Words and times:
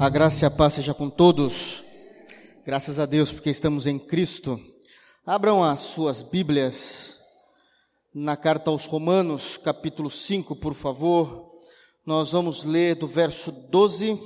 A 0.00 0.08
graça 0.08 0.42
e 0.42 0.46
a 0.46 0.50
paz 0.50 0.72
seja 0.72 0.94
com 0.94 1.10
todos. 1.10 1.84
Graças 2.64 2.98
a 2.98 3.04
Deus 3.04 3.30
porque 3.30 3.50
estamos 3.50 3.86
em 3.86 3.98
Cristo. 3.98 4.58
Abram 5.26 5.62
as 5.62 5.80
suas 5.80 6.22
Bíblias 6.22 7.18
na 8.14 8.34
carta 8.34 8.70
aos 8.70 8.86
Romanos, 8.86 9.58
capítulo 9.58 10.10
5, 10.10 10.56
por 10.56 10.72
favor. 10.72 11.52
Nós 12.06 12.32
vamos 12.32 12.64
ler 12.64 12.94
do 12.94 13.06
verso 13.06 13.52
12 13.52 14.18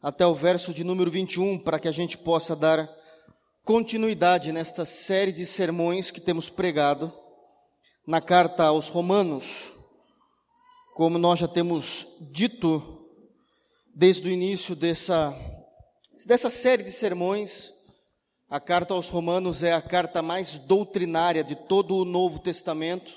até 0.00 0.26
o 0.26 0.34
verso 0.34 0.72
de 0.72 0.82
número 0.82 1.10
21, 1.10 1.58
para 1.58 1.78
que 1.78 1.86
a 1.86 1.92
gente 1.92 2.16
possa 2.16 2.56
dar 2.56 2.88
continuidade 3.62 4.52
nesta 4.52 4.86
série 4.86 5.32
de 5.32 5.44
sermões 5.44 6.10
que 6.10 6.18
temos 6.18 6.48
pregado 6.48 7.12
na 8.06 8.22
carta 8.22 8.64
aos 8.64 8.88
Romanos. 8.88 9.70
Como 10.94 11.18
nós 11.18 11.40
já 11.40 11.46
temos 11.46 12.08
dito 12.32 12.97
desde 13.98 14.28
o 14.28 14.30
início 14.30 14.76
dessa, 14.76 15.36
dessa 16.24 16.48
série 16.48 16.84
de 16.84 16.92
sermões. 16.92 17.74
A 18.48 18.60
carta 18.60 18.94
aos 18.94 19.08
Romanos 19.08 19.64
é 19.64 19.72
a 19.72 19.82
carta 19.82 20.22
mais 20.22 20.56
doutrinária 20.56 21.42
de 21.42 21.56
todo 21.56 21.96
o 21.96 22.04
Novo 22.04 22.38
Testamento, 22.38 23.12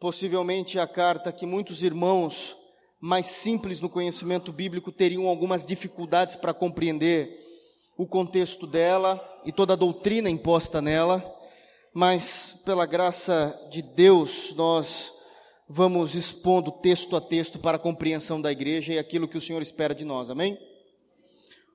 possivelmente 0.00 0.76
a 0.80 0.88
carta 0.88 1.30
que 1.30 1.46
muitos 1.46 1.84
irmãos 1.84 2.56
mais 3.00 3.26
simples 3.26 3.80
no 3.80 3.88
conhecimento 3.88 4.52
bíblico 4.52 4.90
teriam 4.90 5.28
algumas 5.28 5.64
dificuldades 5.64 6.34
para 6.34 6.52
compreender 6.52 7.38
o 7.96 8.08
contexto 8.08 8.66
dela 8.66 9.24
e 9.44 9.52
toda 9.52 9.74
a 9.74 9.76
doutrina 9.76 10.28
imposta 10.28 10.82
nela, 10.82 11.24
mas 11.94 12.56
pela 12.64 12.86
graça 12.86 13.56
de 13.70 13.82
Deus 13.82 14.52
nós 14.56 15.12
vamos 15.68 16.14
expondo 16.14 16.70
texto 16.70 17.16
a 17.16 17.20
texto 17.20 17.58
para 17.58 17.76
a 17.76 17.80
compreensão 17.80 18.40
da 18.40 18.52
igreja 18.52 18.92
e 18.92 18.98
aquilo 18.98 19.26
que 19.26 19.36
o 19.36 19.40
Senhor 19.40 19.60
espera 19.60 19.94
de 19.94 20.04
nós, 20.04 20.30
amém? 20.30 20.56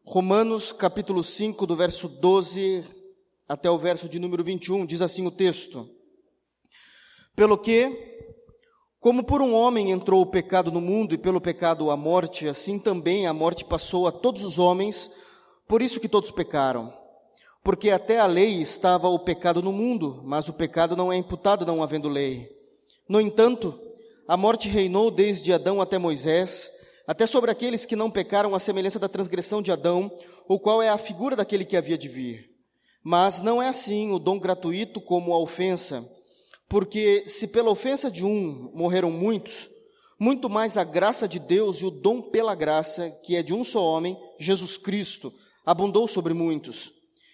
Romanos 0.06 0.72
capítulo 0.72 1.24
5, 1.24 1.68
do 1.68 1.76
verso 1.76 2.08
12 2.08 2.86
até 3.48 3.70
o 3.70 3.78
verso 3.78 4.08
de 4.08 4.18
número 4.18 4.44
21, 4.44 4.86
diz 4.86 5.02
assim 5.02 5.28
o 5.28 5.32
texto: 5.32 5.90
Pelo 7.36 7.58
que, 7.58 8.26
como 8.98 9.24
por 9.26 9.42
um 9.42 9.54
homem 9.54 9.92
entrou 9.92 10.22
o 10.22 10.26
pecado 10.26 10.72
no 10.72 10.80
mundo 10.80 11.14
e 11.14 11.18
pelo 11.18 11.42
pecado 11.42 11.92
a 11.92 11.98
morte, 11.98 12.48
assim 12.48 12.80
também 12.80 13.28
a 13.28 13.34
morte 13.34 13.66
passou 13.66 14.08
a 14.08 14.12
todos 14.12 14.44
os 14.44 14.58
homens, 14.58 15.12
por 15.68 15.82
isso 15.82 16.00
que 16.00 16.08
todos 16.08 16.32
pecaram. 16.32 16.94
Porque 17.62 17.92
até 17.92 18.20
a 18.20 18.26
lei 18.26 18.60
estava 18.60 19.08
o 19.10 19.20
pecado 19.20 19.62
no 19.62 19.72
mundo, 19.72 20.22
mas 20.24 20.48
o 20.48 20.54
pecado 20.54 20.96
não 20.96 21.12
é 21.12 21.18
imputado 21.18 21.66
não 21.66 21.84
havendo 21.84 22.10
lei. 22.10 22.61
No 23.12 23.20
entanto, 23.20 23.78
a 24.26 24.38
morte 24.38 24.70
reinou 24.70 25.12
desde 25.12 25.52
Adão 25.52 25.82
até 25.82 25.98
Moisés, 25.98 26.72
até 27.06 27.28
sobre 27.28 27.52
aqueles 27.52 27.86
que 27.86 27.94
não 27.94 28.10
pecaram 28.10 28.56
à 28.56 28.60
semelhança 28.60 28.98
da 28.98 29.10
transgressão 29.10 29.62
de 29.62 29.70
Adão, 29.70 30.10
o 30.48 30.58
qual 30.58 30.82
é 30.82 30.88
a 30.88 30.98
figura 30.98 31.36
daquele 31.36 31.66
que 31.66 31.76
havia 31.76 31.98
de 31.98 32.08
vir. 32.08 32.50
Mas 33.04 33.42
não 33.42 33.62
é 33.62 33.68
assim 33.68 34.14
o 34.14 34.18
dom 34.18 34.40
gratuito 34.40 35.02
como 35.02 35.34
a 35.34 35.40
ofensa, 35.40 36.10
porque 36.70 37.26
se 37.28 37.48
pela 37.48 37.70
ofensa 37.70 38.10
de 38.10 38.24
um 38.24 38.72
morreram 38.74 39.12
muitos, 39.12 39.70
muito 40.18 40.50
mais 40.50 40.78
a 40.78 40.86
graça 40.86 41.28
de 41.28 41.38
Deus 41.38 41.82
e 41.82 41.86
o 41.86 41.92
dom 41.92 42.22
pela 42.22 42.56
graça, 42.56 43.12
que 43.26 43.36
é 43.36 43.44
de 43.44 43.54
um 43.54 43.62
só 43.62 43.84
homem, 43.84 44.18
Jesus 44.40 44.78
Cristo, 44.78 45.34
abundou 45.66 46.08
sobre 46.08 46.34
muitos. 46.34 46.94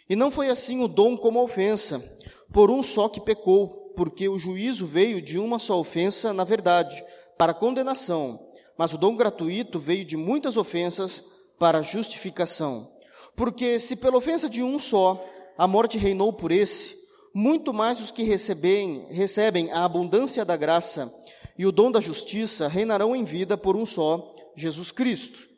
E 0.09 0.16
não 0.16 0.31
foi 0.31 0.50
assim 0.50 0.83
o 0.83 0.88
dom 0.88 1.16
como 1.16 1.38
a 1.38 1.44
ofensa, 1.44 2.03
por 2.52 2.72
um 2.72 2.81
só 2.81 3.08
que 3.08 3.22
pecou 3.22 3.87
porque 3.98 4.30
o 4.30 4.38
juízo 4.38 4.86
veio 4.86 5.20
de 5.20 5.40
uma 5.40 5.58
só 5.58 5.80
ofensa, 5.80 6.31
na 6.31 6.44
verdade, 6.44 7.03
para 7.36 7.52
condenação, 7.52 8.39
mas 8.78 8.94
o 8.94 8.98
dom 8.98 9.16
gratuito 9.16 9.80
veio 9.80 10.06
de 10.06 10.16
muitas 10.16 10.56
ofensas 10.56 11.23
para 11.58 11.81
justificação. 11.81 12.92
Porque 13.36 13.80
se 13.80 13.95
pela 13.95 14.16
ofensa 14.16 14.48
de 14.48 14.62
um 14.62 14.78
só 14.78 15.26
a 15.58 15.67
morte 15.67 15.98
reinou 15.98 16.31
por 16.31 16.52
esse, 16.52 16.95
muito 17.34 17.73
mais 17.73 18.00
os 18.00 18.12
que 18.12 18.22
recebem, 18.22 19.08
recebem 19.09 19.72
a 19.72 19.83
abundância 19.83 20.45
da 20.45 20.55
graça 20.55 21.11
e 21.58 21.66
o 21.66 21.72
dom 21.72 21.92
da 21.92 21.99
justiça 21.99 22.67
reinarão 22.67 23.16
em 23.16 23.23
vida 23.23 23.58
por 23.58 23.76
um 23.76 23.86
só, 23.86 24.32
Jesus 24.55 24.92
Cristo. 24.92 25.49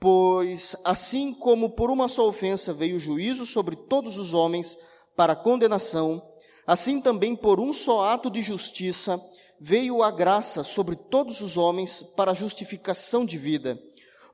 Pois 0.00 0.74
assim 0.84 1.34
como 1.34 1.68
por 1.68 1.90
uma 1.90 2.08
só 2.08 2.26
ofensa 2.26 2.72
veio 2.72 2.96
o 2.96 3.00
juízo 3.00 3.44
sobre 3.44 3.76
todos 3.76 4.16
os 4.16 4.32
homens 4.32 4.78
para 5.14 5.36
condenação, 5.36 6.33
Assim 6.66 7.00
também, 7.00 7.36
por 7.36 7.60
um 7.60 7.72
só 7.72 8.04
ato 8.04 8.30
de 8.30 8.42
justiça, 8.42 9.20
veio 9.60 10.02
a 10.02 10.10
graça 10.10 10.64
sobre 10.64 10.96
todos 10.96 11.40
os 11.40 11.56
homens 11.56 12.02
para 12.16 12.34
justificação 12.34 13.24
de 13.24 13.36
vida. 13.36 13.78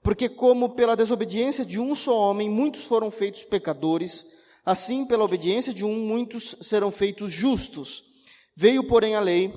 Porque, 0.02 0.28
como 0.28 0.70
pela 0.70 0.96
desobediência 0.96 1.64
de 1.64 1.78
um 1.78 1.94
só 1.94 2.16
homem 2.16 2.48
muitos 2.48 2.84
foram 2.84 3.10
feitos 3.10 3.44
pecadores, 3.44 4.26
assim 4.64 5.04
pela 5.04 5.24
obediência 5.24 5.74
de 5.74 5.84
um 5.84 6.06
muitos 6.06 6.56
serão 6.62 6.90
feitos 6.90 7.30
justos. 7.30 8.04
Veio, 8.54 8.86
porém, 8.86 9.14
a 9.14 9.20
lei 9.20 9.52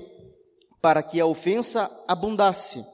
para 0.82 1.02
que 1.02 1.18
a 1.18 1.24
ofensa 1.24 1.90
abundasse, 2.06 2.84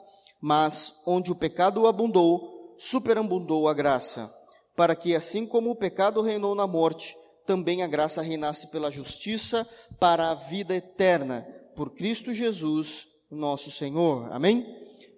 mas 0.40 0.94
onde 1.04 1.32
o 1.32 1.34
pecado 1.34 1.88
abundou, 1.88 2.76
superabundou 2.78 3.66
a 3.66 3.74
graça, 3.74 4.32
para 4.76 4.94
que, 4.94 5.14
assim 5.14 5.44
como 5.44 5.70
o 5.70 5.74
pecado 5.74 6.22
reinou 6.22 6.54
na 6.54 6.69
morte, 6.69 7.16
também 7.50 7.83
a 7.83 7.88
graça 7.88 8.22
reinasse 8.22 8.69
pela 8.69 8.93
justiça 8.93 9.69
para 9.99 10.31
a 10.31 10.37
vida 10.37 10.72
eterna, 10.72 11.43
por 11.75 11.91
Cristo 11.91 12.33
Jesus, 12.33 13.09
nosso 13.28 13.72
Senhor. 13.72 14.33
Amém? 14.33 14.65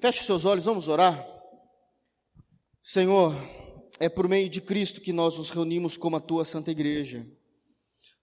Feche 0.01 0.25
seus 0.25 0.47
olhos, 0.47 0.65
vamos 0.65 0.89
orar. 0.89 1.29
Senhor, 2.83 3.37
é 4.01 4.09
por 4.09 4.27
meio 4.29 4.49
de 4.49 4.63
Cristo 4.63 5.03
que 5.03 5.13
nós 5.13 5.37
nos 5.37 5.51
reunimos 5.51 5.99
como 5.99 6.17
a 6.17 6.21
tua 6.21 6.47
santa 6.47 6.71
igreja. 6.71 7.27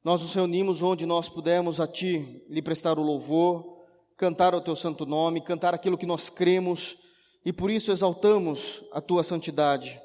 Nós 0.03 0.23
nos 0.23 0.33
reunimos 0.33 0.81
onde 0.81 1.05
nós 1.05 1.29
pudemos 1.29 1.79
a 1.79 1.85
ti 1.85 2.43
lhe 2.49 2.63
prestar 2.63 2.97
o 2.97 3.03
louvor, 3.03 3.85
cantar 4.17 4.55
o 4.55 4.61
teu 4.61 4.75
santo 4.75 5.05
nome, 5.05 5.39
cantar 5.39 5.75
aquilo 5.75 5.99
que 5.99 6.07
nós 6.07 6.31
cremos 6.31 6.97
e 7.45 7.53
por 7.53 7.69
isso 7.69 7.91
exaltamos 7.91 8.83
a 8.91 9.01
tua 9.01 9.23
santidade. 9.23 10.01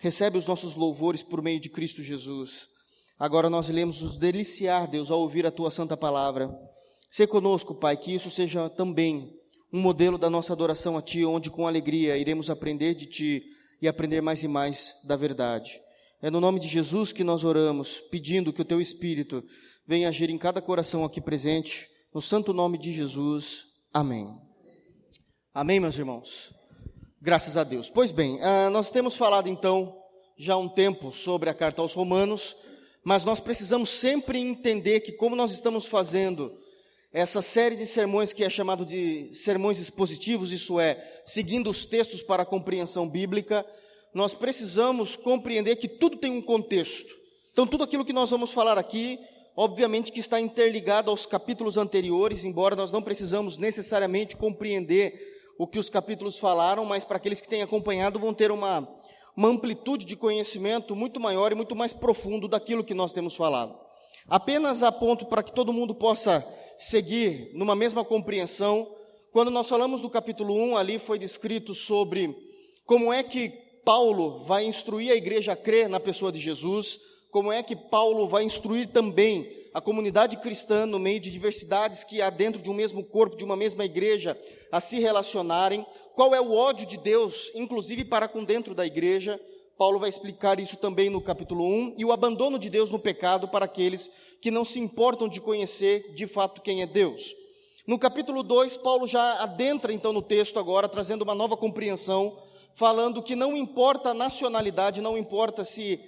Recebe 0.00 0.36
os 0.36 0.46
nossos 0.46 0.74
louvores 0.74 1.22
por 1.22 1.40
meio 1.40 1.60
de 1.60 1.68
Cristo 1.68 2.02
Jesus. 2.02 2.74
Agora 3.18 3.48
nós 3.48 3.68
iremos 3.70 4.02
nos 4.02 4.18
deliciar, 4.18 4.86
Deus, 4.86 5.10
ao 5.10 5.20
ouvir 5.20 5.46
a 5.46 5.50
tua 5.50 5.70
santa 5.70 5.96
palavra. 5.96 6.54
Se 7.08 7.26
conosco, 7.26 7.74
Pai, 7.74 7.96
que 7.96 8.14
isso 8.14 8.30
seja 8.30 8.68
também 8.68 9.32
um 9.72 9.80
modelo 9.80 10.18
da 10.18 10.28
nossa 10.28 10.52
adoração 10.52 10.98
a 10.98 11.02
Ti, 11.02 11.24
onde 11.24 11.50
com 11.50 11.66
alegria 11.66 12.18
iremos 12.18 12.50
aprender 12.50 12.94
de 12.94 13.06
Ti 13.06 13.42
e 13.80 13.88
aprender 13.88 14.20
mais 14.20 14.42
e 14.42 14.48
mais 14.48 14.94
da 15.02 15.16
verdade. 15.16 15.80
É 16.20 16.30
no 16.30 16.40
nome 16.40 16.60
de 16.60 16.68
Jesus 16.68 17.10
que 17.10 17.24
nós 17.24 17.42
oramos, 17.42 18.02
pedindo 18.10 18.52
que 18.52 18.60
o 18.60 18.64
Teu 18.64 18.82
Espírito 18.82 19.42
venha 19.86 20.10
agir 20.10 20.28
em 20.28 20.36
cada 20.36 20.60
coração 20.60 21.02
aqui 21.02 21.20
presente, 21.20 21.88
no 22.12 22.20
santo 22.20 22.52
nome 22.52 22.76
de 22.76 22.92
Jesus. 22.92 23.64
Amém. 23.94 24.28
Amém, 25.54 25.80
meus 25.80 25.96
irmãos. 25.96 26.52
Graças 27.20 27.56
a 27.56 27.64
Deus. 27.64 27.88
Pois 27.88 28.10
bem, 28.10 28.38
ah, 28.42 28.68
nós 28.68 28.90
temos 28.90 29.16
falado 29.16 29.48
então 29.48 29.96
já 30.36 30.52
há 30.52 30.58
um 30.58 30.68
tempo 30.68 31.12
sobre 31.12 31.48
a 31.48 31.54
carta 31.54 31.80
aos 31.80 31.94
Romanos 31.94 32.54
mas 33.06 33.24
nós 33.24 33.38
precisamos 33.38 33.88
sempre 33.88 34.40
entender 34.40 34.98
que, 34.98 35.12
como 35.12 35.36
nós 35.36 35.52
estamos 35.52 35.86
fazendo 35.86 36.52
essa 37.12 37.40
série 37.40 37.76
de 37.76 37.86
sermões 37.86 38.32
que 38.32 38.42
é 38.42 38.50
chamado 38.50 38.84
de 38.84 39.32
sermões 39.32 39.78
expositivos, 39.78 40.50
isso 40.50 40.80
é, 40.80 41.20
seguindo 41.24 41.70
os 41.70 41.86
textos 41.86 42.20
para 42.20 42.42
a 42.42 42.44
compreensão 42.44 43.08
bíblica, 43.08 43.64
nós 44.12 44.34
precisamos 44.34 45.14
compreender 45.14 45.76
que 45.76 45.86
tudo 45.86 46.16
tem 46.16 46.32
um 46.32 46.42
contexto. 46.42 47.14
Então, 47.52 47.64
tudo 47.64 47.84
aquilo 47.84 48.04
que 48.04 48.12
nós 48.12 48.30
vamos 48.30 48.50
falar 48.50 48.76
aqui, 48.76 49.20
obviamente 49.54 50.10
que 50.10 50.18
está 50.18 50.40
interligado 50.40 51.08
aos 51.08 51.26
capítulos 51.26 51.76
anteriores, 51.76 52.44
embora 52.44 52.74
nós 52.74 52.90
não 52.90 53.00
precisamos 53.00 53.56
necessariamente 53.56 54.36
compreender 54.36 55.36
o 55.56 55.64
que 55.64 55.78
os 55.78 55.88
capítulos 55.88 56.40
falaram, 56.40 56.84
mas 56.84 57.04
para 57.04 57.18
aqueles 57.18 57.40
que 57.40 57.48
têm 57.48 57.62
acompanhado 57.62 58.18
vão 58.18 58.34
ter 58.34 58.50
uma 58.50 58.82
uma 59.36 59.48
amplitude 59.48 60.06
de 60.06 60.16
conhecimento 60.16 60.96
muito 60.96 61.20
maior 61.20 61.52
e 61.52 61.54
muito 61.54 61.76
mais 61.76 61.92
profundo 61.92 62.48
daquilo 62.48 62.82
que 62.82 62.94
nós 62.94 63.12
temos 63.12 63.36
falado. 63.36 63.78
Apenas 64.26 64.82
a 64.82 64.90
ponto 64.90 65.26
para 65.26 65.42
que 65.42 65.52
todo 65.52 65.72
mundo 65.72 65.94
possa 65.94 66.44
seguir 66.78 67.50
numa 67.54 67.76
mesma 67.76 68.04
compreensão, 68.04 68.90
quando 69.30 69.50
nós 69.50 69.68
falamos 69.68 70.00
do 70.00 70.08
capítulo 70.08 70.54
1, 70.54 70.76
ali 70.76 70.98
foi 70.98 71.18
descrito 71.18 71.74
sobre 71.74 72.34
como 72.86 73.12
é 73.12 73.22
que 73.22 73.50
Paulo 73.84 74.42
vai 74.44 74.64
instruir 74.64 75.12
a 75.12 75.16
igreja 75.16 75.52
a 75.52 75.56
crer 75.56 75.88
na 75.88 76.00
pessoa 76.00 76.32
de 76.32 76.40
Jesus, 76.40 76.98
como 77.30 77.52
é 77.52 77.62
que 77.62 77.76
Paulo 77.76 78.26
vai 78.26 78.44
instruir 78.44 78.88
também 78.88 79.65
a 79.76 79.80
comunidade 79.82 80.38
cristã 80.38 80.86
no 80.86 80.98
meio 80.98 81.20
de 81.20 81.30
diversidades 81.30 82.02
que 82.02 82.22
há 82.22 82.30
dentro 82.30 82.62
de 82.62 82.70
um 82.70 82.72
mesmo 82.72 83.04
corpo, 83.04 83.36
de 83.36 83.44
uma 83.44 83.54
mesma 83.54 83.84
igreja, 83.84 84.34
a 84.72 84.80
se 84.80 84.98
relacionarem, 84.98 85.84
qual 86.14 86.34
é 86.34 86.40
o 86.40 86.50
ódio 86.50 86.86
de 86.86 86.96
Deus, 86.96 87.52
inclusive 87.54 88.02
para 88.02 88.26
com 88.26 88.42
dentro 88.42 88.74
da 88.74 88.86
igreja. 88.86 89.38
Paulo 89.76 89.98
vai 89.98 90.08
explicar 90.08 90.58
isso 90.58 90.78
também 90.78 91.10
no 91.10 91.20
capítulo 91.20 91.62
1, 91.62 91.96
e 91.98 92.06
o 92.06 92.10
abandono 92.10 92.58
de 92.58 92.70
Deus 92.70 92.88
no 92.88 92.98
pecado 92.98 93.48
para 93.48 93.66
aqueles 93.66 94.10
que 94.40 94.50
não 94.50 94.64
se 94.64 94.80
importam 94.80 95.28
de 95.28 95.42
conhecer 95.42 96.14
de 96.14 96.26
fato 96.26 96.62
quem 96.62 96.80
é 96.80 96.86
Deus. 96.86 97.34
No 97.86 97.98
capítulo 97.98 98.42
2, 98.42 98.78
Paulo 98.78 99.06
já 99.06 99.42
adentra 99.42 99.92
então 99.92 100.10
no 100.10 100.22
texto 100.22 100.58
agora, 100.58 100.88
trazendo 100.88 101.20
uma 101.20 101.34
nova 101.34 101.54
compreensão, 101.54 102.34
falando 102.72 103.22
que 103.22 103.36
não 103.36 103.54
importa 103.54 104.08
a 104.08 104.14
nacionalidade, 104.14 105.02
não 105.02 105.18
importa 105.18 105.66
se 105.66 106.00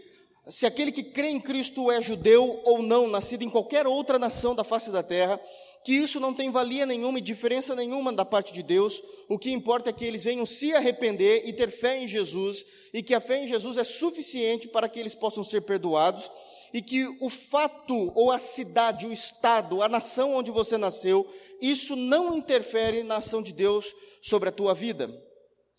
se 0.49 0.65
aquele 0.65 0.91
que 0.91 1.03
crê 1.03 1.29
em 1.29 1.41
Cristo 1.41 1.91
é 1.91 2.01
judeu 2.01 2.61
ou 2.65 2.83
não, 2.83 3.07
nascido 3.07 3.43
em 3.43 3.51
qualquer 3.51 3.87
outra 3.87 4.19
nação 4.19 4.55
da 4.55 4.65
face 4.65 4.91
da 4.91 5.03
terra, 5.03 5.39
que 5.85 5.93
isso 5.93 6.19
não 6.19 6.33
tem 6.35 6.51
valia 6.51 6.87
nenhuma 6.87 7.19
e 7.19 7.23
diferença 7.23 7.75
nenhuma 7.75 8.13
da 8.13 8.25
parte 8.25 8.53
de 8.53 8.63
Deus, 8.63 9.03
o 9.29 9.39
que 9.39 9.51
importa 9.51 9.91
é 9.91 9.93
que 9.93 10.05
eles 10.05 10.25
venham 10.25 10.47
se 10.47 10.75
arrepender 10.75 11.43
e 11.47 11.53
ter 11.53 11.71
fé 11.71 11.99
em 11.99 12.09
Jesus, 12.09 12.65
e 12.93 13.03
que 13.03 13.15
a 13.15 13.21
fé 13.21 13.45
em 13.45 13.49
Jesus 13.49 13.77
é 13.77 13.85
suficiente 13.85 14.69
para 14.69 14.89
que 14.89 14.99
eles 14.99 15.15
possam 15.15 15.45
ser 15.45 15.61
perdoados, 15.63 16.31
e 16.73 16.83
que 16.83 17.07
o 17.21 17.31
fato, 17.31 18.13
ou 18.15 18.31
a 18.31 18.39
cidade, 18.39 19.07
o 19.07 19.13
estado, 19.13 19.83
a 19.83 19.89
nação 19.89 20.35
onde 20.35 20.51
você 20.51 20.77
nasceu, 20.77 21.27
isso 21.61 21.95
não 21.95 22.37
interfere 22.37 23.03
na 23.03 23.17
ação 23.17 23.43
de 23.43 23.53
Deus 23.53 23.95
sobre 24.21 24.49
a 24.49 24.53
tua 24.53 24.75
vida. 24.75 25.11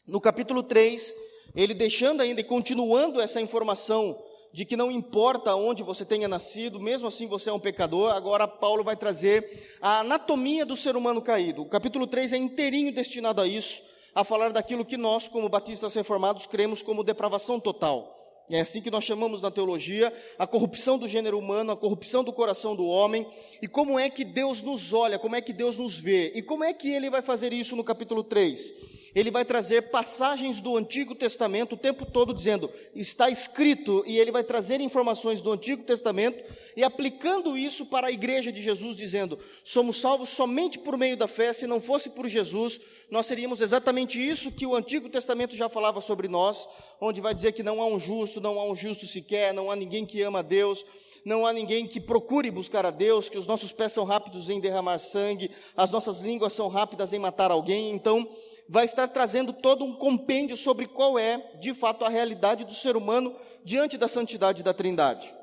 No 0.07 0.19
capítulo 0.19 0.63
3, 0.63 1.13
ele 1.55 1.73
deixando 1.73 2.21
ainda 2.21 2.41
e 2.41 2.43
continuando 2.43 3.21
essa 3.21 3.41
informação 3.41 4.19
de 4.51 4.65
que 4.65 4.75
não 4.75 4.91
importa 4.91 5.55
onde 5.55 5.83
você 5.83 6.03
tenha 6.03 6.27
nascido, 6.27 6.79
mesmo 6.79 7.07
assim 7.07 7.27
você 7.27 7.49
é 7.49 7.53
um 7.53 7.59
pecador. 7.59 8.11
Agora 8.13 8.47
Paulo 8.47 8.83
vai 8.83 8.95
trazer 8.95 9.77
a 9.81 9.99
anatomia 9.99 10.65
do 10.65 10.75
ser 10.75 10.95
humano 10.95 11.21
caído. 11.21 11.61
O 11.61 11.69
capítulo 11.69 12.07
3 12.07 12.33
é 12.33 12.37
inteirinho 12.37 12.91
destinado 12.91 13.41
a 13.41 13.47
isso, 13.47 13.83
a 14.13 14.23
falar 14.23 14.51
daquilo 14.51 14.85
que 14.85 14.97
nós, 14.97 15.27
como 15.27 15.49
batistas 15.49 15.93
reformados, 15.93 16.47
cremos 16.47 16.81
como 16.81 17.03
depravação 17.03 17.59
total. 17.59 18.15
É 18.49 18.61
assim 18.61 18.81
que 18.81 18.89
nós 18.89 19.03
chamamos 19.03 19.43
na 19.43 19.51
teologia 19.51 20.11
a 20.39 20.47
corrupção 20.47 20.97
do 20.97 21.07
gênero 21.07 21.37
humano, 21.37 21.71
a 21.71 21.77
corrupção 21.77 22.23
do 22.23 22.33
coração 22.33 22.75
do 22.75 22.87
homem, 22.87 23.27
e 23.61 23.67
como 23.67 23.99
é 23.99 24.09
que 24.09 24.25
Deus 24.25 24.63
nos 24.63 24.91
olha, 24.91 25.19
como 25.19 25.35
é 25.35 25.41
que 25.41 25.53
Deus 25.53 25.77
nos 25.77 25.95
vê, 25.95 26.31
e 26.33 26.41
como 26.41 26.63
é 26.63 26.73
que 26.73 26.89
ele 26.89 27.11
vai 27.11 27.21
fazer 27.21 27.53
isso 27.53 27.75
no 27.75 27.83
capítulo 27.83 28.23
3 28.23 28.98
ele 29.15 29.31
vai 29.31 29.43
trazer 29.43 29.89
passagens 29.89 30.61
do 30.61 30.77
Antigo 30.77 31.15
Testamento 31.15 31.73
o 31.73 31.77
tempo 31.77 32.05
todo 32.05 32.33
dizendo, 32.33 32.69
está 32.95 33.29
escrito, 33.29 34.03
e 34.05 34.17
ele 34.17 34.31
vai 34.31 34.43
trazer 34.43 34.79
informações 34.81 35.41
do 35.41 35.51
Antigo 35.51 35.83
Testamento 35.83 36.43
e 36.75 36.83
aplicando 36.83 37.57
isso 37.57 37.85
para 37.85 38.07
a 38.07 38.11
igreja 38.11 38.51
de 38.51 38.61
Jesus, 38.61 38.97
dizendo: 38.97 39.39
somos 39.63 39.99
salvos 39.99 40.29
somente 40.29 40.77
por 40.79 40.97
meio 40.97 41.17
da 41.17 41.27
fé, 41.27 41.53
se 41.53 41.67
não 41.67 41.81
fosse 41.81 42.09
por 42.09 42.27
Jesus, 42.27 42.79
nós 43.09 43.25
seríamos 43.25 43.61
exatamente 43.61 44.19
isso 44.19 44.51
que 44.51 44.65
o 44.65 44.75
Antigo 44.75 45.09
Testamento 45.09 45.55
já 45.55 45.69
falava 45.69 46.01
sobre 46.01 46.27
nós, 46.27 46.67
onde 47.01 47.21
vai 47.21 47.33
dizer 47.33 47.51
que 47.51 47.63
não 47.63 47.81
há 47.81 47.85
um 47.85 47.99
justo, 47.99 48.39
não 48.39 48.59
há 48.59 48.63
um 48.65 48.75
justo 48.75 49.07
sequer, 49.07 49.53
não 49.53 49.71
há 49.71 49.75
ninguém 49.75 50.05
que 50.05 50.21
ama 50.21 50.39
a 50.39 50.43
Deus 50.43 50.85
não 51.25 51.45
há 51.45 51.53
ninguém 51.53 51.85
que 51.85 51.99
procure 51.99 52.49
buscar 52.49 52.85
a 52.85 52.91
Deus, 52.91 53.29
que 53.29 53.37
os 53.37 53.47
nossos 53.47 53.71
pés 53.71 53.91
são 53.91 54.03
rápidos 54.03 54.49
em 54.49 54.59
derramar 54.59 54.99
sangue, 54.99 55.51
as 55.75 55.91
nossas 55.91 56.19
línguas 56.21 56.53
são 56.53 56.67
rápidas 56.67 57.13
em 57.13 57.19
matar 57.19 57.51
alguém. 57.51 57.91
Então, 57.91 58.27
vai 58.69 58.85
estar 58.85 59.07
trazendo 59.07 59.51
todo 59.51 59.83
um 59.83 59.95
compêndio 59.95 60.55
sobre 60.55 60.85
qual 60.85 61.17
é, 61.17 61.51
de 61.59 61.73
fato, 61.73 62.05
a 62.05 62.09
realidade 62.09 62.63
do 62.63 62.73
ser 62.73 62.95
humano 62.95 63.35
diante 63.65 63.97
da 63.97 64.07
santidade 64.07 64.61
da 64.61 64.73
Trindade. 64.73 65.33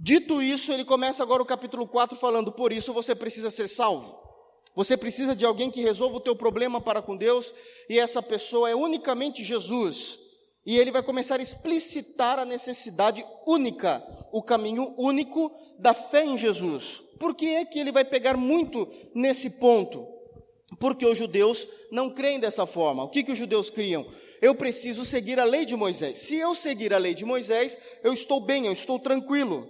Dito 0.00 0.42
isso, 0.42 0.72
ele 0.72 0.84
começa 0.84 1.22
agora 1.22 1.42
o 1.42 1.46
capítulo 1.46 1.86
4 1.86 2.16
falando: 2.16 2.50
Por 2.50 2.72
isso 2.72 2.94
você 2.94 3.14
precisa 3.14 3.50
ser 3.50 3.68
salvo. 3.68 4.18
Você 4.74 4.96
precisa 4.96 5.36
de 5.36 5.44
alguém 5.44 5.70
que 5.70 5.82
resolva 5.82 6.16
o 6.16 6.20
teu 6.20 6.34
problema 6.34 6.80
para 6.80 7.00
com 7.00 7.16
Deus, 7.16 7.54
e 7.88 7.98
essa 7.98 8.22
pessoa 8.22 8.70
é 8.70 8.74
unicamente 8.74 9.44
Jesus. 9.44 10.18
E 10.64 10.78
ele 10.78 10.90
vai 10.90 11.02
começar 11.02 11.38
a 11.38 11.42
explicitar 11.42 12.38
a 12.38 12.44
necessidade 12.44 13.24
única, 13.46 14.02
o 14.32 14.42
caminho 14.42 14.94
único 14.98 15.52
da 15.78 15.94
fé 15.94 16.24
em 16.24 16.36
Jesus. 16.36 17.02
Por 17.20 17.34
que 17.34 17.46
é 17.46 17.64
que 17.64 17.78
ele 17.78 17.92
vai 17.92 18.04
pegar 18.04 18.36
muito 18.36 18.88
nesse 19.14 19.48
ponto? 19.48 20.15
Porque 20.78 21.06
os 21.06 21.16
judeus 21.16 21.66
não 21.90 22.10
creem 22.10 22.38
dessa 22.38 22.66
forma. 22.66 23.04
O 23.04 23.08
que, 23.08 23.22
que 23.22 23.32
os 23.32 23.38
judeus 23.38 23.70
criam? 23.70 24.06
Eu 24.42 24.54
preciso 24.54 25.04
seguir 25.04 25.40
a 25.40 25.44
lei 25.44 25.64
de 25.64 25.74
Moisés. 25.74 26.18
Se 26.18 26.36
eu 26.36 26.54
seguir 26.54 26.92
a 26.92 26.98
lei 26.98 27.14
de 27.14 27.24
Moisés, 27.24 27.78
eu 28.02 28.12
estou 28.12 28.40
bem, 28.40 28.66
eu 28.66 28.72
estou 28.72 28.98
tranquilo. 28.98 29.68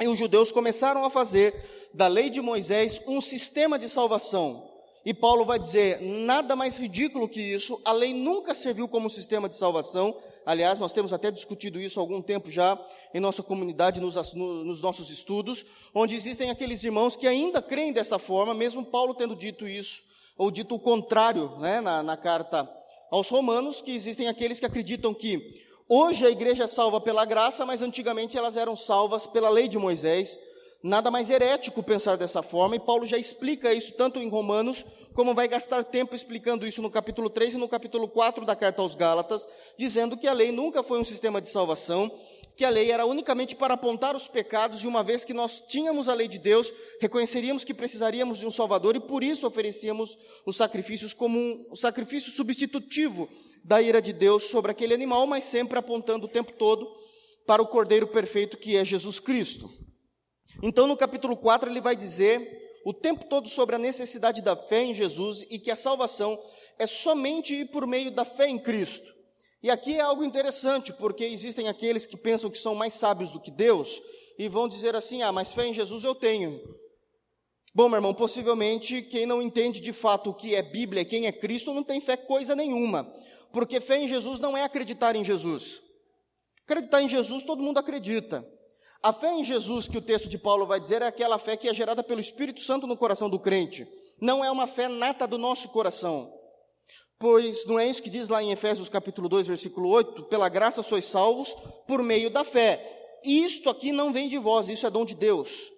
E 0.00 0.06
os 0.06 0.18
judeus 0.18 0.52
começaram 0.52 1.04
a 1.04 1.10
fazer 1.10 1.54
da 1.92 2.06
lei 2.06 2.30
de 2.30 2.40
Moisés 2.40 3.00
um 3.06 3.20
sistema 3.20 3.78
de 3.78 3.88
salvação. 3.88 4.68
E 5.04 5.12
Paulo 5.12 5.44
vai 5.44 5.58
dizer: 5.58 6.00
nada 6.00 6.54
mais 6.54 6.78
ridículo 6.78 7.28
que 7.28 7.40
isso, 7.40 7.80
a 7.84 7.92
lei 7.92 8.14
nunca 8.14 8.54
serviu 8.54 8.86
como 8.86 9.10
sistema 9.10 9.48
de 9.48 9.56
salvação. 9.56 10.16
Aliás, 10.46 10.78
nós 10.78 10.92
temos 10.92 11.12
até 11.12 11.30
discutido 11.30 11.80
isso 11.80 11.98
há 11.98 12.02
algum 12.02 12.22
tempo 12.22 12.50
já 12.50 12.78
em 13.12 13.20
nossa 13.20 13.42
comunidade, 13.42 14.00
nos, 14.00 14.14
nos 14.34 14.80
nossos 14.80 15.10
estudos, 15.10 15.64
onde 15.94 16.14
existem 16.14 16.48
aqueles 16.48 16.82
irmãos 16.84 17.16
que 17.16 17.26
ainda 17.26 17.60
creem 17.60 17.92
dessa 17.92 18.18
forma, 18.18 18.54
mesmo 18.54 18.84
Paulo 18.84 19.14
tendo 19.14 19.34
dito 19.34 19.66
isso 19.66 20.07
ou 20.38 20.52
dito 20.52 20.76
o 20.76 20.78
contrário, 20.78 21.58
né, 21.58 21.80
na, 21.80 22.02
na 22.02 22.16
carta 22.16 22.70
aos 23.10 23.28
Romanos, 23.28 23.82
que 23.82 23.90
existem 23.90 24.28
aqueles 24.28 24.60
que 24.60 24.66
acreditam 24.66 25.12
que 25.12 25.54
hoje 25.88 26.24
a 26.24 26.30
igreja 26.30 26.64
é 26.64 26.66
salva 26.68 27.00
pela 27.00 27.24
graça, 27.24 27.66
mas 27.66 27.82
antigamente 27.82 28.38
elas 28.38 28.56
eram 28.56 28.76
salvas 28.76 29.26
pela 29.26 29.48
lei 29.48 29.66
de 29.66 29.76
Moisés. 29.76 30.38
Nada 30.80 31.10
mais 31.10 31.28
herético 31.28 31.82
pensar 31.82 32.16
dessa 32.16 32.40
forma, 32.40 32.76
e 32.76 32.78
Paulo 32.78 33.04
já 33.04 33.18
explica 33.18 33.74
isso 33.74 33.94
tanto 33.94 34.20
em 34.20 34.28
Romanos, 34.28 34.86
como 35.12 35.34
vai 35.34 35.48
gastar 35.48 35.82
tempo 35.82 36.14
explicando 36.14 36.64
isso 36.64 36.80
no 36.80 36.88
capítulo 36.88 37.28
3 37.28 37.54
e 37.54 37.58
no 37.58 37.68
capítulo 37.68 38.06
4 38.06 38.44
da 38.44 38.54
carta 38.54 38.80
aos 38.80 38.94
Gálatas, 38.94 39.48
dizendo 39.76 40.16
que 40.16 40.28
a 40.28 40.32
lei 40.32 40.52
nunca 40.52 40.84
foi 40.84 41.00
um 41.00 41.04
sistema 41.04 41.40
de 41.40 41.48
salvação, 41.48 42.08
que 42.58 42.64
a 42.64 42.70
lei 42.70 42.90
era 42.90 43.06
unicamente 43.06 43.54
para 43.54 43.74
apontar 43.74 44.16
os 44.16 44.26
pecados, 44.26 44.80
de 44.80 44.88
uma 44.88 45.04
vez 45.04 45.24
que 45.24 45.32
nós 45.32 45.62
tínhamos 45.68 46.08
a 46.08 46.12
lei 46.12 46.26
de 46.26 46.40
Deus, 46.40 46.74
reconheceríamos 47.00 47.62
que 47.62 47.72
precisaríamos 47.72 48.40
de 48.40 48.46
um 48.46 48.50
Salvador 48.50 48.96
e 48.96 49.00
por 49.00 49.22
isso 49.22 49.46
oferecíamos 49.46 50.18
os 50.44 50.56
sacrifícios 50.56 51.14
como 51.14 51.38
um 51.70 51.76
sacrifício 51.76 52.32
substitutivo 52.32 53.28
da 53.62 53.80
ira 53.80 54.02
de 54.02 54.12
Deus 54.12 54.50
sobre 54.50 54.72
aquele 54.72 54.92
animal, 54.92 55.24
mas 55.24 55.44
sempre 55.44 55.78
apontando 55.78 56.26
o 56.26 56.28
tempo 56.28 56.50
todo 56.50 56.84
para 57.46 57.62
o 57.62 57.66
Cordeiro 57.68 58.08
perfeito 58.08 58.56
que 58.56 58.76
é 58.76 58.84
Jesus 58.84 59.20
Cristo. 59.20 59.70
Então, 60.60 60.88
no 60.88 60.96
capítulo 60.96 61.36
4, 61.36 61.70
ele 61.70 61.80
vai 61.80 61.94
dizer 61.94 62.80
o 62.84 62.92
tempo 62.92 63.26
todo 63.26 63.48
sobre 63.48 63.76
a 63.76 63.78
necessidade 63.78 64.42
da 64.42 64.56
fé 64.56 64.82
em 64.82 64.92
Jesus 64.92 65.46
e 65.48 65.60
que 65.60 65.70
a 65.70 65.76
salvação 65.76 66.36
é 66.76 66.88
somente 66.88 67.64
por 67.66 67.86
meio 67.86 68.10
da 68.10 68.24
fé 68.24 68.48
em 68.48 68.58
Cristo. 68.58 69.17
E 69.62 69.70
aqui 69.70 69.96
é 69.96 70.00
algo 70.00 70.22
interessante, 70.22 70.92
porque 70.92 71.24
existem 71.24 71.68
aqueles 71.68 72.06
que 72.06 72.16
pensam 72.16 72.50
que 72.50 72.58
são 72.58 72.74
mais 72.74 72.94
sábios 72.94 73.30
do 73.30 73.40
que 73.40 73.50
Deus 73.50 74.00
e 74.38 74.48
vão 74.48 74.68
dizer 74.68 74.94
assim: 74.94 75.22
ah, 75.22 75.32
mas 75.32 75.50
fé 75.50 75.66
em 75.66 75.74
Jesus 75.74 76.04
eu 76.04 76.14
tenho. 76.14 76.60
Bom, 77.74 77.88
meu 77.88 77.98
irmão, 77.98 78.14
possivelmente 78.14 79.02
quem 79.02 79.26
não 79.26 79.42
entende 79.42 79.80
de 79.80 79.92
fato 79.92 80.30
o 80.30 80.34
que 80.34 80.54
é 80.54 80.62
Bíblia, 80.62 81.04
quem 81.04 81.26
é 81.26 81.32
Cristo, 81.32 81.74
não 81.74 81.82
tem 81.82 82.00
fé 82.00 82.16
coisa 82.16 82.54
nenhuma, 82.56 83.04
porque 83.52 83.80
fé 83.80 83.98
em 83.98 84.08
Jesus 84.08 84.38
não 84.38 84.56
é 84.56 84.62
acreditar 84.62 85.14
em 85.16 85.24
Jesus. 85.24 85.82
Acreditar 86.64 87.02
em 87.02 87.08
Jesus 87.08 87.42
todo 87.42 87.62
mundo 87.62 87.78
acredita. 87.78 88.46
A 89.02 89.12
fé 89.12 89.32
em 89.32 89.44
Jesus 89.44 89.86
que 89.86 89.98
o 89.98 90.02
texto 90.02 90.28
de 90.28 90.38
Paulo 90.38 90.66
vai 90.66 90.80
dizer 90.80 91.02
é 91.02 91.06
aquela 91.06 91.38
fé 91.38 91.56
que 91.56 91.68
é 91.68 91.74
gerada 91.74 92.02
pelo 92.02 92.20
Espírito 92.20 92.60
Santo 92.60 92.86
no 92.86 92.96
coração 92.96 93.30
do 93.30 93.38
crente. 93.38 93.86
Não 94.20 94.44
é 94.44 94.50
uma 94.50 94.66
fé 94.66 94.88
nata 94.88 95.26
do 95.26 95.38
nosso 95.38 95.68
coração. 95.68 96.37
Pois 97.18 97.66
não 97.66 97.78
é 97.78 97.88
isso 97.88 98.02
que 98.02 98.10
diz 98.10 98.28
lá 98.28 98.42
em 98.42 98.52
Efésios 98.52 98.88
capítulo 98.88 99.28
2, 99.28 99.48
versículo 99.48 99.88
8? 99.88 100.24
Pela 100.24 100.48
graça 100.48 100.82
sois 100.82 101.04
salvos 101.04 101.54
por 101.86 102.02
meio 102.02 102.30
da 102.30 102.44
fé. 102.44 103.18
Isto 103.24 103.68
aqui 103.68 103.90
não 103.90 104.12
vem 104.12 104.28
de 104.28 104.38
vós, 104.38 104.68
isso 104.68 104.86
é 104.86 104.90
dom 104.90 105.04
de 105.04 105.16
Deus. 105.16 105.72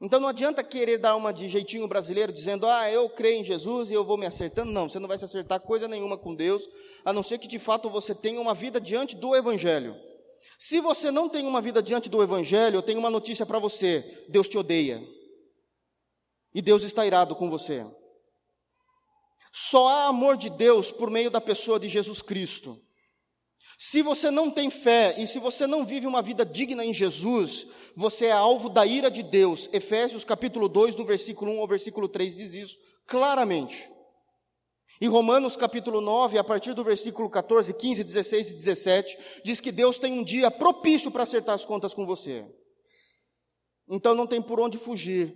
Então 0.00 0.20
não 0.20 0.28
adianta 0.28 0.62
querer 0.62 0.98
dar 0.98 1.16
uma 1.16 1.32
de 1.32 1.48
jeitinho 1.48 1.88
brasileiro, 1.88 2.30
dizendo, 2.30 2.66
ah, 2.66 2.88
eu 2.90 3.08
creio 3.08 3.40
em 3.40 3.44
Jesus 3.44 3.90
e 3.90 3.94
eu 3.94 4.04
vou 4.04 4.16
me 4.16 4.26
acertando. 4.26 4.70
Não, 4.70 4.88
você 4.88 4.98
não 4.98 5.08
vai 5.08 5.18
se 5.18 5.24
acertar 5.24 5.58
coisa 5.58 5.88
nenhuma 5.88 6.18
com 6.18 6.34
Deus, 6.34 6.68
a 7.04 7.12
não 7.12 7.22
ser 7.22 7.38
que 7.38 7.48
de 7.48 7.58
fato 7.58 7.88
você 7.88 8.14
tenha 8.14 8.40
uma 8.40 8.54
vida 8.54 8.80
diante 8.80 9.16
do 9.16 9.34
Evangelho. 9.34 9.96
Se 10.58 10.80
você 10.80 11.10
não 11.10 11.28
tem 11.28 11.46
uma 11.46 11.60
vida 11.60 11.82
diante 11.82 12.08
do 12.08 12.22
Evangelho, 12.22 12.76
eu 12.76 12.82
tenho 12.82 12.98
uma 12.98 13.10
notícia 13.10 13.46
para 13.46 13.58
você: 13.58 14.26
Deus 14.28 14.48
te 14.48 14.58
odeia. 14.58 15.02
E 16.54 16.62
Deus 16.62 16.82
está 16.82 17.04
irado 17.04 17.34
com 17.34 17.50
você. 17.50 17.84
Só 19.58 19.88
há 19.88 20.08
amor 20.08 20.36
de 20.36 20.50
Deus 20.50 20.92
por 20.92 21.10
meio 21.10 21.30
da 21.30 21.40
pessoa 21.40 21.80
de 21.80 21.88
Jesus 21.88 22.20
Cristo. 22.20 22.78
Se 23.78 24.02
você 24.02 24.30
não 24.30 24.50
tem 24.50 24.70
fé 24.70 25.14
e 25.16 25.26
se 25.26 25.38
você 25.38 25.66
não 25.66 25.86
vive 25.86 26.06
uma 26.06 26.20
vida 26.20 26.44
digna 26.44 26.84
em 26.84 26.92
Jesus, 26.92 27.66
você 27.94 28.26
é 28.26 28.32
alvo 28.32 28.68
da 28.68 28.84
ira 28.84 29.10
de 29.10 29.22
Deus. 29.22 29.66
Efésios 29.72 30.26
capítulo 30.26 30.68
2, 30.68 30.94
do 30.94 31.06
versículo 31.06 31.52
1 31.52 31.60
ao 31.60 31.66
versículo 31.66 32.06
3 32.06 32.36
diz 32.36 32.52
isso 32.52 32.78
claramente. 33.06 33.90
E 35.00 35.06
Romanos 35.06 35.56
capítulo 35.56 36.02
9, 36.02 36.36
a 36.36 36.44
partir 36.44 36.74
do 36.74 36.84
versículo 36.84 37.30
14, 37.30 37.72
15, 37.72 38.04
16 38.04 38.50
e 38.50 38.54
17, 38.56 39.18
diz 39.42 39.58
que 39.58 39.72
Deus 39.72 39.98
tem 39.98 40.12
um 40.12 40.22
dia 40.22 40.50
propício 40.50 41.10
para 41.10 41.22
acertar 41.22 41.54
as 41.54 41.64
contas 41.64 41.94
com 41.94 42.04
você. 42.04 42.44
Então 43.88 44.14
não 44.14 44.26
tem 44.26 44.42
por 44.42 44.60
onde 44.60 44.76
fugir 44.76 45.34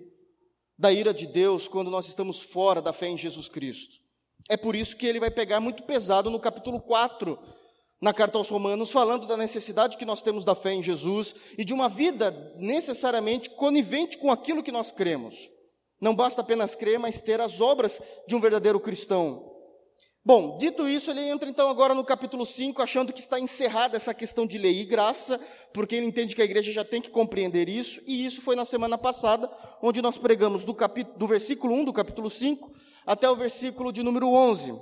da 0.77 0.93
ira 0.93 1.15
de 1.15 1.27
Deus 1.27 1.67
quando 1.67 1.91
nós 1.91 2.07
estamos 2.07 2.39
fora 2.39 2.83
da 2.83 2.93
fé 2.93 3.09
em 3.09 3.17
Jesus 3.17 3.49
Cristo. 3.49 4.10
É 4.51 4.57
por 4.57 4.75
isso 4.75 4.97
que 4.97 5.07
ele 5.07 5.21
vai 5.21 5.31
pegar 5.31 5.61
muito 5.61 5.85
pesado 5.85 6.29
no 6.29 6.41
capítulo 6.41 6.81
4, 6.81 7.39
na 8.03 8.13
carta 8.13 8.37
aos 8.37 8.49
Romanos, 8.49 8.91
falando 8.91 9.25
da 9.25 9.37
necessidade 9.37 9.97
que 9.97 10.05
nós 10.05 10.23
temos 10.23 10.43
da 10.43 10.57
fé 10.57 10.73
em 10.73 10.83
Jesus 10.83 11.37
e 11.57 11.65
de 11.65 11.73
uma 11.73 11.89
vida 11.89 12.33
necessariamente 12.57 13.49
conivente 13.51 14.19
com 14.19 14.29
aquilo 14.29 14.61
que 14.61 14.73
nós 14.73 14.91
cremos. 14.91 15.49
Não 16.01 16.17
basta 16.17 16.41
apenas 16.41 16.75
crer, 16.75 16.99
mas 16.99 17.21
ter 17.21 17.41
as 17.41 17.61
obras 17.61 18.01
de 18.27 18.35
um 18.35 18.41
verdadeiro 18.41 18.81
cristão. 18.81 19.50
Bom, 20.23 20.59
dito 20.59 20.87
isso, 20.87 21.11
ele 21.11 21.23
entra 21.23 21.49
então 21.49 21.71
agora 21.71 21.95
no 21.95 22.05
capítulo 22.05 22.45
5, 22.45 22.83
achando 22.83 23.11
que 23.11 23.21
está 23.21 23.41
encerrada 23.41 23.97
essa 23.97 24.13
questão 24.13 24.47
de 24.47 24.59
lei 24.59 24.81
e 24.81 24.85
graça, 24.85 25.41
porque 25.73 25.97
ele 25.97 26.05
entende 26.05 26.35
que 26.35 26.43
a 26.43 26.45
igreja 26.45 26.71
já 26.71 26.85
tem 26.85 27.01
que 27.01 27.09
compreender 27.09 27.71
isso, 27.71 28.03
e 28.07 28.27
isso 28.27 28.43
foi 28.43 28.55
na 28.55 28.67
semana 28.67 28.99
passada, 28.99 29.51
onde 29.81 30.03
nós 30.03 30.19
pregamos 30.19 30.63
do, 30.63 30.77
do 31.17 31.27
versículo 31.27 31.75
1 31.75 31.87
do 31.87 31.93
capítulo 31.93 32.29
5 32.29 32.71
até 33.07 33.31
o 33.31 33.35
versículo 33.35 33.91
de 33.91 34.03
número 34.03 34.29
11. 34.29 34.79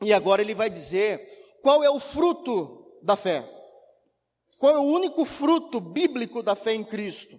E 0.00 0.12
agora 0.12 0.40
ele 0.40 0.54
vai 0.54 0.70
dizer 0.70 1.58
qual 1.60 1.84
é 1.84 1.90
o 1.90 2.00
fruto 2.00 2.98
da 3.02 3.14
fé. 3.14 3.44
Qual 4.56 4.74
é 4.74 4.78
o 4.78 4.82
único 4.82 5.24
fruto 5.26 5.80
bíblico 5.80 6.42
da 6.42 6.54
fé 6.54 6.72
em 6.72 6.82
Cristo? 6.82 7.38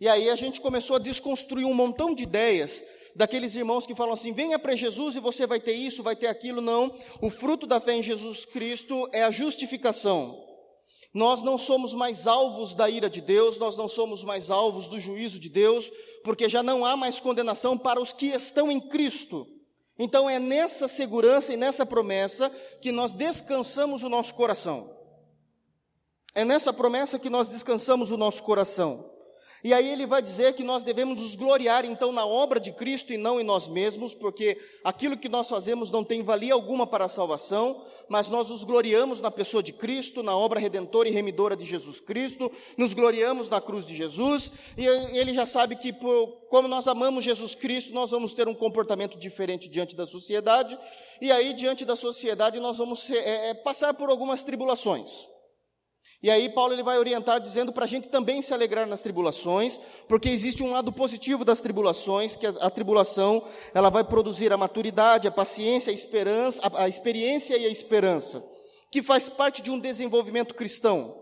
E 0.00 0.08
aí 0.08 0.28
a 0.28 0.34
gente 0.34 0.60
começou 0.60 0.96
a 0.96 0.98
desconstruir 0.98 1.66
um 1.66 1.74
montão 1.74 2.14
de 2.14 2.24
ideias 2.24 2.82
daqueles 3.14 3.54
irmãos 3.54 3.86
que 3.86 3.94
falam 3.94 4.14
assim: 4.14 4.32
venha 4.32 4.58
para 4.58 4.76
Jesus 4.76 5.14
e 5.14 5.20
você 5.20 5.46
vai 5.46 5.60
ter 5.60 5.72
isso, 5.72 6.02
vai 6.02 6.16
ter 6.16 6.26
aquilo. 6.26 6.60
Não. 6.60 6.94
O 7.20 7.30
fruto 7.30 7.66
da 7.66 7.80
fé 7.80 7.94
em 7.94 8.02
Jesus 8.02 8.44
Cristo 8.44 9.08
é 9.12 9.22
a 9.22 9.30
justificação. 9.30 10.42
Nós 11.12 11.42
não 11.42 11.56
somos 11.56 11.94
mais 11.94 12.26
alvos 12.26 12.74
da 12.74 12.90
ira 12.90 13.08
de 13.08 13.20
Deus, 13.20 13.56
nós 13.56 13.76
não 13.76 13.86
somos 13.86 14.24
mais 14.24 14.50
alvos 14.50 14.88
do 14.88 14.98
juízo 14.98 15.38
de 15.38 15.48
Deus, 15.48 15.92
porque 16.24 16.48
já 16.48 16.60
não 16.60 16.84
há 16.84 16.96
mais 16.96 17.20
condenação 17.20 17.78
para 17.78 18.00
os 18.00 18.12
que 18.12 18.26
estão 18.26 18.70
em 18.70 18.80
Cristo. 18.80 19.46
Então 19.96 20.28
é 20.28 20.40
nessa 20.40 20.88
segurança 20.88 21.52
e 21.52 21.56
nessa 21.56 21.86
promessa 21.86 22.50
que 22.80 22.90
nós 22.90 23.12
descansamos 23.12 24.02
o 24.02 24.08
nosso 24.08 24.34
coração. 24.34 24.90
É 26.34 26.44
nessa 26.44 26.72
promessa 26.72 27.16
que 27.16 27.30
nós 27.30 27.48
descansamos 27.48 28.10
o 28.10 28.16
nosso 28.16 28.42
coração. 28.42 29.13
E 29.64 29.72
aí 29.72 29.88
ele 29.88 30.06
vai 30.06 30.20
dizer 30.20 30.52
que 30.52 30.62
nós 30.62 30.84
devemos 30.84 31.22
nos 31.22 31.34
gloriar 31.34 31.86
então 31.86 32.12
na 32.12 32.26
obra 32.26 32.60
de 32.60 32.70
Cristo 32.70 33.14
e 33.14 33.16
não 33.16 33.40
em 33.40 33.44
nós 33.44 33.66
mesmos, 33.66 34.12
porque 34.12 34.60
aquilo 34.84 35.16
que 35.16 35.26
nós 35.26 35.48
fazemos 35.48 35.90
não 35.90 36.04
tem 36.04 36.22
valia 36.22 36.52
alguma 36.52 36.86
para 36.86 37.06
a 37.06 37.08
salvação, 37.08 37.80
mas 38.06 38.28
nós 38.28 38.50
nos 38.50 38.62
gloriamos 38.62 39.22
na 39.22 39.30
pessoa 39.30 39.62
de 39.62 39.72
Cristo, 39.72 40.22
na 40.22 40.36
obra 40.36 40.60
redentora 40.60 41.08
e 41.08 41.12
remidora 41.12 41.56
de 41.56 41.64
Jesus 41.64 41.98
Cristo, 41.98 42.52
nos 42.76 42.92
gloriamos 42.92 43.48
na 43.48 43.58
cruz 43.58 43.86
de 43.86 43.96
Jesus, 43.96 44.52
e 44.76 44.86
ele 44.86 45.32
já 45.32 45.46
sabe 45.46 45.76
que 45.76 45.94
por, 45.94 46.26
como 46.50 46.68
nós 46.68 46.86
amamos 46.86 47.24
Jesus 47.24 47.54
Cristo, 47.54 47.94
nós 47.94 48.10
vamos 48.10 48.34
ter 48.34 48.46
um 48.46 48.54
comportamento 48.54 49.16
diferente 49.16 49.66
diante 49.66 49.96
da 49.96 50.06
sociedade, 50.06 50.78
e 51.22 51.32
aí 51.32 51.54
diante 51.54 51.86
da 51.86 51.96
sociedade 51.96 52.60
nós 52.60 52.76
vamos 52.76 53.00
ser, 53.00 53.16
é, 53.16 53.48
é, 53.48 53.54
passar 53.54 53.94
por 53.94 54.10
algumas 54.10 54.44
tribulações. 54.44 55.32
E 56.22 56.30
aí 56.30 56.48
Paulo 56.48 56.72
ele 56.72 56.82
vai 56.82 56.98
orientar 56.98 57.38
dizendo 57.38 57.70
para 57.70 57.84
a 57.84 57.86
gente 57.86 58.08
também 58.08 58.40
se 58.40 58.54
alegrar 58.54 58.86
nas 58.86 59.02
tribulações, 59.02 59.78
porque 60.08 60.30
existe 60.30 60.62
um 60.62 60.70
lado 60.70 60.90
positivo 60.90 61.44
das 61.44 61.60
tribulações, 61.60 62.34
que 62.34 62.46
a, 62.46 62.50
a 62.62 62.70
tribulação 62.70 63.44
ela 63.74 63.90
vai 63.90 64.02
produzir 64.02 64.50
a 64.50 64.56
maturidade, 64.56 65.28
a 65.28 65.30
paciência, 65.30 65.90
a 65.90 65.94
esperança, 65.94 66.62
a, 66.62 66.84
a 66.84 66.88
experiência 66.88 67.58
e 67.58 67.66
a 67.66 67.68
esperança, 67.68 68.42
que 68.90 69.02
faz 69.02 69.28
parte 69.28 69.60
de 69.60 69.70
um 69.70 69.78
desenvolvimento 69.78 70.54
cristão. 70.54 71.14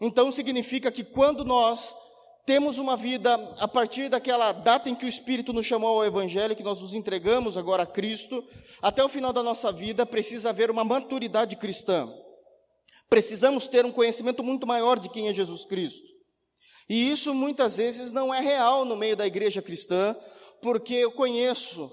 Então 0.00 0.30
significa 0.30 0.92
que 0.92 1.02
quando 1.02 1.44
nós 1.44 1.92
temos 2.46 2.78
uma 2.78 2.96
vida 2.96 3.34
a 3.58 3.66
partir 3.66 4.08
daquela 4.08 4.52
data 4.52 4.88
em 4.88 4.94
que 4.94 5.04
o 5.04 5.08
Espírito 5.08 5.52
nos 5.52 5.66
chamou 5.66 5.98
ao 5.98 6.06
Evangelho, 6.06 6.54
que 6.54 6.62
nós 6.62 6.80
nos 6.80 6.94
entregamos 6.94 7.56
agora 7.56 7.82
a 7.82 7.86
Cristo, 7.86 8.44
até 8.80 9.04
o 9.04 9.08
final 9.08 9.32
da 9.32 9.42
nossa 9.42 9.72
vida 9.72 10.06
precisa 10.06 10.50
haver 10.50 10.70
uma 10.70 10.84
maturidade 10.84 11.56
cristã. 11.56 12.08
Precisamos 13.08 13.66
ter 13.66 13.84
um 13.84 13.92
conhecimento 13.92 14.42
muito 14.44 14.66
maior 14.66 14.98
de 14.98 15.08
quem 15.08 15.28
é 15.28 15.34
Jesus 15.34 15.64
Cristo. 15.64 16.06
E 16.88 17.10
isso 17.10 17.34
muitas 17.34 17.76
vezes 17.76 18.12
não 18.12 18.34
é 18.34 18.40
real 18.40 18.84
no 18.84 18.96
meio 18.96 19.16
da 19.16 19.26
igreja 19.26 19.60
cristã, 19.60 20.16
porque 20.62 20.94
eu 20.94 21.12
conheço 21.12 21.90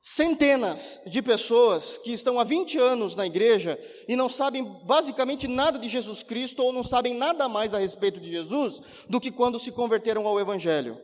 centenas 0.00 1.00
de 1.06 1.20
pessoas 1.20 1.98
que 1.98 2.12
estão 2.12 2.38
há 2.38 2.44
20 2.44 2.78
anos 2.78 3.14
na 3.14 3.26
igreja 3.26 3.78
e 4.06 4.16
não 4.16 4.28
sabem 4.28 4.64
basicamente 4.84 5.46
nada 5.46 5.78
de 5.78 5.88
Jesus 5.88 6.22
Cristo 6.22 6.62
ou 6.62 6.72
não 6.72 6.82
sabem 6.82 7.12
nada 7.12 7.48
mais 7.48 7.74
a 7.74 7.78
respeito 7.78 8.20
de 8.20 8.30
Jesus 8.30 8.80
do 9.08 9.20
que 9.20 9.30
quando 9.30 9.58
se 9.58 9.72
converteram 9.72 10.26
ao 10.26 10.40
Evangelho. 10.40 10.98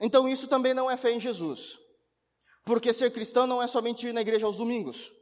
Então 0.00 0.28
isso 0.28 0.48
também 0.48 0.74
não 0.74 0.90
é 0.90 0.96
fé 0.96 1.12
em 1.12 1.20
Jesus. 1.20 1.78
Porque 2.64 2.92
ser 2.92 3.12
cristão 3.12 3.46
não 3.46 3.62
é 3.62 3.66
somente 3.66 4.06
ir 4.06 4.12
na 4.12 4.20
igreja 4.20 4.46
aos 4.46 4.56
domingos. 4.56 5.12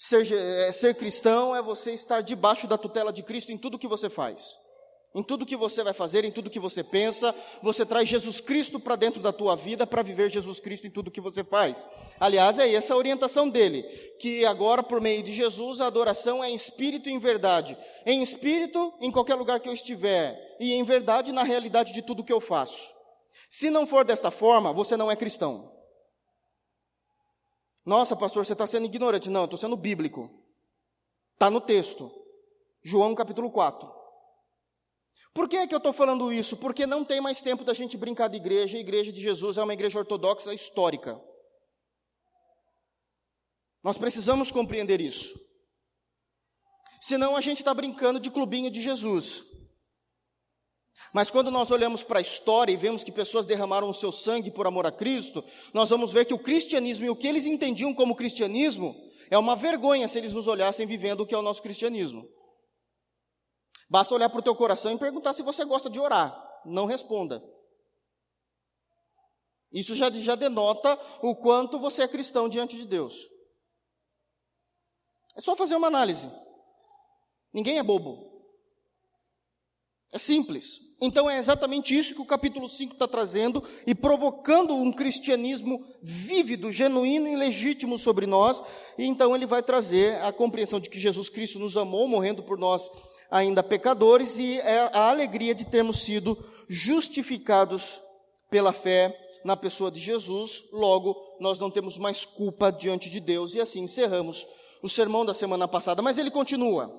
Ser, 0.00 0.32
é, 0.32 0.70
ser 0.70 0.94
cristão 0.94 1.56
é 1.56 1.60
você 1.60 1.90
estar 1.90 2.20
debaixo 2.20 2.68
da 2.68 2.78
tutela 2.78 3.12
de 3.12 3.20
Cristo 3.20 3.50
em 3.50 3.58
tudo 3.58 3.76
que 3.76 3.88
você 3.88 4.08
faz. 4.08 4.56
Em 5.12 5.24
tudo 5.24 5.44
que 5.44 5.56
você 5.56 5.82
vai 5.82 5.92
fazer, 5.92 6.24
em 6.24 6.30
tudo 6.30 6.48
que 6.48 6.60
você 6.60 6.84
pensa, 6.84 7.34
você 7.60 7.84
traz 7.84 8.08
Jesus 8.08 8.40
Cristo 8.40 8.78
para 8.78 8.94
dentro 8.94 9.20
da 9.20 9.32
tua 9.32 9.56
vida 9.56 9.84
para 9.84 10.00
viver 10.04 10.30
Jesus 10.30 10.60
Cristo 10.60 10.86
em 10.86 10.90
tudo 10.90 11.10
que 11.10 11.20
você 11.20 11.42
faz. 11.42 11.88
Aliás, 12.20 12.60
é 12.60 12.72
essa 12.72 12.94
a 12.94 12.96
orientação 12.96 13.48
dele, 13.48 13.82
que 14.20 14.44
agora 14.44 14.84
por 14.84 15.00
meio 15.00 15.20
de 15.20 15.34
Jesus 15.34 15.80
a 15.80 15.88
adoração 15.88 16.44
é 16.44 16.48
em 16.48 16.54
espírito 16.54 17.08
e 17.08 17.12
em 17.12 17.18
verdade. 17.18 17.76
Em 18.06 18.22
espírito, 18.22 18.94
em 19.00 19.10
qualquer 19.10 19.34
lugar 19.34 19.58
que 19.58 19.68
eu 19.68 19.72
estiver, 19.72 20.56
e 20.60 20.74
em 20.74 20.84
verdade 20.84 21.32
na 21.32 21.42
realidade 21.42 21.92
de 21.92 22.02
tudo 22.02 22.22
que 22.22 22.32
eu 22.32 22.40
faço. 22.40 22.94
Se 23.50 23.68
não 23.68 23.84
for 23.84 24.04
desta 24.04 24.30
forma, 24.30 24.72
você 24.72 24.96
não 24.96 25.10
é 25.10 25.16
cristão. 25.16 25.77
Nossa, 27.88 28.14
pastor, 28.14 28.44
você 28.44 28.52
está 28.52 28.66
sendo 28.66 28.84
ignorante. 28.84 29.30
Não, 29.30 29.40
eu 29.40 29.44
estou 29.46 29.58
sendo 29.58 29.74
bíblico. 29.74 30.28
Está 31.32 31.50
no 31.50 31.58
texto. 31.58 32.12
João 32.82 33.14
capítulo 33.14 33.50
4. 33.50 33.90
Por 35.32 35.48
que, 35.48 35.56
é 35.56 35.66
que 35.66 35.72
eu 35.74 35.78
estou 35.78 35.94
falando 35.94 36.30
isso? 36.30 36.54
Porque 36.58 36.86
não 36.86 37.02
tem 37.02 37.18
mais 37.18 37.40
tempo 37.40 37.64
da 37.64 37.72
gente 37.72 37.96
brincar 37.96 38.28
de 38.28 38.36
igreja. 38.36 38.76
A 38.76 38.80
igreja 38.80 39.10
de 39.10 39.22
Jesus 39.22 39.56
é 39.56 39.62
uma 39.62 39.72
igreja 39.72 39.98
ortodoxa 39.98 40.52
histórica. 40.52 41.18
Nós 43.82 43.96
precisamos 43.96 44.50
compreender 44.50 45.00
isso. 45.00 45.40
Senão 47.00 47.36
a 47.36 47.40
gente 47.40 47.60
está 47.60 47.72
brincando 47.72 48.20
de 48.20 48.30
clubinho 48.30 48.70
de 48.70 48.82
Jesus. 48.82 49.46
Mas 51.12 51.30
quando 51.30 51.50
nós 51.50 51.70
olhamos 51.70 52.02
para 52.02 52.18
a 52.18 52.22
história 52.22 52.72
e 52.72 52.76
vemos 52.76 53.02
que 53.02 53.12
pessoas 53.12 53.46
derramaram 53.46 53.88
o 53.88 53.94
seu 53.94 54.12
sangue 54.12 54.50
por 54.50 54.66
amor 54.66 54.86
a 54.86 54.92
Cristo, 54.92 55.44
nós 55.72 55.88
vamos 55.88 56.12
ver 56.12 56.24
que 56.24 56.34
o 56.34 56.38
cristianismo 56.38 57.06
e 57.06 57.10
o 57.10 57.16
que 57.16 57.26
eles 57.26 57.46
entendiam 57.46 57.94
como 57.94 58.14
cristianismo 58.14 58.94
é 59.30 59.38
uma 59.38 59.56
vergonha 59.56 60.08
se 60.08 60.18
eles 60.18 60.32
nos 60.32 60.46
olhassem 60.46 60.86
vivendo 60.86 61.20
o 61.20 61.26
que 61.26 61.34
é 61.34 61.38
o 61.38 61.42
nosso 61.42 61.62
cristianismo. 61.62 62.28
Basta 63.88 64.14
olhar 64.14 64.28
para 64.28 64.40
o 64.40 64.42
teu 64.42 64.54
coração 64.54 64.92
e 64.92 64.98
perguntar 64.98 65.32
se 65.32 65.42
você 65.42 65.64
gosta 65.64 65.88
de 65.88 65.98
orar. 65.98 66.36
Não 66.64 66.84
responda. 66.84 67.42
Isso 69.72 69.94
já, 69.94 70.10
já 70.10 70.34
denota 70.34 70.98
o 71.22 71.34
quanto 71.36 71.78
você 71.78 72.02
é 72.02 72.08
cristão 72.08 72.48
diante 72.48 72.76
de 72.76 72.86
Deus. 72.86 73.28
É 75.36 75.40
só 75.40 75.56
fazer 75.56 75.76
uma 75.76 75.86
análise. 75.86 76.30
Ninguém 77.52 77.78
é 77.78 77.82
bobo. 77.82 78.42
É 80.12 80.18
simples. 80.18 80.87
Então 81.00 81.30
é 81.30 81.38
exatamente 81.38 81.96
isso 81.96 82.14
que 82.14 82.20
o 82.20 82.26
capítulo 82.26 82.68
5 82.68 82.94
está 82.94 83.06
trazendo 83.06 83.62
e 83.86 83.94
provocando 83.94 84.74
um 84.74 84.92
cristianismo 84.92 85.84
vívido, 86.02 86.72
genuíno 86.72 87.28
e 87.28 87.36
legítimo 87.36 87.96
sobre 87.96 88.26
nós. 88.26 88.62
E 88.96 89.04
então 89.04 89.34
ele 89.34 89.46
vai 89.46 89.62
trazer 89.62 90.20
a 90.22 90.32
compreensão 90.32 90.80
de 90.80 90.90
que 90.90 90.98
Jesus 90.98 91.28
Cristo 91.28 91.58
nos 91.58 91.76
amou, 91.76 92.08
morrendo 92.08 92.42
por 92.42 92.58
nós 92.58 92.90
ainda 93.30 93.62
pecadores, 93.62 94.38
e 94.38 94.58
é 94.58 94.90
a 94.92 95.10
alegria 95.10 95.54
de 95.54 95.64
termos 95.64 96.00
sido 96.00 96.36
justificados 96.68 98.02
pela 98.50 98.72
fé 98.72 99.16
na 99.44 99.56
pessoa 99.56 99.90
de 99.90 100.00
Jesus. 100.00 100.64
Logo, 100.72 101.16
nós 101.38 101.58
não 101.58 101.70
temos 101.70 101.96
mais 101.96 102.24
culpa 102.24 102.72
diante 102.72 103.08
de 103.08 103.20
Deus. 103.20 103.54
E 103.54 103.60
assim 103.60 103.82
encerramos 103.82 104.46
o 104.82 104.88
sermão 104.88 105.24
da 105.24 105.34
semana 105.34 105.68
passada. 105.68 106.02
Mas 106.02 106.18
ele 106.18 106.30
continua. 106.30 106.92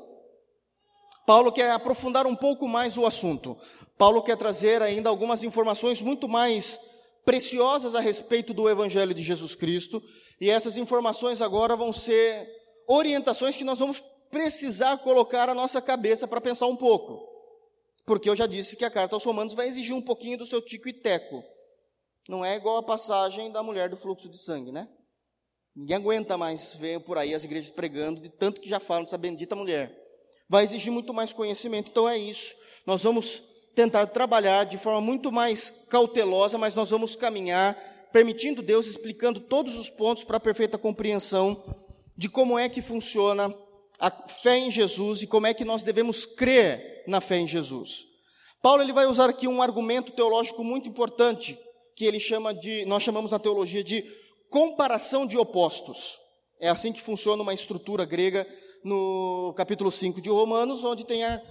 Paulo 1.26 1.52
quer 1.52 1.72
aprofundar 1.72 2.26
um 2.26 2.36
pouco 2.36 2.68
mais 2.68 2.98
o 2.98 3.06
assunto. 3.06 3.56
Paulo 4.00 4.24
quer 4.24 4.38
trazer 4.38 4.82
ainda 4.82 5.10
algumas 5.10 5.44
informações 5.44 6.02
muito 6.02 6.26
mais 6.30 6.80
preciosas 7.26 7.96
a 7.96 8.00
respeito 8.00 8.54
do 8.54 8.70
Evangelho 8.70 9.14
de 9.14 9.22
Jesus 9.22 9.56
Cristo, 9.56 10.02
e 10.40 10.50
essas 10.50 10.78
informações 10.78 11.42
agora 11.42 11.76
vão 11.76 11.92
ser 11.92 12.50
orientações 12.88 13.58
que 13.58 13.66
nós 13.66 13.80
vamos 13.80 14.02
precisar 14.32 15.00
colocar 15.00 15.50
a 15.50 15.54
nossa 15.54 15.82
cabeça 15.82 16.26
para 16.26 16.40
pensar 16.40 16.68
um 16.68 16.78
pouco. 16.78 17.28
Porque 18.06 18.30
eu 18.30 18.38
já 18.38 18.48
disse 18.48 18.78
que 18.78 18.86
a 18.86 18.90
carta 18.90 19.18
aos 19.18 19.26
Romanos 19.26 19.54
vai 19.54 19.68
exigir 19.68 19.94
um 19.94 20.02
pouquinho 20.02 20.38
do 20.38 20.46
seu 20.46 20.62
tico 20.62 20.88
e 20.88 20.94
teco. 20.94 21.44
Não 22.30 22.46
é 22.46 22.56
igual 22.56 22.78
a 22.78 22.84
passagem 22.84 23.52
da 23.52 23.62
mulher 23.62 23.90
do 23.90 23.98
fluxo 23.98 24.30
de 24.30 24.38
sangue, 24.38 24.72
né? 24.72 24.88
Ninguém 25.76 25.98
aguenta 25.98 26.38
mais 26.38 26.74
ver 26.74 27.02
por 27.02 27.18
aí 27.18 27.36
as 27.36 27.44
igrejas 27.44 27.70
pregando 27.70 28.22
de 28.22 28.30
tanto 28.30 28.62
que 28.62 28.70
já 28.70 28.80
falam 28.80 29.04
dessa 29.04 29.18
bendita 29.18 29.58
mulher 29.58 30.00
vai 30.50 30.64
exigir 30.64 30.92
muito 30.92 31.14
mais 31.14 31.32
conhecimento. 31.32 31.92
Então 31.92 32.10
é 32.10 32.18
isso. 32.18 32.56
Nós 32.86 33.04
vamos 33.04 33.44
tentar 33.76 34.08
trabalhar 34.08 34.66
de 34.66 34.78
forma 34.78 35.02
muito 35.02 35.32
mais 35.32 35.74
cautelosa, 35.88 36.58
mas 36.58 36.76
nós 36.76 36.90
vamos 36.90 37.16
caminhar 37.16 37.78
permitindo 38.12 38.62
Deus 38.62 38.88
explicando 38.88 39.40
todos 39.40 39.78
os 39.78 39.90
pontos 39.90 40.24
para 40.24 40.38
a 40.38 40.40
perfeita 40.40 40.78
compreensão 40.78 41.64
de 42.18 42.28
como 42.28 42.58
é 42.58 42.68
que 42.68 42.82
funciona 42.82 43.54
a 44.00 44.12
fé 44.28 44.58
em 44.58 44.72
Jesus 44.72 45.22
e 45.22 45.28
como 45.28 45.48
é 45.48 45.54
que 45.54 45.66
nós 45.66 45.84
devemos 45.84 46.26
crer 46.26 47.04
na 47.08 47.22
fé 47.22 47.38
em 47.38 47.48
Jesus. 47.48 48.08
Paulo 48.62 48.82
ele 48.82 48.94
vai 48.94 49.06
usar 49.06 49.30
aqui 49.30 49.48
um 49.48 49.62
argumento 49.62 50.12
teológico 50.12 50.64
muito 50.64 50.90
importante 50.90 51.58
que 51.96 52.06
ele 52.06 52.20
chama 52.20 52.54
de, 52.54 52.86
nós 52.86 53.04
chamamos 53.04 53.32
na 53.32 53.40
teologia 53.40 53.84
de 53.84 54.04
comparação 54.50 55.26
de 55.26 55.38
opostos. 55.38 56.18
É 56.60 56.70
assim 56.70 56.92
que 56.92 57.02
funciona 57.02 57.42
uma 57.42 57.54
estrutura 57.54 58.04
grega 58.06 58.48
no 58.84 59.54
capítulo 59.56 59.92
5 59.92 60.22
de 60.22 60.30
Romanos, 60.30 60.84
onde 60.84 61.06
tem 61.06 61.24
a, 61.24 61.42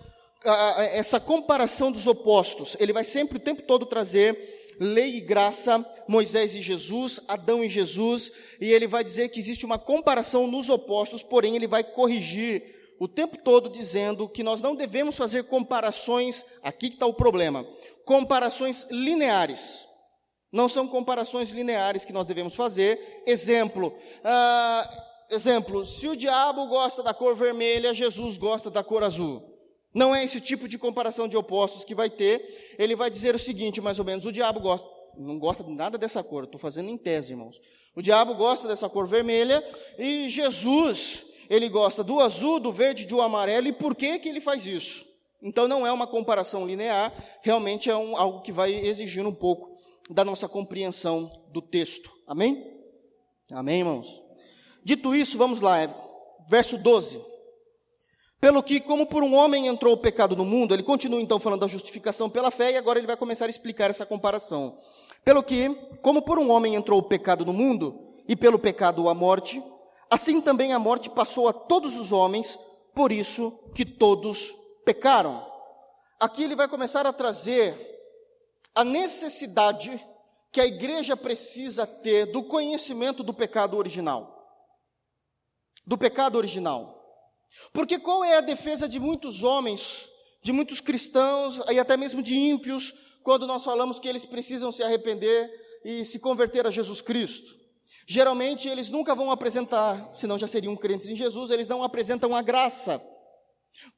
essa 0.93 1.19
comparação 1.19 1.91
dos 1.91 2.07
opostos. 2.07 2.77
Ele 2.79 2.93
vai 2.93 3.05
sempre 3.05 3.39
o 3.39 3.41
tempo 3.41 3.63
todo 3.63 3.87
trazer 3.87 4.59
lei 4.81 5.17
e 5.17 5.21
graça, 5.21 5.85
Moisés 6.07 6.55
e 6.55 6.63
Jesus, 6.63 7.21
Adão 7.27 7.65
e 7.65 7.69
Jesus, 7.69 8.31
e 8.61 8.73
ele 8.73 8.87
vai 8.87 9.03
dizer 9.03 9.29
que 9.29 9.41
existe 9.41 9.67
uma 9.67 9.79
comparação 9.79 10.47
nos 10.47 10.69
opostos, 10.69 11.23
porém 11.23 11.57
ele 11.57 11.67
vai 11.67 11.83
corrigir 11.83 12.63
o 13.01 13.07
tempo 13.07 13.39
todo 13.39 13.69
dizendo 13.69 14.29
que 14.29 14.43
nós 14.43 14.61
não 14.61 14.75
devemos 14.75 15.17
fazer 15.17 15.45
comparações, 15.45 16.45
aqui 16.63 16.89
que 16.89 16.97
está 16.97 17.07
o 17.07 17.15
problema, 17.15 17.67
comparações 18.05 18.87
lineares. 18.91 19.87
Não 20.51 20.69
são 20.69 20.89
comparações 20.89 21.51
lineares 21.51 22.05
que 22.07 22.13
nós 22.13 22.27
devemos 22.27 22.55
fazer. 22.55 23.23
Exemplo, 23.27 23.95
ah, 24.25 25.05
exemplo, 25.31 25.85
se 25.85 26.09
o 26.09 26.17
diabo 26.17 26.67
gosta 26.69 27.03
da 27.03 27.13
cor 27.13 27.37
vermelha, 27.37 27.93
Jesus 27.93 28.39
gosta 28.39 28.71
da 28.71 28.83
cor 28.83 29.05
azul. 29.05 29.58
Não 29.95 30.15
é 30.15 30.25
esse 30.25 30.41
tipo 30.41 30.69
de 30.69 30.79
comparação 30.79 31.27
de 31.27 31.37
opostos 31.37 31.85
que 31.85 31.95
vai 31.95 32.11
ter. 32.11 32.75
Ele 32.79 32.95
vai 32.95 33.11
dizer 33.11 33.35
o 33.35 33.39
seguinte, 33.39 33.81
mais 33.81 33.99
ou 33.99 34.05
menos: 34.05 34.25
o 34.25 34.33
diabo 34.33 34.61
gosta, 34.61 34.89
não 35.17 35.39
gosta 35.39 35.65
de 35.65 35.73
nada 35.73 35.97
dessa 35.97 36.23
cor. 36.23 36.45
Estou 36.45 36.61
fazendo 36.61 36.91
em 36.91 36.97
tese, 36.97 37.33
irmãos. 37.33 37.61
O 37.95 38.03
diabo 38.03 38.35
gosta 38.35 38.69
dessa 38.69 38.89
cor 38.89 39.07
vermelha 39.07 39.65
e 39.99 40.29
Jesus 40.29 41.25
ele 41.49 41.69
gosta 41.69 42.05
do 42.05 42.21
azul, 42.21 42.61
do 42.61 42.73
verde, 42.73 43.07
do 43.07 43.21
amarelo, 43.23 43.69
e 43.69 43.73
por 43.73 43.95
que, 43.95 44.19
que 44.19 44.29
ele 44.29 44.41
faz 44.41 44.67
isso? 44.67 45.07
Então 45.43 45.67
não 45.67 45.87
é 45.87 45.93
uma 45.93 46.07
comparação 46.07 46.67
linear, 46.67 47.13
realmente 47.43 47.89
é 47.89 47.97
um, 47.97 48.17
algo 48.17 48.43
que 48.43 48.53
vai 48.53 48.73
exigir 48.73 49.27
um 49.27 49.33
pouco 49.33 49.71
da 50.11 50.25
nossa 50.25 50.49
compreensão 50.49 51.31
do 51.51 51.63
texto. 51.63 52.11
Amém? 52.27 52.71
Amém, 53.51 53.79
irmãos? 53.79 54.23
Dito 54.85 55.15
isso, 55.15 55.39
vamos 55.39 55.61
lá, 55.61 55.81
é 55.81 55.89
verso 56.49 56.77
12. 56.77 57.21
Pelo 58.41 58.63
que, 58.63 58.81
como 58.81 59.07
por 59.07 59.23
um 59.23 59.35
homem 59.35 59.67
entrou 59.67 59.95
o 59.95 59.99
pecado 59.99 60.37
no 60.37 60.45
mundo, 60.45 60.75
ele 60.75 60.83
continua 60.83 61.21
então 61.21 61.41
falando 61.41 61.61
da 61.61 61.67
justificação 61.67 62.31
pela 62.31 62.51
fé, 62.51 62.73
e 62.73 62.77
agora 62.77 62.99
ele 62.99 63.07
vai 63.07 63.17
começar 63.17 63.47
a 63.47 63.51
explicar 63.51 63.91
essa 63.91 64.07
comparação. 64.07 64.79
Pelo 65.25 65.43
que, 65.43 65.69
como 66.03 66.23
por 66.23 66.39
um 66.39 66.51
homem 66.51 66.75
entrou 66.75 67.01
o 67.01 67.03
pecado 67.03 67.45
no 67.45 67.53
mundo, 67.53 68.05
e 68.29 68.37
pelo 68.37 68.59
pecado 68.59 69.09
a 69.09 69.15
morte, 69.15 69.63
Assim 70.11 70.41
também 70.41 70.73
a 70.73 70.79
morte 70.79 71.11
passou 71.11 71.49
a 71.49 71.53
todos 71.53 71.99
os 71.99 72.13
homens, 72.13 72.59
por 72.95 73.13
isso 73.13 73.53
que 73.75 73.85
todos 73.85 74.57
pecaram. 74.85 75.47
Aqui 76.19 76.45
ele 76.45 76.57
vai 76.57 76.67
começar 76.67 77.07
a 77.07 77.13
trazer 77.13 77.79
a 78.75 78.83
necessidade 78.83 80.05
que 80.51 80.61
a 80.61 80.67
igreja 80.67 81.17
precisa 81.17 81.87
ter 81.87 82.27
do 82.27 82.43
conhecimento 82.43 83.23
do 83.23 83.35
pecado 83.35 83.77
original. 83.77 84.35
Do 85.87 85.99
pecado 85.99 86.37
original. 86.37 86.98
Porque 87.73 87.99
qual 87.99 88.25
é 88.25 88.37
a 88.37 88.41
defesa 88.41 88.89
de 88.89 88.99
muitos 88.99 89.43
homens, 89.43 90.09
de 90.43 90.53
muitos 90.53 90.81
cristãos 90.81 91.61
e 91.71 91.79
até 91.79 91.97
mesmo 91.97 92.23
de 92.23 92.35
ímpios, 92.37 92.95
quando 93.23 93.47
nós 93.47 93.65
falamos 93.65 93.99
que 93.99 94.09
eles 94.09 94.25
precisam 94.25 94.73
se 94.73 94.83
arrepender 94.83 95.51
e 95.85 96.05
se 96.05 96.19
converter 96.19 96.67
a 96.67 96.71
Jesus 96.71 97.01
Cristo? 97.01 97.57
Geralmente 98.07 98.69
eles 98.69 98.89
nunca 98.89 99.15
vão 99.15 99.31
apresentar, 99.31 100.11
senão 100.15 100.39
já 100.39 100.47
seriam 100.47 100.75
crentes 100.75 101.07
em 101.09 101.15
Jesus, 101.15 101.51
eles 101.51 101.69
não 101.69 101.83
apresentam 101.83 102.35
a 102.35 102.41
graça 102.41 103.03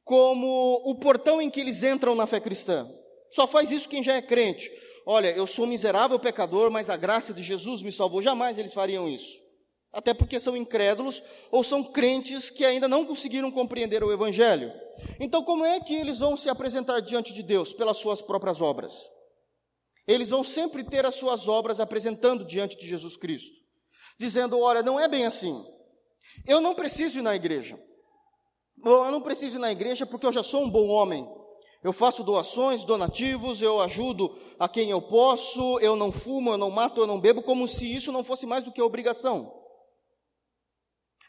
como 0.03 0.81
o 0.85 0.95
portão 0.95 1.41
em 1.41 1.49
que 1.49 1.59
eles 1.59 1.81
entram 1.83 2.13
na 2.13 2.27
fé 2.27 2.39
cristã. 2.39 2.89
Só 3.31 3.47
faz 3.47 3.71
isso 3.71 3.87
quem 3.87 4.03
já 4.03 4.15
é 4.15 4.21
crente. 4.21 4.69
Olha, 5.05 5.31
eu 5.31 5.47
sou 5.47 5.65
miserável 5.65 6.19
pecador, 6.19 6.69
mas 6.69 6.89
a 6.89 6.97
graça 6.97 7.33
de 7.33 7.41
Jesus 7.41 7.81
me 7.81 7.91
salvou. 7.91 8.21
Jamais 8.21 8.57
eles 8.57 8.73
fariam 8.73 9.07
isso. 9.07 9.40
Até 9.93 10.13
porque 10.13 10.39
são 10.39 10.55
incrédulos 10.55 11.21
ou 11.51 11.63
são 11.63 11.83
crentes 11.83 12.49
que 12.49 12.63
ainda 12.63 12.87
não 12.87 13.05
conseguiram 13.05 13.51
compreender 13.51 14.03
o 14.03 14.11
Evangelho. 14.11 14.71
Então, 15.19 15.43
como 15.43 15.65
é 15.65 15.79
que 15.79 15.95
eles 15.95 16.19
vão 16.19 16.37
se 16.37 16.49
apresentar 16.49 17.01
diante 17.01 17.33
de 17.33 17.43
Deus? 17.43 17.73
Pelas 17.73 17.97
suas 17.97 18.21
próprias 18.21 18.61
obras. 18.61 19.09
Eles 20.07 20.29
vão 20.29 20.43
sempre 20.43 20.83
ter 20.83 21.05
as 21.05 21.15
suas 21.15 21.47
obras 21.47 21.79
apresentando 21.79 22.45
diante 22.45 22.77
de 22.77 22.87
Jesus 22.87 23.17
Cristo 23.17 23.61
dizendo: 24.21 24.59
olha, 24.59 24.83
não 24.83 24.99
é 24.99 25.07
bem 25.07 25.25
assim. 25.25 25.65
Eu 26.45 26.61
não 26.61 26.75
preciso 26.75 27.17
ir 27.17 27.21
na 27.23 27.35
igreja. 27.35 27.79
Eu 28.85 29.11
não 29.11 29.21
preciso 29.21 29.57
ir 29.57 29.59
na 29.59 29.71
igreja 29.71 30.05
porque 30.05 30.25
eu 30.25 30.31
já 30.31 30.43
sou 30.43 30.63
um 30.63 30.69
bom 30.69 30.87
homem. 30.87 31.27
Eu 31.83 31.91
faço 31.91 32.23
doações, 32.23 32.83
donativos, 32.83 33.59
eu 33.59 33.81
ajudo 33.81 34.37
a 34.59 34.69
quem 34.69 34.91
eu 34.91 35.01
posso, 35.01 35.79
eu 35.79 35.95
não 35.95 36.11
fumo, 36.11 36.51
eu 36.51 36.57
não 36.57 36.69
mato, 36.69 37.01
eu 37.01 37.07
não 37.07 37.19
bebo, 37.19 37.41
como 37.41 37.67
se 37.67 37.91
isso 37.91 38.11
não 38.11 38.23
fosse 38.23 38.45
mais 38.45 38.63
do 38.63 38.71
que 38.71 38.79
obrigação. 38.79 39.51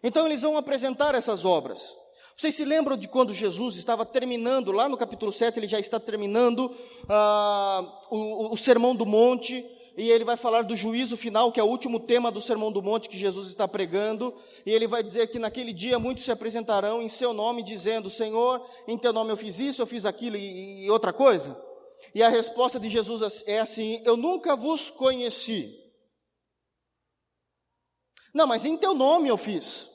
Então 0.02 0.26
eles 0.26 0.40
vão 0.40 0.56
apresentar 0.56 1.14
essas 1.14 1.44
obras. 1.44 1.96
Vocês 2.36 2.54
se 2.54 2.64
lembram 2.64 2.96
de 2.96 3.08
quando 3.08 3.32
Jesus 3.32 3.76
estava 3.76 4.04
terminando, 4.04 4.72
lá 4.72 4.88
no 4.88 4.96
capítulo 4.96 5.30
7, 5.30 5.58
ele 5.58 5.68
já 5.68 5.78
está 5.78 6.00
terminando 6.00 6.74
ah, 7.08 8.00
o, 8.10 8.52
o 8.52 8.56
Sermão 8.56 8.96
do 8.96 9.06
Monte, 9.06 9.64
e 9.96 10.10
ele 10.10 10.24
vai 10.24 10.36
falar 10.36 10.62
do 10.62 10.74
juízo 10.74 11.16
final, 11.16 11.52
que 11.52 11.60
é 11.60 11.62
o 11.62 11.68
último 11.68 12.00
tema 12.00 12.30
do 12.30 12.40
Sermão 12.40 12.72
do 12.72 12.82
Monte 12.82 13.08
que 13.08 13.18
Jesus 13.18 13.48
está 13.48 13.68
pregando, 13.68 14.34
e 14.64 14.70
ele 14.70 14.88
vai 14.88 15.02
dizer 15.02 15.26
que 15.28 15.38
naquele 15.38 15.72
dia 15.72 15.98
muitos 15.98 16.24
se 16.24 16.32
apresentarão 16.32 17.02
em 17.02 17.08
seu 17.08 17.34
nome, 17.34 17.62
dizendo: 17.62 18.08
Senhor, 18.08 18.66
em 18.88 18.96
teu 18.96 19.12
nome 19.12 19.30
eu 19.30 19.36
fiz 19.36 19.58
isso, 19.58 19.82
eu 19.82 19.86
fiz 19.86 20.06
aquilo 20.06 20.36
e, 20.36 20.86
e 20.86 20.90
outra 20.90 21.12
coisa. 21.12 21.56
E 22.14 22.22
a 22.22 22.28
resposta 22.28 22.80
de 22.80 22.88
Jesus 22.88 23.44
é 23.46 23.60
assim: 23.60 24.00
Eu 24.04 24.16
nunca 24.16 24.56
vos 24.56 24.90
conheci. 24.90 25.78
Não, 28.32 28.46
mas 28.46 28.64
em 28.64 28.78
teu 28.78 28.94
nome 28.94 29.28
eu 29.28 29.36
fiz. 29.36 29.91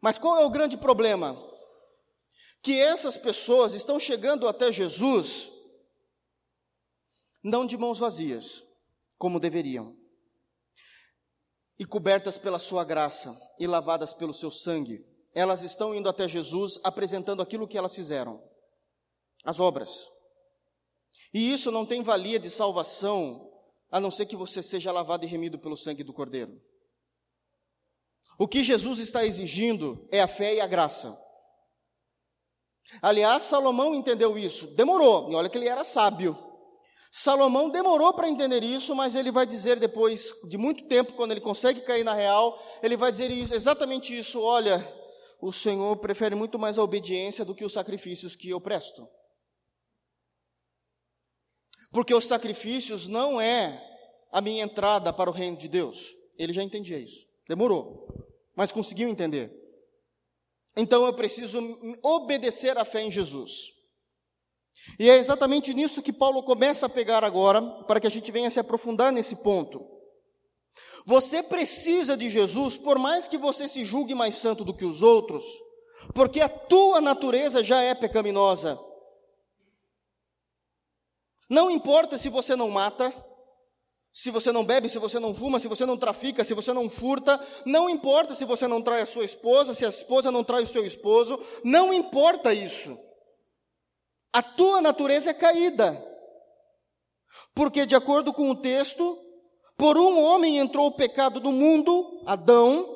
Mas 0.00 0.18
qual 0.18 0.36
é 0.38 0.44
o 0.44 0.50
grande 0.50 0.76
problema? 0.76 1.36
Que 2.62 2.80
essas 2.80 3.16
pessoas 3.16 3.72
estão 3.72 3.98
chegando 3.98 4.48
até 4.48 4.72
Jesus 4.72 5.50
não 7.46 7.64
de 7.64 7.78
mãos 7.78 7.98
vazias, 7.98 8.64
como 9.16 9.38
deveriam, 9.38 9.96
e 11.78 11.84
cobertas 11.84 12.36
pela 12.36 12.58
sua 12.58 12.82
graça 12.82 13.40
e 13.56 13.68
lavadas 13.68 14.12
pelo 14.12 14.34
seu 14.34 14.50
sangue, 14.50 15.06
elas 15.32 15.62
estão 15.62 15.94
indo 15.94 16.08
até 16.08 16.26
Jesus 16.26 16.80
apresentando 16.82 17.40
aquilo 17.40 17.68
que 17.68 17.78
elas 17.78 17.94
fizeram, 17.94 18.42
as 19.44 19.60
obras. 19.60 20.10
E 21.32 21.52
isso 21.52 21.70
não 21.70 21.86
tem 21.86 22.02
valia 22.02 22.40
de 22.40 22.50
salvação, 22.50 23.52
a 23.92 24.00
não 24.00 24.10
ser 24.10 24.26
que 24.26 24.34
você 24.34 24.60
seja 24.60 24.90
lavado 24.90 25.24
e 25.24 25.28
remido 25.28 25.56
pelo 25.56 25.76
sangue 25.76 26.02
do 26.02 26.12
Cordeiro. 26.12 26.60
O 28.38 28.46
que 28.46 28.62
Jesus 28.62 28.98
está 28.98 29.24
exigindo 29.24 30.06
é 30.10 30.20
a 30.20 30.28
fé 30.28 30.54
e 30.54 30.60
a 30.60 30.66
graça. 30.66 31.18
Aliás, 33.02 33.44
Salomão 33.44 33.94
entendeu 33.94 34.38
isso, 34.38 34.68
demorou, 34.68 35.30
e 35.30 35.34
olha 35.34 35.48
que 35.48 35.58
ele 35.58 35.68
era 35.68 35.84
sábio. 35.84 36.38
Salomão 37.10 37.70
demorou 37.70 38.12
para 38.12 38.28
entender 38.28 38.62
isso, 38.62 38.94
mas 38.94 39.14
ele 39.14 39.32
vai 39.32 39.46
dizer 39.46 39.80
depois 39.80 40.34
de 40.48 40.58
muito 40.58 40.84
tempo, 40.84 41.14
quando 41.14 41.32
ele 41.32 41.40
consegue 41.40 41.80
cair 41.80 42.04
na 42.04 42.12
real, 42.12 42.62
ele 42.82 42.96
vai 42.96 43.10
dizer 43.10 43.30
isso, 43.30 43.54
exatamente 43.54 44.16
isso: 44.16 44.40
olha, 44.40 44.86
o 45.40 45.50
Senhor 45.50 45.96
prefere 45.96 46.34
muito 46.34 46.58
mais 46.58 46.78
a 46.78 46.82
obediência 46.82 47.44
do 47.44 47.54
que 47.54 47.64
os 47.64 47.72
sacrifícios 47.72 48.36
que 48.36 48.50
eu 48.50 48.60
presto. 48.60 49.08
Porque 51.90 52.14
os 52.14 52.26
sacrifícios 52.26 53.08
não 53.08 53.40
é 53.40 53.82
a 54.30 54.42
minha 54.42 54.62
entrada 54.62 55.12
para 55.12 55.30
o 55.30 55.32
reino 55.32 55.56
de 55.56 55.68
Deus. 55.68 56.14
Ele 56.38 56.52
já 56.52 56.62
entendia 56.62 56.98
isso. 56.98 57.26
Demorou, 57.48 58.06
mas 58.54 58.72
conseguiu 58.72 59.08
entender. 59.08 59.52
Então 60.76 61.06
eu 61.06 61.14
preciso 61.14 61.58
obedecer 62.02 62.76
à 62.76 62.84
fé 62.84 63.02
em 63.02 63.10
Jesus. 63.10 63.76
E 64.98 65.08
é 65.10 65.16
exatamente 65.16 65.72
nisso 65.74 66.02
que 66.02 66.12
Paulo 66.12 66.42
começa 66.42 66.86
a 66.86 66.88
pegar 66.88 67.24
agora, 67.24 67.62
para 67.84 67.98
que 67.98 68.06
a 68.06 68.10
gente 68.10 68.30
venha 68.30 68.50
se 68.50 68.60
aprofundar 68.60 69.12
nesse 69.12 69.36
ponto. 69.36 69.84
Você 71.04 71.42
precisa 71.42 72.16
de 72.16 72.28
Jesus, 72.28 72.76
por 72.76 72.98
mais 72.98 73.26
que 73.26 73.38
você 73.38 73.68
se 73.68 73.84
julgue 73.84 74.14
mais 74.14 74.34
santo 74.34 74.64
do 74.64 74.74
que 74.74 74.84
os 74.84 75.02
outros, 75.02 75.44
porque 76.14 76.40
a 76.40 76.48
tua 76.48 77.00
natureza 77.00 77.64
já 77.64 77.80
é 77.80 77.94
pecaminosa. 77.94 78.78
Não 81.48 81.70
importa 81.70 82.18
se 82.18 82.28
você 82.28 82.56
não 82.56 82.68
mata, 82.68 83.12
se 84.16 84.30
você 84.30 84.50
não 84.50 84.64
bebe, 84.64 84.88
se 84.88 84.98
você 84.98 85.20
não 85.20 85.34
fuma, 85.34 85.58
se 85.58 85.68
você 85.68 85.84
não 85.84 85.94
trafica, 85.94 86.42
se 86.42 86.54
você 86.54 86.72
não 86.72 86.88
furta, 86.88 87.38
não 87.66 87.86
importa 87.86 88.34
se 88.34 88.46
você 88.46 88.66
não 88.66 88.80
trai 88.80 89.02
a 89.02 89.06
sua 89.06 89.26
esposa, 89.26 89.74
se 89.74 89.84
a 89.84 89.90
esposa 89.90 90.32
não 90.32 90.42
trai 90.42 90.62
o 90.62 90.66
seu 90.66 90.86
esposo, 90.86 91.38
não 91.62 91.92
importa 91.92 92.54
isso. 92.54 92.98
A 94.32 94.42
tua 94.42 94.80
natureza 94.80 95.28
é 95.28 95.34
caída. 95.34 96.02
Porque, 97.54 97.84
de 97.84 97.94
acordo 97.94 98.32
com 98.32 98.50
o 98.50 98.56
texto, 98.56 99.18
por 99.76 99.98
um 99.98 100.18
homem 100.18 100.56
entrou 100.56 100.86
o 100.86 100.96
pecado 100.96 101.38
no 101.38 101.52
mundo, 101.52 102.22
Adão, 102.24 102.95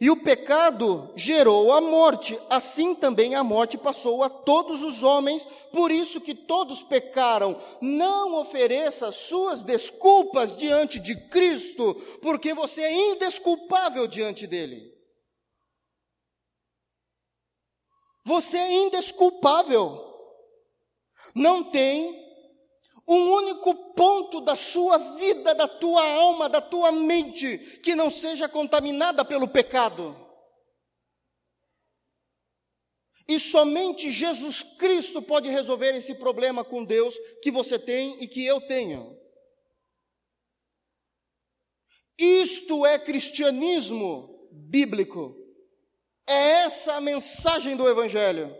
E 0.00 0.10
o 0.10 0.22
pecado 0.22 1.10
gerou 1.16 1.72
a 1.72 1.80
morte, 1.80 2.38
assim 2.48 2.94
também 2.94 3.34
a 3.34 3.42
morte 3.42 3.76
passou 3.76 4.22
a 4.22 4.28
todos 4.28 4.82
os 4.82 5.02
homens, 5.02 5.46
por 5.72 5.90
isso 5.90 6.20
que 6.20 6.34
todos 6.34 6.82
pecaram. 6.82 7.56
Não 7.80 8.34
ofereça 8.34 9.10
suas 9.10 9.64
desculpas 9.64 10.56
diante 10.56 10.98
de 10.98 11.16
Cristo, 11.28 11.94
porque 12.22 12.54
você 12.54 12.82
é 12.82 12.92
indesculpável 13.12 14.06
diante 14.06 14.46
dele. 14.46 14.90
Você 18.24 18.58
é 18.58 18.72
indesculpável. 18.72 20.06
Não 21.34 21.64
tem 21.64 22.29
um 23.10 23.32
único 23.32 23.74
ponto 23.92 24.40
da 24.40 24.54
sua 24.54 24.96
vida, 24.96 25.52
da 25.52 25.66
tua 25.66 26.00
alma, 26.00 26.48
da 26.48 26.60
tua 26.60 26.92
mente, 26.92 27.58
que 27.82 27.96
não 27.96 28.08
seja 28.08 28.48
contaminada 28.48 29.24
pelo 29.24 29.48
pecado. 29.48 30.16
E 33.26 33.40
somente 33.40 34.12
Jesus 34.12 34.62
Cristo 34.62 35.20
pode 35.20 35.48
resolver 35.48 35.92
esse 35.96 36.14
problema 36.14 36.64
com 36.64 36.84
Deus 36.84 37.16
que 37.42 37.50
você 37.50 37.80
tem 37.80 38.22
e 38.22 38.28
que 38.28 38.46
eu 38.46 38.60
tenho. 38.60 39.18
Isto 42.16 42.86
é 42.86 42.96
cristianismo 42.96 44.48
bíblico. 44.52 45.36
É 46.28 46.62
essa 46.64 46.94
a 46.94 47.00
mensagem 47.00 47.76
do 47.76 47.88
Evangelho. 47.88 48.59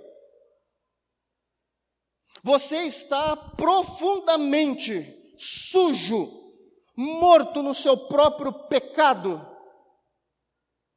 Você 2.43 2.85
está 2.85 3.37
profundamente 3.37 5.35
sujo, 5.37 6.29
morto 6.97 7.63
no 7.63 7.75
seu 7.75 7.97
próprio 7.97 8.53
pecado. 8.53 9.47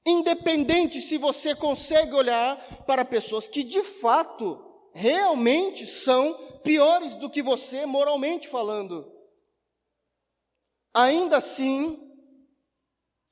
Independente 0.05 0.99
se 1.01 1.17
você 1.17 1.55
consegue 1.55 2.13
olhar 2.13 2.57
para 2.85 3.05
pessoas 3.05 3.47
que 3.47 3.63
de 3.63 3.83
fato, 3.83 4.63
realmente 4.93 5.87
são 5.87 6.33
piores 6.63 7.15
do 7.15 7.29
que 7.29 7.41
você 7.41 7.85
moralmente 7.85 8.47
falando. 8.47 9.11
Ainda 10.93 11.37
assim, 11.37 11.99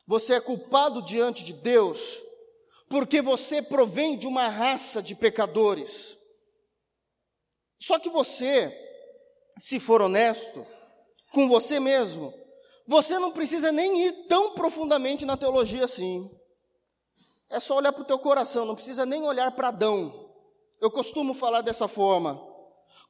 você 0.08 0.36
é 0.36 0.42
culpado 0.42 1.02
diante 1.02 1.44
de 1.44 1.54
Deus, 1.54 2.22
porque 2.90 3.22
você 3.22 3.62
provém 3.62 4.18
de 4.18 4.26
uma 4.26 4.48
raça 4.48 5.02
de 5.02 5.14
pecadores. 5.14 6.18
Só 7.82 7.98
que 7.98 8.12
você, 8.12 8.72
se 9.58 9.80
for 9.80 10.04
honesto 10.04 10.64
com 11.34 11.50
você 11.50 11.80
mesmo, 11.80 12.32
você 12.86 13.18
não 13.18 13.32
precisa 13.32 13.72
nem 13.72 14.06
ir 14.06 14.28
tão 14.28 14.54
profundamente 14.54 15.26
na 15.26 15.36
teologia 15.36 15.86
assim. 15.86 16.30
É 17.50 17.60
só 17.60 17.78
olhar 17.78 17.92
para 17.92 18.04
o 18.04 18.06
teu 18.06 18.20
coração, 18.20 18.66
não 18.66 18.76
precisa 18.76 19.04
nem 19.04 19.24
olhar 19.24 19.52
para 19.54 19.70
Adão. 19.70 20.30
Eu 20.80 20.92
costumo 20.92 21.34
falar 21.34 21.62
dessa 21.62 21.88
forma. 21.88 22.40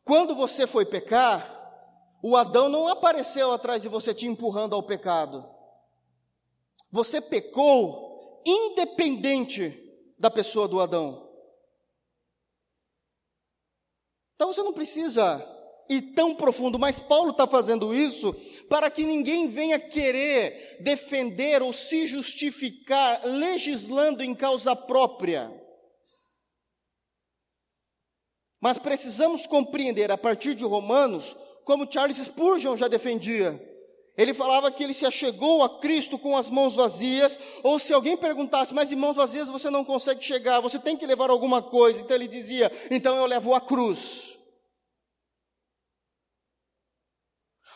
Quando 0.06 0.34
você 0.34 0.66
foi 0.66 0.86
pecar, 0.86 1.46
o 2.24 2.38
Adão 2.38 2.70
não 2.70 2.88
apareceu 2.88 3.52
atrás 3.52 3.82
de 3.82 3.90
você 3.90 4.14
te 4.14 4.26
empurrando 4.26 4.74
ao 4.74 4.82
pecado. 4.82 5.46
Você 6.90 7.20
pecou 7.20 8.42
independente 8.46 9.78
da 10.18 10.32
pessoa 10.32 10.66
do 10.66 10.80
Adão. 10.80 11.30
Então 14.42 14.52
você 14.52 14.64
não 14.64 14.74
precisa 14.74 15.48
ir 15.88 16.14
tão 16.16 16.34
profundo, 16.34 16.80
mas 16.80 17.00
Paulo 17.00 17.30
está 17.30 17.46
fazendo 17.46 17.94
isso 17.94 18.34
para 18.68 18.90
que 18.90 19.06
ninguém 19.06 19.48
venha 19.48 19.80
querer 19.80 20.80
defender 20.80 21.62
ou 21.62 21.72
se 21.72 22.08
justificar 22.08 23.22
legislando 23.24 24.24
em 24.24 24.34
causa 24.34 24.76
própria. 24.76 25.48
Mas 28.60 28.80
precisamos 28.80 29.46
compreender 29.46 30.12
a 30.12 30.18
partir 30.18 30.56
de 30.56 30.64
Romanos, 30.64 31.38
como 31.64 31.88
Charles 31.88 32.18
Spurgeon 32.18 32.76
já 32.76 32.88
defendia. 32.88 33.71
Ele 34.18 34.34
falava 34.34 34.72
que 34.72 34.84
ele 34.84 34.94
se 34.94 35.06
achegou 35.06 35.64
a 35.64 35.80
Cristo 35.80 36.20
com 36.20 36.36
as 36.36 36.50
mãos 36.50 36.76
vazias, 36.76 37.40
ou 37.64 37.80
se 37.80 37.94
alguém 37.94 38.18
perguntasse, 38.18 38.74
mas 38.74 38.92
em 38.92 38.96
mãos 38.96 39.16
vazias 39.16 39.50
você 39.50 39.70
não 39.70 39.86
consegue 39.86 40.22
chegar, 40.22 40.60
você 40.60 40.78
tem 40.78 40.98
que 40.98 41.06
levar 41.06 41.30
alguma 41.30 41.62
coisa. 41.62 42.02
Então 42.02 42.16
ele 42.16 42.28
dizia: 42.28 42.72
então 42.90 43.16
eu 43.18 43.26
levo 43.26 43.54
a 43.54 43.62
cruz. 43.62 44.38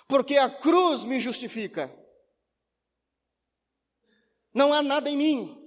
Porque 0.08 0.38
a 0.38 0.50
cruz 0.50 1.04
me 1.04 1.20
justifica. 1.20 1.92
Não 4.54 4.72
há 4.72 4.82
nada 4.82 5.10
em 5.10 5.18
mim. 5.18 5.62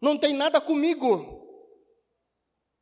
Não 0.00 0.16
tem 0.16 0.32
nada 0.32 0.60
comigo. 0.60 1.34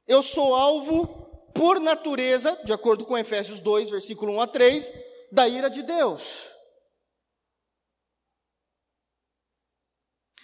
Eu 0.07 0.23
sou 0.23 0.55
alvo, 0.55 1.07
por 1.55 1.81
natureza, 1.81 2.61
de 2.65 2.73
acordo 2.73 3.05
com 3.07 3.17
Efésios 3.17 3.61
2, 3.61 3.91
versículo 3.91 4.35
1 4.35 4.41
a 4.41 4.47
3, 4.47 4.93
da 5.35 5.49
ira 5.49 5.69
de 5.69 5.83
Deus. 5.83 6.55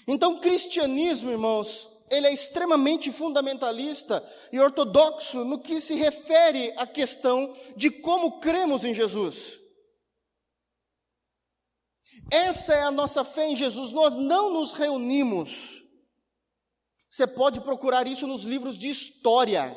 Então, 0.07 0.41
cristianismo, 0.41 1.31
irmãos, 1.31 1.89
ele 2.11 2.27
é 2.27 2.33
extremamente 2.33 3.13
fundamentalista 3.13 4.23
e 4.53 4.59
ortodoxo 4.59 5.45
no 5.45 5.61
que 5.61 5.81
se 5.81 5.95
refere 5.95 6.75
à 6.77 6.87
questão 6.87 7.57
de 7.77 7.91
como 7.91 8.41
cremos 8.41 8.85
em 8.85 8.93
Jesus. 8.93 9.61
Essa 12.29 12.75
é 12.75 12.83
a 12.83 12.91
nossa 12.91 13.25
fé 13.25 13.47
em 13.47 13.57
Jesus. 13.57 13.93
Nós 13.93 14.17
não 14.17 14.53
nos 14.53 14.73
reunimos. 14.73 15.85
Você 17.09 17.27
pode 17.27 17.61
procurar 17.61 18.07
isso 18.09 18.27
nos 18.27 18.43
livros 18.43 18.77
de 18.77 18.89
história. 18.89 19.77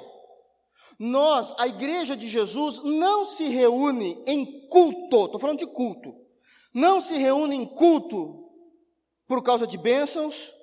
Nós, 1.00 1.54
a 1.58 1.68
igreja 1.68 2.16
de 2.16 2.28
Jesus, 2.28 2.82
não 2.84 3.26
se 3.26 3.46
reúne 3.48 4.22
em 4.28 4.68
culto, 4.68 5.26
estou 5.26 5.40
falando 5.40 5.60
de 5.60 5.68
culto, 5.68 6.16
não 6.74 7.02
se 7.02 7.16
reúne 7.16 7.56
em 7.56 7.66
culto 7.66 8.50
por 9.28 9.42
causa 9.42 9.66
de 9.66 9.78
bênçãos, 9.78 10.54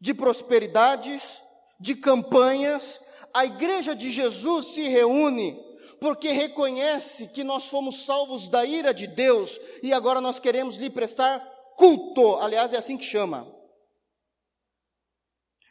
de 0.00 0.14
prosperidades, 0.14 1.42
de 1.80 1.94
campanhas. 1.94 3.00
A 3.32 3.44
igreja 3.44 3.94
de 3.94 4.10
Jesus 4.10 4.66
se 4.66 4.82
reúne 4.82 5.58
porque 6.00 6.28
reconhece 6.28 7.28
que 7.28 7.42
nós 7.42 7.66
fomos 7.66 8.04
salvos 8.04 8.48
da 8.48 8.64
ira 8.64 8.92
de 8.92 9.06
Deus 9.06 9.58
e 9.82 9.92
agora 9.92 10.20
nós 10.20 10.38
queremos 10.38 10.76
lhe 10.76 10.90
prestar 10.90 11.40
culto. 11.76 12.36
Aliás, 12.36 12.72
é 12.72 12.76
assim 12.76 12.96
que 12.96 13.04
chama. 13.04 13.53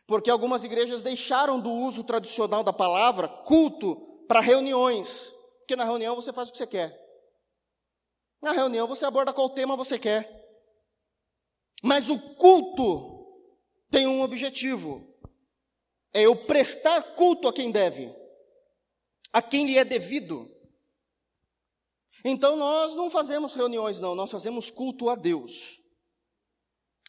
Porque 0.06 0.30
algumas 0.30 0.64
igrejas 0.64 1.02
deixaram 1.02 1.60
do 1.60 1.70
uso 1.70 2.04
tradicional 2.04 2.64
da 2.64 2.74
palavra 2.74 3.28
culto 3.28 3.96
para 4.28 4.42
reuniões. 4.42 5.34
Porque 5.60 5.76
na 5.76 5.86
reunião 5.86 6.16
você 6.16 6.34
faz 6.34 6.50
o 6.50 6.52
que 6.52 6.58
você 6.58 6.68
quer. 6.68 7.00
Na 8.42 8.52
reunião 8.52 8.88
você 8.88 9.06
aborda 9.06 9.34
qual 9.34 9.50
tema 9.50 9.78
você 9.78 9.98
quer. 9.98 10.44
Mas 11.82 12.10
o 12.10 12.20
culto 12.36 13.14
tem 13.90 14.08
um 14.08 14.22
objetivo: 14.22 15.08
é 16.14 16.22
eu 16.22 16.36
prestar 16.36 17.16
culto 17.16 17.48
a 17.48 17.54
quem 17.54 17.72
deve, 17.72 18.14
a 19.32 19.42
quem 19.42 19.66
lhe 19.66 19.78
é 19.78 19.86
devido. 19.86 20.50
Então 22.24 22.56
nós 22.56 22.96
não 22.96 23.10
fazemos 23.10 23.54
reuniões, 23.54 24.00
não, 24.00 24.14
nós 24.14 24.32
fazemos 24.32 24.70
culto 24.70 25.10
a 25.10 25.16
Deus, 25.16 25.82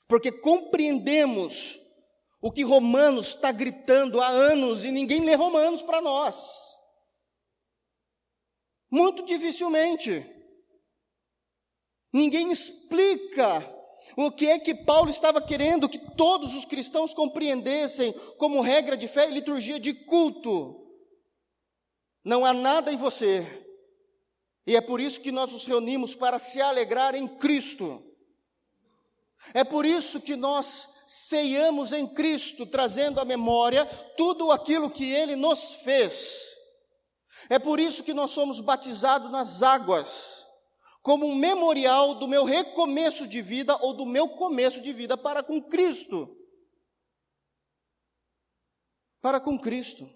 porque 0.09 0.33
compreendemos 0.33 1.81
o 2.45 2.53
que 2.53 2.63
Romanos 2.63 3.29
está 3.29 3.51
gritando 3.51 4.21
há 4.21 4.29
anos 4.29 4.85
e 4.85 4.91
ninguém 4.91 5.25
lê 5.25 5.35
Romanos 5.35 5.81
para 5.81 6.03
nós. 6.03 6.77
Muito 8.91 9.25
dificilmente. 9.25 10.31
Ninguém 12.13 12.53
explica 12.53 13.67
o 14.15 14.31
que 14.31 14.47
é 14.47 14.59
que 14.59 14.75
Paulo 14.75 15.09
estava 15.09 15.41
querendo 15.41 15.89
que 15.89 15.99
todos 15.99 16.55
os 16.55 16.67
cristãos 16.67 17.15
compreendessem 17.15 18.13
como 18.37 18.61
regra 18.61 18.95
de 18.95 19.09
fé 19.09 19.27
e 19.27 19.33
liturgia 19.33 19.81
de 19.81 19.95
culto? 19.95 20.87
Não 22.23 22.45
há 22.45 22.53
nada 22.53 22.93
em 22.93 22.99
você. 22.99 23.41
E 24.67 24.77
é 24.77 24.83
por 24.83 25.01
isso 25.01 25.19
que 25.23 25.33
nós 25.33 25.51
nos 25.51 25.65
reunimos 25.65 26.15
para 26.15 26.39
se 26.39 26.61
alegrar 26.61 27.15
em 27.15 27.27
Cristo. 27.27 28.04
É 29.53 29.63
por 29.63 29.85
isso 29.85 30.21
que 30.21 30.37
nós 30.37 30.89
ceiamos 31.07 31.93
em 31.93 32.07
Cristo, 32.07 32.65
trazendo 32.65 33.21
à 33.21 33.25
memória 33.25 33.85
tudo 34.17 34.51
aquilo 34.51 34.91
que 34.91 35.13
Ele 35.13 35.37
nos 35.37 35.83
fez. 35.83 36.41
É 37.51 37.59
por 37.59 37.79
isso 37.79 38.03
que 38.03 38.15
nós 38.15 38.31
somos 38.31 38.61
batizados 38.61 39.31
nas 39.31 39.63
águas 39.63 40.45
como 41.05 41.27
um 41.27 41.35
memorial 41.35 42.15
do 42.15 42.27
meu 42.27 42.45
recomeço 42.45 43.29
de 43.29 43.43
vida 43.43 43.77
ou 43.83 43.93
do 43.93 44.07
meu 44.07 44.27
começo 44.27 44.81
de 44.81 44.91
vida 44.91 45.19
para 45.19 45.43
com 45.43 45.61
Cristo. 45.61 46.35
Para 49.21 49.39
com 49.39 49.59
Cristo. 49.59 50.11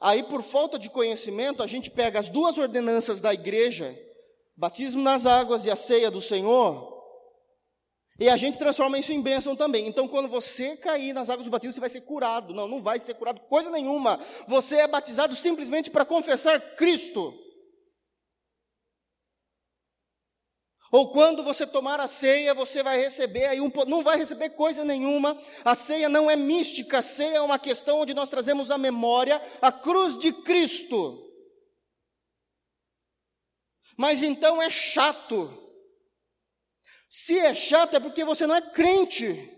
Aí, 0.00 0.22
por 0.22 0.42
falta 0.42 0.78
de 0.78 0.88
conhecimento, 0.88 1.62
a 1.62 1.66
gente 1.66 1.90
pega 1.90 2.18
as 2.18 2.30
duas 2.30 2.56
ordenanças 2.56 3.20
da 3.20 3.34
igreja, 3.34 3.94
batismo 4.56 5.02
nas 5.02 5.26
águas 5.26 5.66
e 5.66 5.70
a 5.70 5.76
ceia 5.76 6.10
do 6.10 6.22
Senhor, 6.22 6.93
E 8.18 8.28
a 8.28 8.36
gente 8.36 8.58
transforma 8.58 8.98
isso 8.98 9.12
em 9.12 9.20
bênção 9.20 9.56
também. 9.56 9.88
Então, 9.88 10.06
quando 10.06 10.28
você 10.28 10.76
cair 10.76 11.12
nas 11.12 11.28
águas 11.28 11.46
do 11.46 11.50
batismo, 11.50 11.72
você 11.72 11.80
vai 11.80 11.90
ser 11.90 12.02
curado. 12.02 12.54
Não, 12.54 12.68
não 12.68 12.80
vai 12.80 13.00
ser 13.00 13.14
curado 13.14 13.40
coisa 13.40 13.70
nenhuma. 13.70 14.18
Você 14.46 14.76
é 14.76 14.86
batizado 14.86 15.34
simplesmente 15.34 15.90
para 15.90 16.04
confessar 16.04 16.76
Cristo. 16.76 17.36
Ou 20.92 21.10
quando 21.10 21.42
você 21.42 21.66
tomar 21.66 21.98
a 21.98 22.06
ceia, 22.06 22.54
você 22.54 22.80
vai 22.80 22.96
receber 23.00 23.46
aí 23.46 23.60
um, 23.60 23.68
não 23.88 24.04
vai 24.04 24.16
receber 24.16 24.50
coisa 24.50 24.84
nenhuma. 24.84 25.36
A 25.64 25.74
ceia 25.74 26.08
não 26.08 26.30
é 26.30 26.36
mística, 26.36 26.98
a 26.98 27.02
ceia 27.02 27.38
é 27.38 27.40
uma 27.40 27.58
questão 27.58 27.98
onde 27.98 28.14
nós 28.14 28.28
trazemos 28.28 28.70
à 28.70 28.78
memória 28.78 29.42
a 29.60 29.72
cruz 29.72 30.16
de 30.16 30.32
Cristo. 30.32 31.20
Mas 33.96 34.22
então 34.22 34.62
é 34.62 34.70
chato 34.70 35.63
se 37.16 37.38
é 37.38 37.54
chato, 37.54 37.94
é 37.94 38.00
porque 38.00 38.24
você 38.24 38.44
não 38.44 38.56
é 38.56 38.60
crente. 38.60 39.48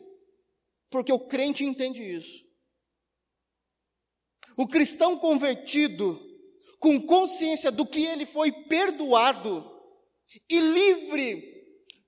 Porque 0.91 1.11
o 1.11 1.19
crente 1.19 1.65
entende 1.65 2.03
isso. 2.03 2.45
O 4.59 4.69
cristão 4.69 5.19
convertido, 5.19 6.21
com 6.79 7.01
consciência 7.01 7.71
do 7.73 7.87
que 7.87 8.05
ele 8.05 8.27
foi 8.27 8.53
perdoado 8.53 9.65
e 10.51 10.59
livre 10.59 11.43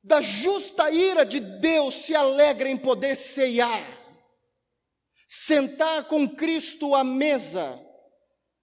da 0.05 0.21
justa 0.21 0.91
ira 0.91 1.25
de 1.25 1.41
Deus, 1.41 1.95
se 1.95 2.15
alegra 2.15 2.69
em 2.69 2.77
poder 2.77 3.17
ceiar, 3.17 3.83
sentar 5.27 6.05
com 6.09 6.29
Cristo 6.29 6.95
à 6.95 7.03
mesa, 7.03 7.83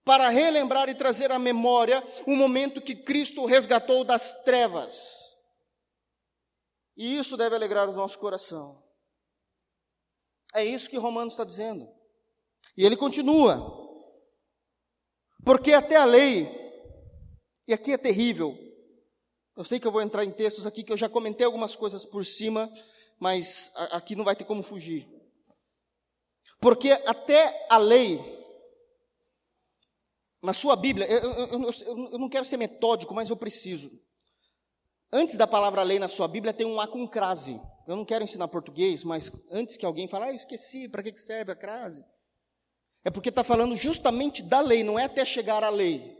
para 0.04 0.30
relembrar 0.30 0.88
e 0.88 0.94
trazer 0.94 1.32
à 1.32 1.40
memória 1.40 2.04
o 2.28 2.36
momento 2.36 2.80
que 2.80 2.94
Cristo 2.94 3.44
resgatou 3.46 4.04
das 4.04 4.36
trevas 4.44 5.25
e 6.96 7.18
isso 7.18 7.36
deve 7.36 7.56
alegrar 7.56 7.90
o 7.90 7.94
nosso 7.94 8.18
coração. 8.20 8.84
É 10.54 10.64
isso 10.64 10.90
que 10.90 10.98
Romanos 10.98 11.34
está 11.34 11.44
dizendo. 11.44 11.88
E 12.78 12.86
ele 12.86 12.96
continua. 12.96 13.84
Porque 15.44 15.74
até 15.74 15.98
a 15.98 16.06
lei, 16.06 16.50
e 17.68 17.74
aqui 17.74 17.92
é 17.92 17.98
terrível, 17.98 18.58
eu 19.56 19.64
sei 19.64 19.80
que 19.80 19.88
eu 19.88 19.92
vou 19.92 20.02
entrar 20.02 20.24
em 20.24 20.32
textos 20.32 20.66
aqui 20.66 20.84
que 20.84 20.92
eu 20.92 20.98
já 20.98 21.10
comentei 21.10 21.46
algumas 21.46 21.76
coisas 21.76 22.06
por 22.06 22.26
cima, 22.26 22.72
mas 23.20 23.72
aqui 23.92 24.16
não 24.16 24.26
vai 24.26 24.36
ter 24.36 24.46
como 24.46 24.64
fugir. 24.64 25.08
Porque 26.60 26.92
até 26.92 27.68
a 27.70 27.78
lei, 27.78 28.20
na 30.42 30.54
sua 30.54 30.76
Bíblia, 30.76 31.06
eu, 31.08 31.20
eu, 31.20 31.48
eu, 31.64 32.10
eu 32.12 32.20
não 32.20 32.30
quero 32.30 32.46
ser 32.46 32.58
metódico, 32.58 33.14
mas 33.14 33.30
eu 33.30 33.38
preciso. 33.38 33.92
Antes 35.12 35.38
da 35.38 35.48
palavra 35.48 35.84
lei 35.84 36.00
na 36.00 36.08
sua 36.08 36.28
Bíblia 36.28 36.54
tem 36.54 36.66
um 36.66 36.80
A 36.80 36.88
com 36.88 37.08
crase. 37.08 37.62
Eu 37.88 37.96
não 37.96 38.06
quero 38.06 38.24
ensinar 38.24 38.48
português, 38.48 39.04
mas 39.04 39.32
antes 39.52 39.78
que 39.78 39.86
alguém 39.86 40.08
fale, 40.08 40.26
ah, 40.26 40.30
eu 40.32 40.36
esqueci, 40.36 40.88
para 40.88 41.04
que 41.04 41.18
serve 41.18 41.52
a 41.52 41.56
crase? 41.56 42.04
É 43.04 43.12
porque 43.12 43.30
está 43.30 43.44
falando 43.44 43.76
justamente 43.76 44.42
da 44.42 44.60
lei, 44.60 44.84
não 44.84 44.98
é 44.98 45.04
até 45.04 45.24
chegar 45.24 45.64
à 45.64 45.70
lei. 45.70 46.18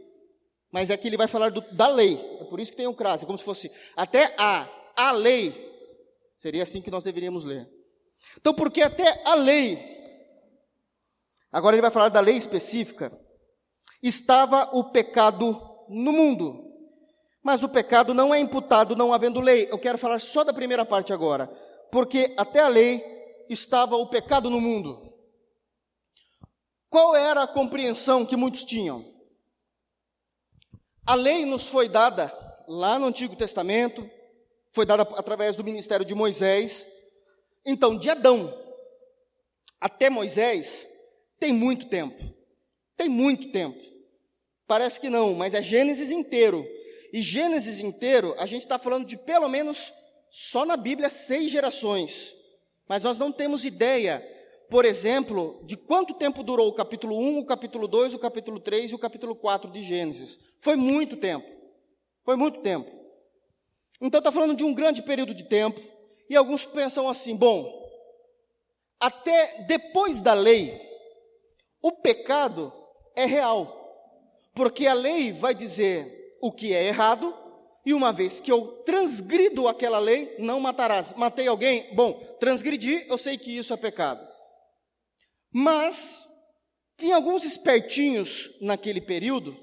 Mas 0.70 0.88
é 0.88 0.96
que 0.96 1.08
ele 1.08 1.16
vai 1.16 1.26
falar 1.26 1.50
do, 1.50 1.60
da 1.72 1.88
lei. 1.88 2.14
É 2.40 2.44
por 2.44 2.60
isso 2.60 2.70
que 2.70 2.76
tem 2.76 2.86
o 2.86 2.90
um 2.90 2.94
crase, 2.94 3.24
é 3.24 3.26
como 3.26 3.38
se 3.38 3.44
fosse 3.44 3.70
até 3.96 4.34
a, 4.38 4.68
a 4.94 5.10
lei. 5.10 5.66
Seria 6.36 6.62
assim 6.62 6.80
que 6.80 6.90
nós 6.90 7.02
deveríamos 7.02 7.44
ler. 7.44 7.68
Então, 8.38 8.54
porque 8.54 8.82
até 8.82 9.22
a 9.26 9.34
lei, 9.34 9.78
agora 11.50 11.74
ele 11.74 11.82
vai 11.82 11.90
falar 11.90 12.08
da 12.08 12.20
lei 12.20 12.36
específica, 12.36 13.12
estava 14.02 14.70
o 14.72 14.90
pecado 14.90 15.52
no 15.88 16.12
mundo. 16.12 16.65
Mas 17.46 17.62
o 17.62 17.68
pecado 17.68 18.12
não 18.12 18.34
é 18.34 18.40
imputado 18.40 18.96
não 18.96 19.12
havendo 19.12 19.40
lei. 19.40 19.68
Eu 19.70 19.78
quero 19.78 19.96
falar 19.96 20.20
só 20.20 20.42
da 20.42 20.52
primeira 20.52 20.84
parte 20.84 21.12
agora. 21.12 21.46
Porque 21.92 22.34
até 22.36 22.58
a 22.58 22.66
lei 22.66 23.00
estava 23.48 23.94
o 23.94 24.08
pecado 24.08 24.50
no 24.50 24.60
mundo. 24.60 25.14
Qual 26.90 27.14
era 27.14 27.44
a 27.44 27.46
compreensão 27.46 28.26
que 28.26 28.34
muitos 28.34 28.64
tinham? 28.64 29.14
A 31.06 31.14
lei 31.14 31.46
nos 31.46 31.68
foi 31.68 31.88
dada 31.88 32.36
lá 32.66 32.98
no 32.98 33.06
Antigo 33.06 33.36
Testamento, 33.36 34.10
foi 34.72 34.84
dada 34.84 35.02
através 35.16 35.54
do 35.54 35.62
ministério 35.62 36.04
de 36.04 36.16
Moisés. 36.16 36.84
Então, 37.64 37.96
de 37.96 38.10
Adão 38.10 38.52
até 39.80 40.10
Moisés, 40.10 40.84
tem 41.38 41.52
muito 41.52 41.86
tempo. 41.86 42.24
Tem 42.96 43.08
muito 43.08 43.52
tempo. 43.52 43.80
Parece 44.66 44.98
que 44.98 45.08
não, 45.08 45.32
mas 45.32 45.54
é 45.54 45.62
Gênesis 45.62 46.10
inteiro. 46.10 46.66
E 47.16 47.22
Gênesis 47.22 47.80
inteiro, 47.80 48.34
a 48.36 48.44
gente 48.44 48.64
está 48.64 48.78
falando 48.78 49.06
de 49.06 49.16
pelo 49.16 49.48
menos, 49.48 49.90
só 50.28 50.66
na 50.66 50.76
Bíblia, 50.76 51.08
seis 51.08 51.50
gerações. 51.50 52.36
Mas 52.86 53.02
nós 53.04 53.16
não 53.16 53.32
temos 53.32 53.64
ideia, 53.64 54.20
por 54.68 54.84
exemplo, 54.84 55.58
de 55.64 55.78
quanto 55.78 56.12
tempo 56.12 56.42
durou 56.42 56.68
o 56.68 56.74
capítulo 56.74 57.18
1, 57.18 57.38
o 57.38 57.46
capítulo 57.46 57.88
2, 57.88 58.12
o 58.12 58.18
capítulo 58.18 58.60
3 58.60 58.90
e 58.90 58.94
o 58.94 58.98
capítulo 58.98 59.34
4 59.34 59.70
de 59.70 59.82
Gênesis. 59.82 60.38
Foi 60.58 60.76
muito 60.76 61.16
tempo. 61.16 61.50
Foi 62.22 62.36
muito 62.36 62.60
tempo. 62.60 62.90
Então 63.98 64.18
está 64.18 64.30
falando 64.30 64.54
de 64.54 64.62
um 64.62 64.74
grande 64.74 65.00
período 65.00 65.32
de 65.32 65.44
tempo. 65.44 65.80
E 66.28 66.36
alguns 66.36 66.66
pensam 66.66 67.08
assim: 67.08 67.34
bom, 67.34 67.82
até 69.00 69.62
depois 69.62 70.20
da 70.20 70.34
lei, 70.34 70.78
o 71.80 71.92
pecado 71.92 72.70
é 73.14 73.24
real. 73.24 73.72
Porque 74.54 74.86
a 74.86 74.92
lei 74.92 75.32
vai 75.32 75.54
dizer 75.54 76.15
o 76.40 76.52
que 76.52 76.72
é 76.72 76.84
errado, 76.86 77.34
e 77.84 77.94
uma 77.94 78.12
vez 78.12 78.40
que 78.40 78.50
eu 78.50 78.82
transgrido 78.84 79.68
aquela 79.68 79.98
lei, 79.98 80.34
não 80.38 80.58
matarás. 80.58 81.12
Matei 81.14 81.46
alguém? 81.46 81.94
Bom, 81.94 82.14
transgredi, 82.40 83.06
eu 83.08 83.16
sei 83.16 83.38
que 83.38 83.56
isso 83.56 83.72
é 83.72 83.76
pecado. 83.76 84.26
Mas 85.52 86.26
tinha 86.96 87.16
alguns 87.16 87.44
espertinhos 87.44 88.50
naquele 88.60 89.00
período, 89.00 89.56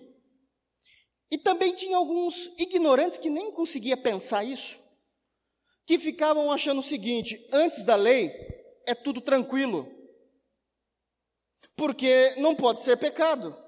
e 1.29 1.37
também 1.37 1.73
tinha 1.73 1.97
alguns 1.97 2.51
ignorantes 2.57 3.17
que 3.17 3.29
nem 3.29 3.51
conseguia 3.51 3.97
pensar 3.97 4.43
isso, 4.43 4.79
que 5.85 5.99
ficavam 5.99 6.51
achando 6.51 6.79
o 6.79 6.83
seguinte: 6.83 7.45
antes 7.51 7.83
da 7.83 7.95
lei 7.95 8.31
é 8.85 8.93
tudo 8.93 9.19
tranquilo, 9.19 9.91
porque 11.75 12.35
não 12.37 12.55
pode 12.55 12.81
ser 12.81 12.97
pecado 12.97 13.62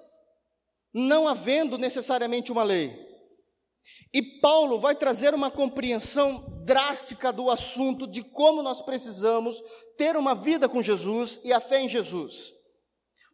não 0.98 1.28
havendo 1.28 1.78
necessariamente 1.78 2.54
uma 2.54 2.64
lei. 2.64 3.06
E 4.14 4.22
Paulo 4.40 4.80
vai 4.80 4.96
trazer 4.96 5.34
uma 5.34 5.52
compreensão 5.52 6.46
drástica 6.64 7.34
do 7.34 7.50
assunto 7.50 8.08
de 8.08 8.24
como 8.24 8.64
nós 8.64 8.82
precisamos 8.82 9.62
ter 9.98 10.16
uma 10.16 10.34
vida 10.34 10.70
com 10.70 10.82
Jesus 10.82 11.38
e 11.44 11.52
a 11.52 11.60
fé 11.60 11.82
em 11.82 11.90
Jesus. 11.90 12.54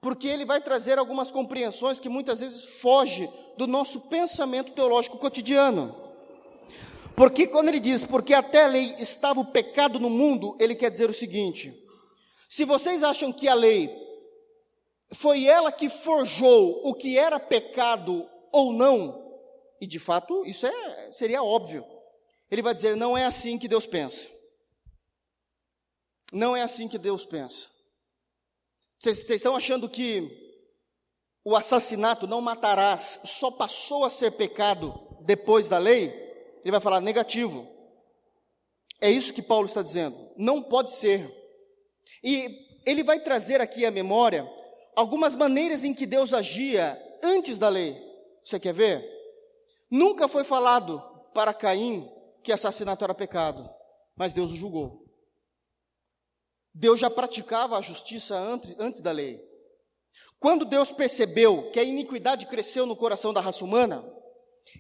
Porque 0.02 0.28
ele 0.28 0.43
vai 0.43 0.60
trazer 0.60 0.97
algumas 0.97 1.32
compreensões 1.32 2.00
que 2.00 2.10
muitas 2.10 2.39
vezes 2.39 2.63
foge 2.82 3.30
do 3.60 3.67
nosso 3.67 4.02
pensamento 4.02 4.71
teológico 4.71 5.19
cotidiano. 5.19 5.95
Porque 7.15 7.45
quando 7.45 7.67
ele 7.69 7.80
diz, 7.80 8.04
porque 8.04 8.34
até 8.34 8.63
a 8.63 8.67
lei 8.67 8.95
estava 8.97 9.39
o 9.39 9.45
pecado 9.45 10.00
no 10.00 10.10
mundo, 10.10 10.58
ele 10.60 10.74
quer 10.74 10.89
dizer 10.89 11.12
o 11.12 11.13
seguinte: 11.13 11.71
se 12.50 12.65
vocês 12.65 13.04
acham 13.04 13.32
que 13.32 13.47
a 13.47 13.54
lei 13.54 14.00
foi 15.13 15.45
ela 15.45 15.71
que 15.71 15.89
forjou 15.89 16.82
o 16.88 16.93
que 16.93 17.17
era 17.17 17.39
pecado 17.39 18.30
ou 18.52 18.71
não, 18.71 19.39
e 19.80 19.88
de 19.88 20.00
fato 20.00 20.45
isso 20.45 20.65
é, 20.67 21.12
seria 21.12 21.43
óbvio. 21.43 21.86
Ele 22.50 22.62
vai 22.62 22.74
dizer: 22.74 22.95
não 22.95 23.17
é 23.17 23.26
assim 23.26 23.58
que 23.58 23.67
Deus 23.67 23.86
pensa. 23.86 24.30
Não 26.32 26.56
é 26.56 26.62
assim 26.62 26.88
que 26.88 26.97
Deus 26.97 27.26
pensa. 27.26 27.69
Vocês 28.97 29.30
estão 29.30 29.56
achando 29.56 29.89
que 29.89 30.30
o 31.43 31.56
assassinato 31.56 32.28
não 32.28 32.39
matarás 32.39 33.19
só 33.24 33.50
passou 33.50 34.06
a 34.06 34.10
ser 34.10 34.32
pecado 34.32 34.93
depois 35.21 35.67
da 35.67 35.78
lei? 35.78 36.10
Ele 36.62 36.71
vai 36.71 36.80
falar 36.80 37.02
negativo. 37.02 37.67
É 39.02 39.10
isso 39.10 39.34
que 39.34 39.41
Paulo 39.41 39.65
está 39.65 39.82
dizendo. 39.82 40.15
Não 40.38 40.62
pode 40.62 40.91
ser. 40.91 41.36
E 42.24 42.80
ele 42.86 43.04
vai 43.04 43.19
trazer 43.19 43.60
aqui 43.60 43.86
a 43.86 43.91
memória 43.91 44.47
algumas 44.95 45.36
maneiras 45.36 45.84
em 45.84 45.93
que 45.93 46.06
Deus 46.06 46.34
agia 46.34 46.99
antes 47.23 47.58
da 47.58 47.69
lei. 47.69 47.95
Você 48.43 48.60
quer 48.60 48.73
ver? 48.73 49.08
Nunca 49.89 50.27
foi 50.27 50.43
falado 50.43 51.01
para 51.34 51.54
Caim 51.54 52.10
que 52.43 52.51
assassinato 52.51 53.04
era 53.04 53.13
pecado, 53.13 53.69
mas 54.15 54.34
Deus 54.34 54.51
o 54.51 54.56
julgou. 54.56 55.06
Deus 56.73 56.99
já 56.99 57.10
praticava 57.10 57.77
a 57.77 57.82
justiça 57.82 58.36
antes, 58.36 58.75
antes 58.80 59.01
da 59.01 59.12
lei. 59.12 59.41
Quando 60.39 60.65
Deus 60.65 60.91
percebeu 60.91 61.69
que 61.71 61.80
a 61.80 61.84
iniquidade 61.84 62.47
cresceu 62.47 62.86
no 62.86 62.95
coração 62.95 63.34
da 63.34 63.41
raça 63.41 63.63
humana, 63.63 64.04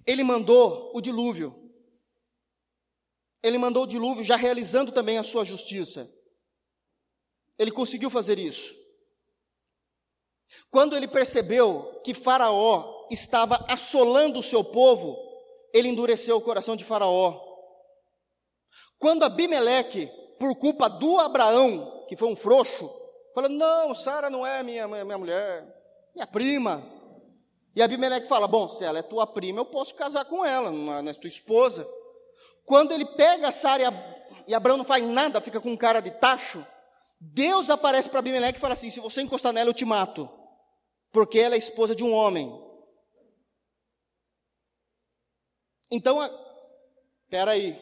ele 0.07 0.23
mandou 0.23 0.91
o 0.95 1.01
dilúvio. 1.01 1.55
Ele 3.43 3.57
mandou 3.57 3.83
o 3.83 3.87
dilúvio 3.87 4.23
já 4.23 4.35
realizando 4.35 4.91
também 4.91 5.17
a 5.17 5.23
sua 5.23 5.43
justiça. 5.43 6.09
Ele 7.57 7.71
conseguiu 7.71 8.09
fazer 8.09 8.39
isso. 8.39 8.80
Quando 10.69 10.95
ele 10.95 11.07
percebeu 11.07 12.01
que 12.03 12.13
Faraó 12.13 13.07
estava 13.09 13.65
assolando 13.69 14.39
o 14.39 14.43
seu 14.43 14.63
povo, 14.63 15.17
ele 15.73 15.89
endureceu 15.89 16.37
o 16.37 16.41
coração 16.41 16.75
de 16.75 16.83
Faraó. 16.83 17.39
Quando 18.97 19.23
Abimeleque, 19.23 20.11
por 20.37 20.55
culpa 20.55 20.89
do 20.89 21.19
Abraão, 21.19 22.05
que 22.07 22.15
foi 22.15 22.27
um 22.27 22.35
frouxo, 22.35 22.89
falou: 23.33 23.49
Não, 23.49 23.95
Sara 23.95 24.29
não 24.29 24.45
é 24.45 24.61
minha, 24.63 24.87
minha, 24.87 25.17
mulher, 25.17 25.65
minha 26.13 26.27
prima. 26.27 26.83
E 27.75 27.81
Abimeleque 27.81 28.27
fala: 28.27 28.47
Bom, 28.47 28.67
se 28.67 28.83
ela 28.83 28.99
é 28.99 29.01
tua 29.01 29.25
prima, 29.25 29.61
eu 29.61 29.65
posso 29.65 29.95
casar 29.95 30.25
com 30.25 30.45
ela, 30.45 30.71
não 30.71 30.93
é, 30.93 31.09
é 31.09 31.13
tua 31.13 31.27
esposa. 31.27 31.87
Quando 32.65 32.91
ele 32.91 33.05
pega 33.05 33.51
Sara 33.51 33.83
e, 33.83 34.51
e 34.51 34.53
Abraão 34.53 34.77
não 34.77 34.85
faz 34.85 35.03
nada, 35.03 35.41
fica 35.41 35.59
com 35.59 35.75
cara 35.75 35.99
de 35.99 36.11
tacho, 36.11 36.65
Deus 37.19 37.69
aparece 37.69 38.09
para 38.09 38.19
Abimeleque 38.19 38.57
e 38.57 38.61
fala 38.61 38.73
assim: 38.73 38.89
Se 38.89 38.99
você 38.99 39.21
encostar 39.21 39.53
nela, 39.53 39.69
eu 39.69 39.73
te 39.73 39.85
mato, 39.85 40.29
porque 41.11 41.39
ela 41.39 41.55
é 41.55 41.57
esposa 41.57 41.95
de 41.95 42.03
um 42.03 42.13
homem. 42.13 42.51
Então, 45.91 46.21
espera 47.25 47.51
aí, 47.51 47.77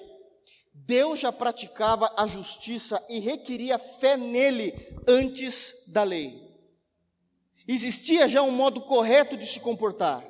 Deus 0.73 1.19
já 1.19 1.31
praticava 1.31 2.11
a 2.17 2.25
justiça 2.25 3.03
e 3.07 3.19
requeria 3.19 3.77
fé 3.77 4.17
nele 4.17 4.73
antes 5.07 5.75
da 5.87 6.03
lei. 6.03 6.49
Existia 7.67 8.27
já 8.27 8.41
um 8.41 8.51
modo 8.51 8.81
correto 8.81 9.37
de 9.37 9.45
se 9.45 9.59
comportar. 9.59 10.27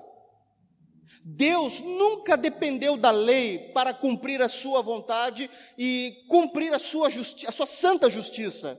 Deus 1.24 1.82
nunca 1.82 2.36
dependeu 2.36 2.98
da 2.98 3.12
lei 3.12 3.72
para 3.74 3.94
cumprir 3.94 4.42
a 4.42 4.50
sua 4.50 4.82
vontade 4.82 5.50
e 5.78 6.26
cumprir 6.28 6.74
a 6.74 6.80
sua, 6.80 7.08
a 7.08 7.52
sua 7.52 7.66
santa 7.66 8.10
justiça. 8.10 8.78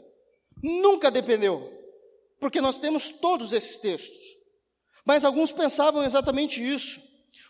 Nunca 0.63 1.11
dependeu. 1.11 1.80
Porque 2.41 2.61
nós 2.61 2.79
temos 2.79 3.13
todos 3.13 3.53
esses 3.53 3.79
textos. 3.79 4.19
Mas 5.05 5.25
alguns 5.25 5.53
pensavam 5.53 6.03
exatamente 6.03 6.61
isso. 6.61 7.01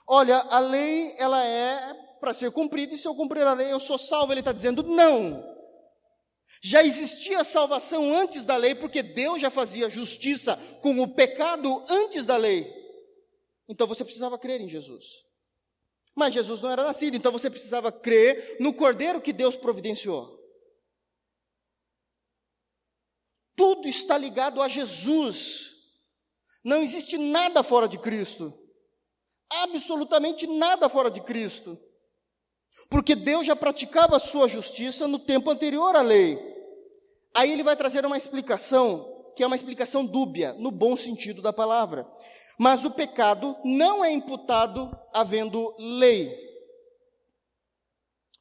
Olha, 0.07 0.37
a 0.37 0.59
lei 0.59 1.15
ela 1.19 1.43
é 1.47 1.95
para 2.21 2.35
ser 2.35 2.51
cumprida, 2.51 2.95
e 2.95 2.99
se 2.99 3.09
eu 3.09 3.15
cumprir 3.15 3.47
a 3.47 3.55
lei 3.55 3.73
eu 3.73 3.81
sou 3.81 3.97
salvo. 3.97 4.33
Ele 4.33 4.41
está 4.41 4.53
dizendo, 4.53 4.83
não. 4.83 5.49
Já 6.61 6.83
existia 6.83 7.45
salvação 7.45 8.13
antes 8.13 8.45
da 8.45 8.57
lei, 8.57 8.75
porque 8.75 9.03
Deus 9.03 9.41
já 9.41 9.51
fazia 9.51 9.89
justiça 9.89 10.57
com 10.83 11.01
o 11.01 11.15
pecado 11.15 11.83
antes 11.89 12.27
da 12.27 12.37
lei. 12.37 12.71
Então 13.69 13.87
você 13.87 14.05
precisava 14.05 14.37
crer 14.37 14.61
em 14.61 14.69
Jesus. 14.69 15.07
Mas 16.15 16.35
Jesus 16.35 16.61
não 16.61 16.71
era 16.71 16.83
nascido, 16.83 17.17
então 17.17 17.31
você 17.31 17.49
precisava 17.49 17.93
crer 17.93 18.57
no 18.59 18.75
cordeiro 18.75 19.21
que 19.21 19.33
Deus 19.33 19.55
providenciou. 19.55 20.40
Tudo 23.61 23.87
está 23.87 24.17
ligado 24.17 24.63
a 24.63 24.69
Jesus. 24.69 25.77
Não 26.65 26.83
existe 26.83 27.19
nada 27.19 27.63
fora 27.63 27.87
de 27.87 27.99
Cristo. 27.99 28.53
Absolutamente 29.51 30.47
nada 30.47 30.89
fora 30.89 31.11
de 31.11 31.21
Cristo 31.21 31.79
porque 32.91 33.15
Deus 33.15 33.47
já 33.47 33.55
praticava 33.55 34.17
a 34.17 34.21
sua 34.21 34.49
justiça 34.49 35.07
no 35.07 35.21
tempo 35.21 35.49
anterior 35.49 35.95
à 35.95 36.03
lei. 36.03 36.39
Aí 37.33 37.53
ele 37.53 37.63
vai 37.63 37.77
trazer 37.77 38.05
uma 38.05 38.17
explicação, 38.17 39.33
que 39.37 39.45
é 39.45 39.47
uma 39.47 39.55
explicação 39.55 40.05
dúbia, 40.05 40.53
no 40.55 40.73
bom 40.73 40.97
sentido 40.97 41.41
da 41.41 41.53
palavra. 41.53 42.05
Mas 42.59 42.85
o 42.85 42.91
pecado 42.91 43.57
não 43.65 44.05
é 44.05 44.11
imputado 44.11 44.91
havendo 45.15 45.73
lei. 45.79 46.37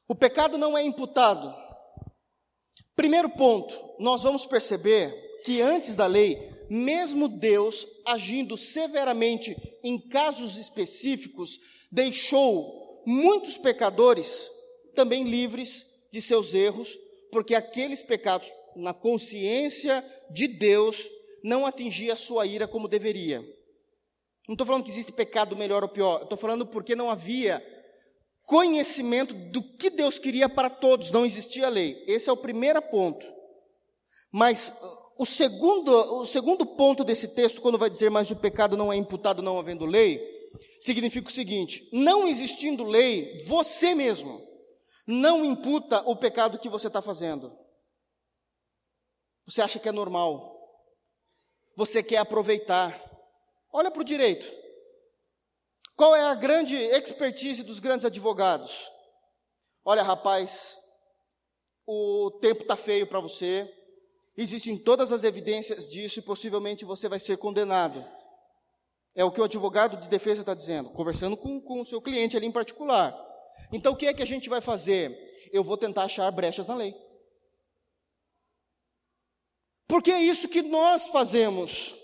O 0.08 0.16
pecado 0.16 0.58
não 0.58 0.76
é 0.76 0.82
imputado. 0.82 1.54
Primeiro 2.96 3.30
ponto, 3.30 3.74
nós 3.98 4.22
vamos 4.22 4.46
perceber 4.46 5.12
que 5.44 5.60
antes 5.60 5.96
da 5.96 6.06
lei, 6.06 6.50
mesmo 6.68 7.28
Deus, 7.28 7.86
agindo 8.06 8.56
severamente 8.56 9.56
em 9.82 9.98
casos 9.98 10.56
específicos, 10.56 11.58
deixou 11.90 13.02
muitos 13.06 13.56
pecadores 13.56 14.50
também 14.94 15.24
livres 15.24 15.86
de 16.12 16.20
seus 16.20 16.52
erros, 16.52 16.98
porque 17.32 17.54
aqueles 17.54 18.02
pecados 18.02 18.52
na 18.76 18.92
consciência 18.92 20.04
de 20.30 20.46
Deus 20.46 21.08
não 21.42 21.64
atingia 21.64 22.12
a 22.12 22.16
sua 22.16 22.46
ira 22.46 22.68
como 22.68 22.88
deveria. 22.88 23.40
Não 24.46 24.54
estou 24.54 24.66
falando 24.66 24.84
que 24.84 24.90
existe 24.90 25.12
pecado 25.12 25.56
melhor 25.56 25.82
ou 25.82 25.88
pior, 25.88 26.22
estou 26.22 26.36
falando 26.36 26.66
porque 26.66 26.96
não 26.96 27.10
havia 27.10 27.64
conhecimento 28.50 29.32
do 29.32 29.62
que 29.62 29.88
Deus 29.88 30.18
queria 30.18 30.48
para 30.48 30.68
todos, 30.68 31.12
não 31.12 31.24
existia 31.24 31.68
lei. 31.68 32.02
Esse 32.08 32.28
é 32.28 32.32
o 32.32 32.36
primeiro 32.36 32.82
ponto. 32.82 33.24
Mas 34.32 34.74
o 35.16 35.24
segundo, 35.24 35.92
o 36.18 36.26
segundo 36.26 36.66
ponto 36.66 37.04
desse 37.04 37.28
texto, 37.28 37.60
quando 37.60 37.78
vai 37.78 37.88
dizer, 37.88 38.10
mas 38.10 38.28
o 38.28 38.34
pecado 38.34 38.76
não 38.76 38.92
é 38.92 38.96
imputado 38.96 39.40
não 39.40 39.56
havendo 39.56 39.86
lei, 39.86 40.20
significa 40.80 41.28
o 41.28 41.32
seguinte: 41.32 41.88
não 41.92 42.26
existindo 42.26 42.82
lei, 42.82 43.40
você 43.44 43.94
mesmo 43.94 44.44
não 45.06 45.44
imputa 45.44 46.02
o 46.04 46.16
pecado 46.16 46.58
que 46.58 46.68
você 46.68 46.88
está 46.88 47.00
fazendo. 47.00 47.56
Você 49.46 49.62
acha 49.62 49.78
que 49.78 49.88
é 49.88 49.92
normal. 49.92 50.58
Você 51.76 52.02
quer 52.02 52.18
aproveitar. 52.18 53.00
Olha 53.72 53.92
para 53.92 54.00
o 54.00 54.04
direito. 54.04 54.59
Qual 56.00 56.16
é 56.16 56.22
a 56.22 56.34
grande 56.34 56.74
expertise 56.74 57.62
dos 57.62 57.78
grandes 57.78 58.06
advogados? 58.06 58.90
Olha, 59.84 60.02
rapaz, 60.02 60.80
o 61.86 62.38
tempo 62.40 62.62
está 62.62 62.74
feio 62.74 63.06
para 63.06 63.20
você, 63.20 63.70
existem 64.34 64.78
todas 64.78 65.12
as 65.12 65.24
evidências 65.24 65.90
disso 65.90 66.18
e 66.18 66.22
possivelmente 66.22 66.86
você 66.86 67.06
vai 67.06 67.20
ser 67.20 67.36
condenado. 67.36 68.02
É 69.14 69.26
o 69.26 69.30
que 69.30 69.42
o 69.42 69.44
advogado 69.44 69.98
de 69.98 70.08
defesa 70.08 70.40
está 70.40 70.54
dizendo, 70.54 70.88
conversando 70.88 71.36
com, 71.36 71.60
com 71.60 71.82
o 71.82 71.84
seu 71.84 72.00
cliente 72.00 72.34
ali 72.34 72.46
em 72.46 72.50
particular. 72.50 73.14
Então, 73.70 73.92
o 73.92 73.96
que 73.96 74.06
é 74.06 74.14
que 74.14 74.22
a 74.22 74.26
gente 74.26 74.48
vai 74.48 74.62
fazer? 74.62 75.50
Eu 75.52 75.62
vou 75.62 75.76
tentar 75.76 76.04
achar 76.04 76.32
brechas 76.32 76.66
na 76.66 76.76
lei. 76.76 76.96
Porque 79.86 80.10
é 80.10 80.22
isso 80.22 80.48
que 80.48 80.62
nós 80.62 81.08
fazemos. 81.08 81.94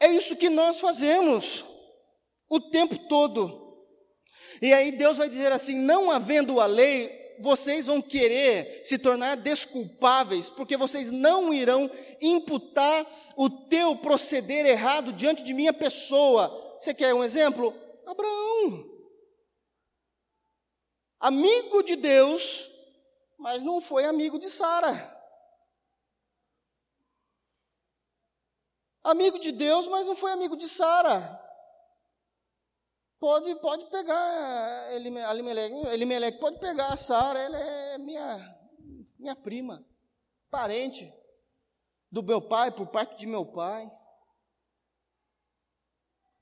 É 0.00 0.08
isso 0.08 0.34
que 0.34 0.50
nós 0.50 0.80
fazemos 0.80 1.72
o 2.48 2.60
tempo 2.60 3.08
todo. 3.08 3.64
E 4.60 4.72
aí 4.72 4.92
Deus 4.92 5.16
vai 5.16 5.28
dizer 5.28 5.52
assim: 5.52 5.78
não 5.78 6.10
havendo 6.10 6.60
a 6.60 6.66
lei, 6.66 7.36
vocês 7.40 7.86
vão 7.86 8.00
querer 8.00 8.80
se 8.84 8.98
tornar 8.98 9.36
desculpáveis, 9.36 10.48
porque 10.50 10.76
vocês 10.76 11.10
não 11.10 11.52
irão 11.52 11.90
imputar 12.20 13.06
o 13.36 13.50
teu 13.50 13.96
proceder 13.96 14.66
errado 14.66 15.12
diante 15.12 15.42
de 15.42 15.52
minha 15.54 15.72
pessoa. 15.72 16.76
Você 16.78 16.94
quer 16.94 17.14
um 17.14 17.24
exemplo? 17.24 17.74
Abraão. 18.06 18.90
Amigo 21.18 21.82
de 21.82 21.96
Deus, 21.96 22.70
mas 23.38 23.64
não 23.64 23.80
foi 23.80 24.04
amigo 24.04 24.38
de 24.38 24.50
Sara. 24.50 25.12
Amigo 29.02 29.38
de 29.38 29.52
Deus, 29.52 29.86
mas 29.86 30.06
não 30.06 30.16
foi 30.16 30.32
amigo 30.32 30.56
de 30.56 30.68
Sara. 30.68 31.43
Pode, 33.24 33.54
pode 33.54 33.86
pegar 33.86 34.94
Elimelec, 34.94 35.74
Elimelec 35.94 36.38
pode 36.38 36.58
pegar 36.58 36.88
a 36.88 36.96
Sara, 36.98 37.40
ela 37.40 37.58
é 37.58 37.96
minha, 37.96 38.58
minha 39.18 39.34
prima, 39.34 39.82
parente 40.50 41.10
do 42.12 42.22
meu 42.22 42.42
pai, 42.42 42.70
por 42.70 42.86
parte 42.88 43.16
de 43.16 43.26
meu 43.26 43.46
pai. 43.46 43.90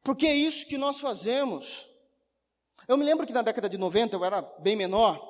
Porque 0.03 0.27
é 0.27 0.35
isso 0.35 0.67
que 0.67 0.77
nós 0.77 0.99
fazemos. 0.99 1.89
Eu 2.89 2.97
me 2.97 3.05
lembro 3.05 3.29
que 3.29 3.33
na 3.33 3.43
década 3.43 3.69
de 3.69 3.79
90 3.79 4.17
eu 4.17 4.25
era 4.25 4.43
bem 4.59 4.75
menor, 4.75 5.21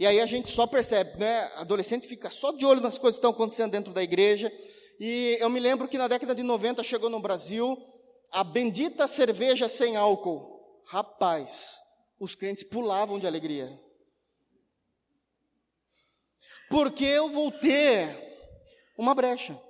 e 0.00 0.04
aí 0.04 0.20
a 0.20 0.26
gente 0.26 0.50
só 0.50 0.66
percebe, 0.66 1.16
né? 1.16 1.42
Adolescente 1.54 2.08
fica 2.08 2.28
só 2.28 2.50
de 2.50 2.66
olho 2.66 2.80
nas 2.80 2.98
coisas 2.98 3.20
que 3.20 3.24
estão 3.24 3.30
acontecendo 3.30 3.70
dentro 3.70 3.94
da 3.94 4.02
igreja. 4.02 4.52
E 4.98 5.38
eu 5.38 5.48
me 5.48 5.60
lembro 5.60 5.86
que 5.86 5.96
na 5.96 6.08
década 6.08 6.34
de 6.34 6.42
90 6.42 6.82
chegou 6.82 7.08
no 7.08 7.20
Brasil 7.20 7.80
a 8.32 8.42
bendita 8.42 9.06
cerveja 9.06 9.68
sem 9.68 9.94
álcool. 9.94 10.55
Rapaz, 10.86 11.80
os 12.18 12.34
crentes 12.34 12.62
pulavam 12.62 13.18
de 13.18 13.26
alegria. 13.26 13.80
Porque 16.70 17.04
eu 17.04 17.28
vou 17.28 17.50
ter 17.50 18.24
uma 18.96 19.14
brecha 19.14 19.60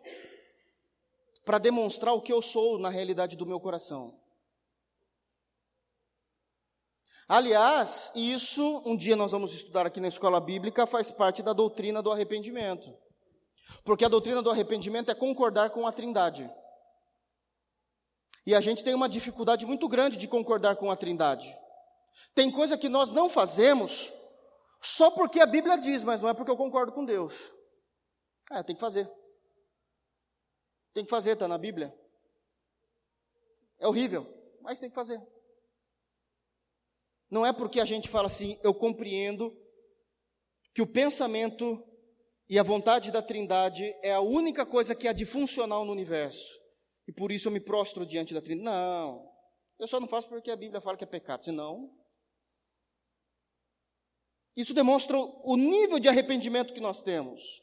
para 1.44 1.58
demonstrar 1.58 2.14
o 2.14 2.20
que 2.20 2.32
eu 2.32 2.42
sou 2.42 2.78
na 2.78 2.88
realidade 2.88 3.36
do 3.36 3.46
meu 3.46 3.60
coração. 3.60 4.20
Aliás, 7.28 8.12
isso 8.14 8.82
um 8.84 8.96
dia 8.96 9.16
nós 9.16 9.32
vamos 9.32 9.52
estudar 9.52 9.86
aqui 9.86 10.00
na 10.00 10.08
escola 10.08 10.40
bíblica, 10.40 10.86
faz 10.86 11.10
parte 11.10 11.42
da 11.42 11.52
doutrina 11.52 12.02
do 12.02 12.12
arrependimento. 12.12 12.96
Porque 13.84 14.04
a 14.04 14.08
doutrina 14.08 14.42
do 14.42 14.50
arrependimento 14.50 15.10
é 15.10 15.14
concordar 15.14 15.70
com 15.70 15.86
a 15.86 15.92
Trindade. 15.92 16.48
E 18.46 18.54
a 18.54 18.60
gente 18.60 18.84
tem 18.84 18.94
uma 18.94 19.08
dificuldade 19.08 19.66
muito 19.66 19.88
grande 19.88 20.16
de 20.16 20.28
concordar 20.28 20.76
com 20.76 20.88
a 20.88 20.96
Trindade. 20.96 21.58
Tem 22.32 22.50
coisa 22.50 22.78
que 22.78 22.88
nós 22.88 23.10
não 23.10 23.28
fazemos 23.28 24.12
só 24.80 25.10
porque 25.10 25.40
a 25.40 25.46
Bíblia 25.46 25.76
diz, 25.76 26.04
mas 26.04 26.22
não 26.22 26.28
é 26.28 26.34
porque 26.34 26.50
eu 26.50 26.56
concordo 26.56 26.92
com 26.92 27.04
Deus. 27.04 27.52
É, 28.52 28.62
tem 28.62 28.76
que 28.76 28.80
fazer. 28.80 29.10
Tem 30.94 31.04
que 31.04 31.10
fazer, 31.10 31.32
está 31.32 31.48
na 31.48 31.58
Bíblia. 31.58 31.92
É 33.80 33.88
horrível, 33.88 34.26
mas 34.60 34.78
tem 34.78 34.88
que 34.88 34.94
fazer. 34.94 35.20
Não 37.28 37.44
é 37.44 37.52
porque 37.52 37.80
a 37.80 37.84
gente 37.84 38.08
fala 38.08 38.28
assim, 38.28 38.58
eu 38.62 38.72
compreendo 38.72 39.54
que 40.72 40.80
o 40.80 40.86
pensamento 40.86 41.84
e 42.48 42.58
a 42.60 42.62
vontade 42.62 43.10
da 43.10 43.20
Trindade 43.20 43.92
é 44.02 44.14
a 44.14 44.20
única 44.20 44.64
coisa 44.64 44.94
que 44.94 45.08
há 45.08 45.12
de 45.12 45.26
funcional 45.26 45.84
no 45.84 45.90
universo. 45.90 46.65
E 47.06 47.12
por 47.12 47.30
isso 47.30 47.48
eu 47.48 47.52
me 47.52 47.60
prostro 47.60 48.04
diante 48.04 48.34
da 48.34 48.40
Trindade. 48.40 48.64
Não, 48.64 49.32
eu 49.78 49.86
só 49.86 50.00
não 50.00 50.08
faço 50.08 50.28
porque 50.28 50.50
a 50.50 50.56
Bíblia 50.56 50.80
fala 50.80 50.96
que 50.96 51.04
é 51.04 51.06
pecado, 51.06 51.44
senão. 51.44 51.90
Isso 54.56 54.72
demonstra 54.72 55.16
o 55.18 55.56
nível 55.56 55.98
de 55.98 56.08
arrependimento 56.08 56.72
que 56.72 56.80
nós 56.80 57.02
temos. 57.02 57.62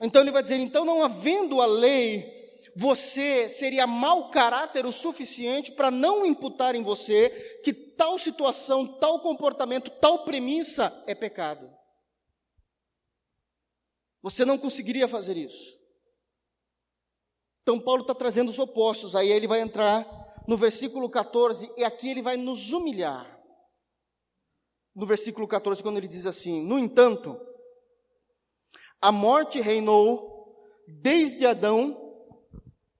Então 0.00 0.22
ele 0.22 0.30
vai 0.30 0.42
dizer: 0.42 0.58
então, 0.58 0.84
não 0.84 1.02
havendo 1.02 1.60
a 1.60 1.66
lei, 1.66 2.42
você 2.76 3.48
seria 3.48 3.86
mau 3.86 4.30
caráter 4.30 4.86
o 4.86 4.92
suficiente 4.92 5.72
para 5.72 5.90
não 5.90 6.24
imputar 6.24 6.74
em 6.74 6.82
você 6.82 7.60
que 7.64 7.72
tal 7.72 8.16
situação, 8.18 8.98
tal 8.98 9.20
comportamento, 9.20 9.90
tal 9.90 10.24
premissa 10.24 11.04
é 11.06 11.14
pecado. 11.14 11.70
Você 14.22 14.44
não 14.44 14.56
conseguiria 14.56 15.08
fazer 15.08 15.36
isso. 15.36 15.81
Então, 17.62 17.78
Paulo 17.78 18.02
está 18.02 18.14
trazendo 18.14 18.48
os 18.48 18.58
opostos, 18.58 19.14
aí 19.14 19.30
ele 19.30 19.46
vai 19.46 19.60
entrar 19.60 20.06
no 20.46 20.56
versículo 20.56 21.08
14, 21.08 21.70
e 21.76 21.84
aqui 21.84 22.10
ele 22.10 22.22
vai 22.22 22.36
nos 22.36 22.72
humilhar. 22.72 23.40
No 24.94 25.06
versículo 25.06 25.46
14, 25.46 25.82
quando 25.82 25.96
ele 25.96 26.08
diz 26.08 26.26
assim: 26.26 26.60
No 26.60 26.78
entanto, 26.78 27.40
a 29.00 29.10
morte 29.10 29.60
reinou 29.60 30.32
desde 30.86 31.46
Adão 31.46 31.98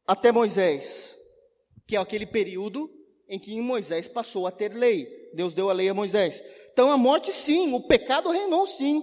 até 0.06 0.32
Moisés, 0.32 1.18
que 1.86 1.96
é 1.96 1.98
aquele 1.98 2.26
período 2.26 2.90
em 3.28 3.38
que 3.38 3.60
Moisés 3.60 4.08
passou 4.08 4.46
a 4.46 4.50
ter 4.50 4.74
lei. 4.74 5.06
Deus 5.34 5.54
deu 5.54 5.70
a 5.70 5.72
lei 5.72 5.88
a 5.88 5.94
Moisés. 5.94 6.42
Então 6.72 6.90
a 6.90 6.96
morte 6.96 7.32
sim, 7.32 7.72
o 7.72 7.86
pecado 7.86 8.30
reinou 8.30 8.66
sim. 8.66 9.02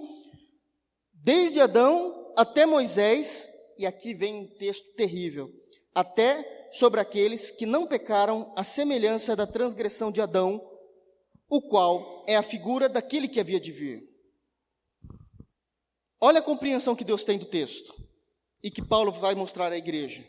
Desde 1.12 1.60
Adão 1.60 2.32
até 2.36 2.66
Moisés, 2.66 3.48
e 3.80 3.86
aqui 3.86 4.12
vem 4.12 4.34
um 4.34 4.46
texto 4.46 4.92
terrível, 4.92 5.50
até 5.94 6.68
sobre 6.70 7.00
aqueles 7.00 7.50
que 7.50 7.64
não 7.64 7.86
pecaram 7.86 8.52
à 8.54 8.62
semelhança 8.62 9.34
da 9.34 9.46
transgressão 9.46 10.12
de 10.12 10.20
Adão, 10.20 10.60
o 11.48 11.62
qual 11.62 12.22
é 12.28 12.36
a 12.36 12.42
figura 12.42 12.90
daquele 12.90 13.26
que 13.26 13.40
havia 13.40 13.58
de 13.58 13.72
vir. 13.72 14.06
Olha 16.20 16.40
a 16.40 16.42
compreensão 16.42 16.94
que 16.94 17.04
Deus 17.04 17.24
tem 17.24 17.38
do 17.38 17.46
texto 17.46 17.94
e 18.62 18.70
que 18.70 18.84
Paulo 18.84 19.10
vai 19.10 19.34
mostrar 19.34 19.72
à 19.72 19.78
igreja. 19.78 20.28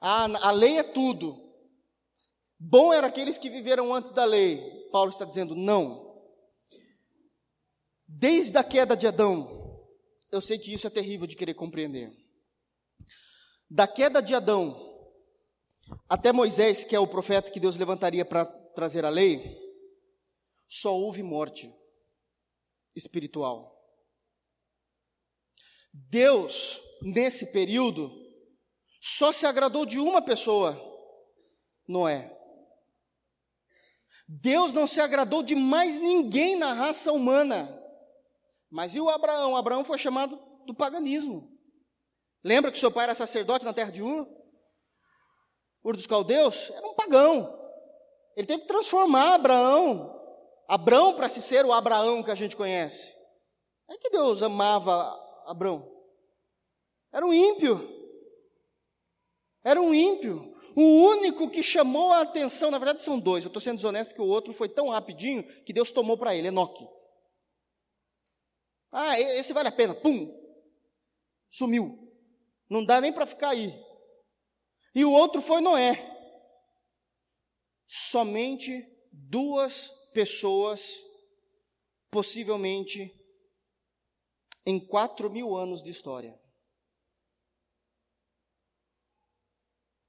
Ah, 0.00 0.28
a 0.46 0.52
lei 0.52 0.78
é 0.78 0.84
tudo. 0.84 1.36
Bom 2.56 2.92
eram 2.92 3.08
aqueles 3.08 3.36
que 3.36 3.50
viveram 3.50 3.92
antes 3.92 4.12
da 4.12 4.24
lei. 4.24 4.88
Paulo 4.92 5.10
está 5.10 5.24
dizendo 5.24 5.56
não. 5.56 6.22
Desde 8.06 8.56
a 8.56 8.62
queda 8.62 8.96
de 8.96 9.08
Adão, 9.08 9.82
eu 10.30 10.40
sei 10.40 10.56
que 10.56 10.72
isso 10.72 10.86
é 10.86 10.90
terrível 10.90 11.26
de 11.26 11.34
querer 11.34 11.54
compreender. 11.54 12.23
Da 13.74 13.88
queda 13.88 14.22
de 14.22 14.32
Adão 14.32 14.80
até 16.08 16.32
Moisés, 16.32 16.84
que 16.84 16.94
é 16.94 17.00
o 17.00 17.08
profeta 17.08 17.50
que 17.50 17.58
Deus 17.58 17.76
levantaria 17.76 18.24
para 18.24 18.44
trazer 18.44 19.04
a 19.04 19.08
lei, 19.08 19.60
só 20.68 20.96
houve 20.96 21.24
morte 21.24 21.74
espiritual. 22.94 23.76
Deus, 25.92 26.80
nesse 27.02 27.46
período, 27.46 28.12
só 29.00 29.32
se 29.32 29.44
agradou 29.44 29.84
de 29.84 29.98
uma 29.98 30.22
pessoa, 30.22 30.80
Noé. 31.88 32.32
Deus 34.28 34.72
não 34.72 34.86
se 34.86 35.00
agradou 35.00 35.42
de 35.42 35.56
mais 35.56 35.98
ninguém 35.98 36.54
na 36.54 36.72
raça 36.72 37.10
humana. 37.10 37.76
Mas 38.70 38.94
e 38.94 39.00
o 39.00 39.10
Abraão? 39.10 39.56
Abraão 39.56 39.84
foi 39.84 39.98
chamado 39.98 40.40
do 40.64 40.72
paganismo. 40.72 41.53
Lembra 42.44 42.70
que 42.70 42.78
seu 42.78 42.92
pai 42.92 43.04
era 43.04 43.14
sacerdote 43.14 43.64
na 43.64 43.72
terra 43.72 43.90
de 43.90 44.02
Ur? 44.02 44.28
Ur 45.82 45.96
dos 45.96 46.06
caldeus? 46.06 46.70
Era 46.70 46.86
um 46.86 46.94
pagão. 46.94 47.58
Ele 48.36 48.46
teve 48.46 48.62
que 48.62 48.68
transformar 48.68 49.34
Abraão, 49.34 50.14
Abraão 50.68 51.14
para 51.14 51.28
se 51.28 51.40
ser 51.40 51.64
o 51.64 51.72
Abraão 51.72 52.22
que 52.22 52.30
a 52.30 52.34
gente 52.34 52.54
conhece. 52.54 53.14
É 53.88 53.96
que 53.96 54.10
Deus 54.10 54.42
amava 54.42 54.92
Abraão. 55.46 55.90
Era 57.12 57.24
um 57.24 57.32
ímpio. 57.32 57.88
Era 59.62 59.80
um 59.80 59.94
ímpio. 59.94 60.52
O 60.76 60.82
único 60.82 61.48
que 61.48 61.62
chamou 61.62 62.12
a 62.12 62.22
atenção, 62.22 62.70
na 62.70 62.78
verdade 62.78 63.00
são 63.00 63.18
dois, 63.18 63.44
eu 63.44 63.48
estou 63.48 63.62
sendo 63.62 63.76
desonesto 63.76 64.08
porque 64.08 64.22
o 64.22 64.26
outro 64.26 64.52
foi 64.52 64.68
tão 64.68 64.88
rapidinho 64.88 65.44
que 65.62 65.72
Deus 65.72 65.92
tomou 65.92 66.18
para 66.18 66.34
ele, 66.34 66.48
Enoque. 66.48 66.86
Ah, 68.90 69.18
esse 69.18 69.52
vale 69.52 69.68
a 69.68 69.72
pena, 69.72 69.94
pum, 69.94 70.28
sumiu. 71.48 72.03
Não 72.74 72.84
dá 72.84 73.00
nem 73.00 73.12
para 73.12 73.24
ficar 73.24 73.50
aí. 73.50 73.72
E 74.92 75.04
o 75.04 75.12
outro 75.12 75.40
foi 75.40 75.60
Noé. 75.60 75.94
Somente 77.86 78.84
duas 79.12 79.88
pessoas, 80.12 81.00
possivelmente 82.10 83.14
em 84.66 84.84
quatro 84.84 85.30
mil 85.30 85.54
anos 85.54 85.84
de 85.84 85.90
história. 85.92 86.36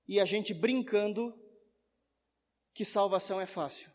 e 0.08 0.20
a 0.20 0.26
gente 0.26 0.54
brincando 0.54 1.34
que 2.74 2.86
salvação 2.86 3.42
é 3.42 3.46
fácil. 3.48 3.92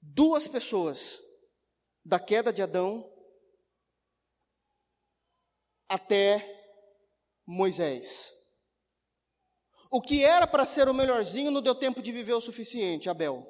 Duas 0.00 0.48
pessoas, 0.48 1.22
da 2.04 2.18
queda 2.18 2.52
de 2.52 2.62
Adão 2.62 3.15
até 5.88 6.54
Moisés. 7.46 8.32
O 9.90 10.00
que 10.00 10.24
era 10.24 10.46
para 10.46 10.66
ser 10.66 10.88
o 10.88 10.94
melhorzinho 10.94 11.50
não 11.50 11.62
deu 11.62 11.74
tempo 11.74 12.02
de 12.02 12.12
viver 12.12 12.34
o 12.34 12.40
suficiente, 12.40 13.08
Abel. 13.08 13.46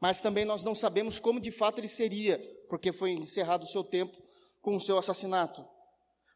Mas 0.00 0.20
também 0.20 0.44
nós 0.44 0.64
não 0.64 0.74
sabemos 0.74 1.20
como 1.20 1.38
de 1.38 1.52
fato 1.52 1.78
ele 1.78 1.88
seria, 1.88 2.38
porque 2.68 2.92
foi 2.92 3.12
encerrado 3.12 3.62
o 3.62 3.68
seu 3.68 3.84
tempo 3.84 4.20
com 4.60 4.74
o 4.74 4.80
seu 4.80 4.98
assassinato. 4.98 5.64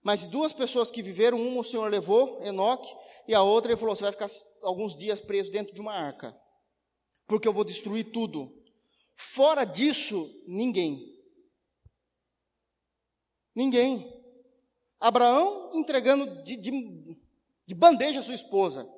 Mas 0.02 0.24
duas 0.24 0.52
pessoas 0.52 0.88
que 0.90 1.02
viveram, 1.02 1.40
uma 1.40 1.62
o 1.62 1.64
Senhor 1.64 1.90
levou, 1.90 2.40
Enoque, 2.42 2.88
e 3.26 3.34
a 3.34 3.42
outra 3.42 3.72
ele 3.72 3.80
falou: 3.80 3.96
você 3.96 4.04
vai 4.04 4.12
ficar 4.12 4.28
alguns 4.62 4.96
dias 4.96 5.18
preso 5.18 5.50
dentro 5.50 5.74
de 5.74 5.80
uma 5.80 5.94
arca, 5.94 6.32
porque 7.26 7.48
eu 7.48 7.52
vou 7.52 7.64
destruir 7.64 8.12
tudo. 8.12 8.52
Fora 9.16 9.64
disso, 9.64 10.30
ninguém. 10.46 11.12
Ninguém. 13.52 14.15
Abraão 15.06 15.70
entregando 15.74 16.42
de, 16.42 16.56
de, 16.56 17.18
de 17.66 17.74
bandeja 17.74 18.20
a 18.20 18.22
sua 18.22 18.34
esposa. 18.34 18.88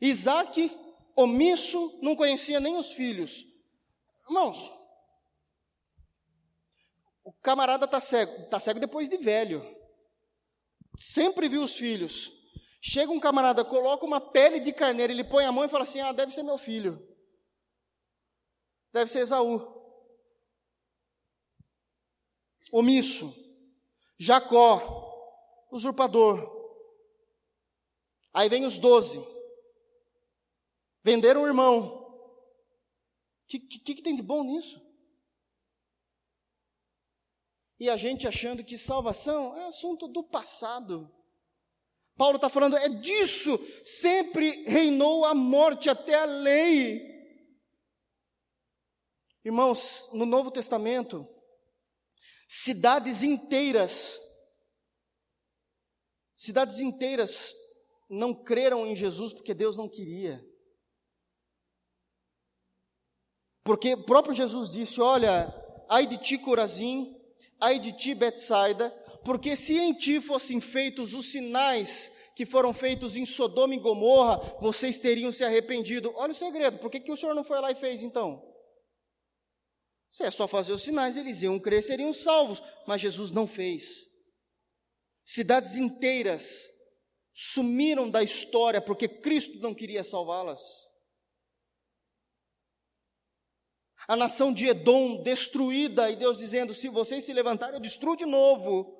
Isaac, 0.00 0.70
omisso, 1.14 1.98
não 2.02 2.14
conhecia 2.14 2.60
nem 2.60 2.76
os 2.76 2.92
filhos. 2.92 3.46
Irmãos, 4.28 4.72
o 7.24 7.32
camarada 7.32 7.86
está 7.86 8.00
cego, 8.00 8.44
está 8.44 8.60
cego 8.60 8.78
depois 8.78 9.08
de 9.08 9.16
velho 9.16 9.76
sempre 10.98 11.48
viu 11.48 11.62
os 11.62 11.76
filhos. 11.76 12.32
Chega 12.80 13.10
um 13.10 13.20
camarada, 13.20 13.64
coloca 13.64 14.04
uma 14.04 14.20
pele 14.20 14.60
de 14.60 14.72
carneiro, 14.72 15.12
ele 15.12 15.24
põe 15.24 15.44
a 15.44 15.52
mão 15.52 15.64
e 15.64 15.68
fala 15.68 15.82
assim: 15.82 16.00
Ah, 16.00 16.12
deve 16.12 16.32
ser 16.32 16.42
meu 16.42 16.58
filho. 16.58 17.06
Deve 18.92 19.10
ser 19.10 19.20
Esaú. 19.20 19.74
Omisso. 22.72 23.34
Jacó, 24.18 25.66
usurpador. 25.70 26.54
Aí 28.32 28.48
vem 28.48 28.64
os 28.64 28.78
doze. 28.78 29.24
Venderam 31.02 31.42
o 31.42 31.46
irmão. 31.46 32.02
O 32.02 33.46
que, 33.46 33.58
que, 33.60 33.94
que 33.94 34.02
tem 34.02 34.14
de 34.14 34.22
bom 34.22 34.42
nisso? 34.42 34.84
E 37.78 37.90
a 37.90 37.96
gente 37.96 38.26
achando 38.26 38.64
que 38.64 38.78
salvação 38.78 39.56
é 39.56 39.66
assunto 39.66 40.08
do 40.08 40.24
passado. 40.24 41.12
Paulo 42.16 42.36
está 42.36 42.48
falando, 42.48 42.76
é 42.76 42.88
disso, 42.88 43.58
sempre 43.84 44.64
reinou 44.64 45.26
a 45.26 45.34
morte 45.34 45.90
até 45.90 46.14
a 46.14 46.24
lei. 46.24 47.14
Irmãos, 49.44 50.08
no 50.12 50.24
Novo 50.24 50.50
Testamento, 50.50 51.28
cidades 52.46 53.22
inteiras, 53.22 54.20
cidades 56.36 56.78
inteiras 56.78 57.54
não 58.08 58.32
creram 58.32 58.86
em 58.86 58.94
Jesus 58.94 59.32
porque 59.32 59.54
Deus 59.54 59.76
não 59.76 59.88
queria. 59.88 60.44
Porque 63.64 63.94
o 63.94 64.04
próprio 64.04 64.34
Jesus 64.34 64.70
disse: 64.70 65.00
Olha, 65.00 65.52
ai 65.88 66.06
de 66.06 66.16
ti, 66.16 66.38
Corazim, 66.38 67.16
ai 67.60 67.78
de 67.78 67.92
ti, 67.92 68.14
Betsaida, 68.14 68.90
porque 69.24 69.56
se 69.56 69.76
em 69.76 69.92
ti 69.92 70.20
fossem 70.20 70.60
feitos 70.60 71.14
os 71.14 71.26
sinais 71.26 72.12
que 72.36 72.46
foram 72.46 72.72
feitos 72.72 73.16
em 73.16 73.26
Sodoma 73.26 73.74
e 73.74 73.78
Gomorra, 73.78 74.38
vocês 74.60 74.98
teriam 74.98 75.32
se 75.32 75.42
arrependido. 75.42 76.12
Olha 76.14 76.32
o 76.32 76.34
segredo, 76.34 76.78
por 76.78 76.90
que, 76.90 77.00
que 77.00 77.10
o 77.10 77.16
Senhor 77.16 77.34
não 77.34 77.42
foi 77.42 77.60
lá 77.60 77.72
e 77.72 77.74
fez 77.74 78.02
então? 78.02 78.55
Se 80.08 80.24
é 80.24 80.30
só 80.30 80.46
fazer 80.46 80.72
os 80.72 80.82
sinais, 80.82 81.16
eles 81.16 81.42
iam 81.42 81.58
crer, 81.58 81.82
seriam 81.82 82.12
salvos, 82.12 82.62
mas 82.86 83.00
Jesus 83.00 83.30
não 83.30 83.46
fez. 83.46 84.06
Cidades 85.24 85.76
inteiras 85.76 86.70
sumiram 87.34 88.08
da 88.08 88.22
história 88.22 88.80
porque 88.80 89.08
Cristo 89.08 89.58
não 89.58 89.74
queria 89.74 90.04
salvá-las. 90.04 90.86
A 94.08 94.16
nação 94.16 94.52
de 94.52 94.66
Edom 94.66 95.22
destruída, 95.22 96.10
e 96.10 96.16
Deus 96.16 96.38
dizendo: 96.38 96.72
se 96.72 96.88
vocês 96.88 97.24
se 97.24 97.32
levantarem, 97.32 97.74
eu 97.74 97.80
destruo 97.80 98.16
de 98.16 98.24
novo. 98.24 98.94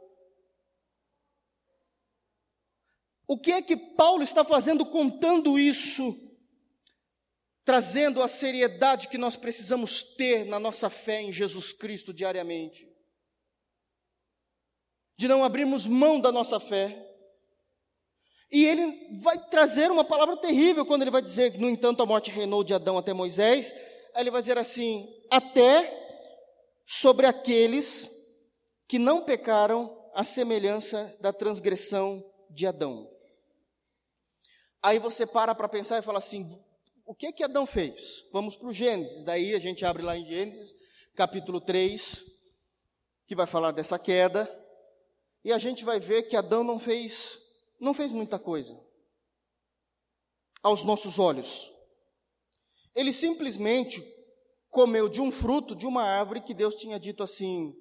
O 3.28 3.38
que 3.38 3.52
é 3.52 3.62
que 3.62 3.76
Paulo 3.76 4.22
está 4.22 4.44
fazendo 4.44 4.84
contando 4.84 5.58
isso? 5.58 6.14
Trazendo 7.66 8.22
a 8.22 8.28
seriedade 8.28 9.08
que 9.08 9.18
nós 9.18 9.36
precisamos 9.36 10.02
ter 10.02 10.46
na 10.46 10.58
nossa 10.58 10.88
fé 10.88 11.20
em 11.20 11.32
Jesus 11.32 11.74
Cristo 11.74 12.14
diariamente. 12.14 12.88
De 15.18 15.28
não 15.28 15.44
abrirmos 15.44 15.86
mão 15.86 16.18
da 16.18 16.32
nossa 16.32 16.58
fé 16.58 17.06
e 18.50 18.64
ele 18.64 19.20
vai 19.20 19.38
trazer 19.48 19.90
uma 19.90 20.04
palavra 20.04 20.36
terrível 20.36 20.86
quando 20.86 21.02
ele 21.02 21.10
vai 21.10 21.22
dizer, 21.22 21.58
no 21.58 21.68
entanto, 21.68 22.02
a 22.02 22.06
morte 22.06 22.30
reinou 22.30 22.62
de 22.62 22.72
Adão 22.72 22.96
até 22.96 23.12
Moisés. 23.12 23.72
Aí 24.14 24.22
ele 24.22 24.30
vai 24.30 24.40
dizer 24.40 24.56
assim: 24.56 25.08
até 25.30 25.92
sobre 26.86 27.26
aqueles 27.26 28.10
que 28.86 28.98
não 28.98 29.22
pecaram 29.22 29.94
a 30.14 30.22
semelhança 30.22 31.14
da 31.20 31.32
transgressão 31.32 32.24
de 32.48 32.66
Adão. 32.66 33.10
Aí 34.82 34.98
você 34.98 35.26
para 35.26 35.54
para 35.54 35.68
pensar 35.68 35.98
e 35.98 36.02
fala 36.02 36.18
assim: 36.18 36.48
o 37.06 37.14
que 37.14 37.32
que 37.32 37.44
Adão 37.44 37.64
fez? 37.64 38.24
Vamos 38.32 38.56
para 38.56 38.66
o 38.66 38.72
Gênesis. 38.72 39.22
Daí 39.22 39.54
a 39.54 39.60
gente 39.60 39.84
abre 39.84 40.02
lá 40.02 40.16
em 40.18 40.26
Gênesis, 40.26 40.74
capítulo 41.14 41.60
3, 41.60 42.24
que 43.28 43.36
vai 43.36 43.46
falar 43.46 43.70
dessa 43.70 43.96
queda. 43.96 44.52
E 45.44 45.52
a 45.52 45.58
gente 45.58 45.84
vai 45.84 46.00
ver 46.00 46.24
que 46.24 46.36
Adão 46.36 46.64
não 46.64 46.78
fez 46.78 47.38
não 47.78 47.94
fez 47.94 48.10
muita 48.10 48.38
coisa 48.38 48.78
aos 50.62 50.82
nossos 50.82 51.18
olhos. 51.18 51.72
Ele 52.94 53.12
simplesmente 53.12 54.02
comeu 54.68 55.08
de 55.08 55.20
um 55.20 55.30
fruto 55.30 55.76
de 55.76 55.86
uma 55.86 56.02
árvore 56.02 56.40
que 56.40 56.52
Deus 56.52 56.74
tinha 56.74 56.98
dito 56.98 57.22
assim: 57.22 57.72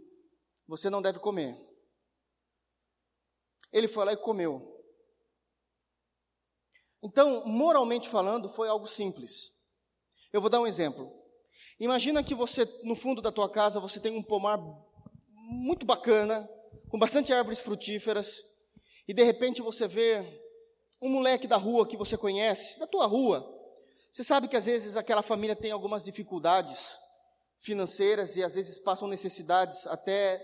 você 0.67 0.87
não 0.87 1.01
deve 1.01 1.17
comer. 1.17 1.57
Ele 3.71 3.87
foi 3.87 4.05
lá 4.05 4.13
e 4.13 4.17
comeu. 4.17 4.74
Então, 7.05 7.45
moralmente 7.45 8.09
falando, 8.09 8.49
foi 8.49 8.67
algo 8.67 8.87
simples. 8.87 9.51
Eu 10.33 10.41
vou 10.41 10.49
dar 10.49 10.59
um 10.59 10.65
exemplo. 10.65 11.13
Imagina 11.79 12.23
que 12.23 12.33
você, 12.33 12.65
no 12.83 12.95
fundo 12.95 13.21
da 13.21 13.31
tua 13.31 13.47
casa, 13.47 13.79
você 13.79 13.99
tem 13.99 14.17
um 14.17 14.23
pomar 14.23 14.57
muito 15.31 15.85
bacana, 15.85 16.49
com 16.89 16.97
bastante 16.97 17.31
árvores 17.31 17.59
frutíferas, 17.59 18.43
e 19.07 19.13
de 19.13 19.23
repente 19.23 19.61
você 19.61 19.87
vê 19.87 20.41
um 20.99 21.09
moleque 21.09 21.45
da 21.45 21.57
rua 21.57 21.87
que 21.87 21.95
você 21.95 22.17
conhece, 22.17 22.79
da 22.79 22.87
tua 22.87 23.05
rua. 23.05 23.53
Você 24.11 24.23
sabe 24.23 24.47
que 24.47 24.57
às 24.57 24.65
vezes 24.65 24.97
aquela 24.97 25.21
família 25.21 25.55
tem 25.55 25.69
algumas 25.69 26.03
dificuldades 26.03 26.97
financeiras 27.59 28.35
e 28.35 28.43
às 28.43 28.55
vezes 28.55 28.79
passam 28.79 29.07
necessidades 29.07 29.85
até 29.85 30.43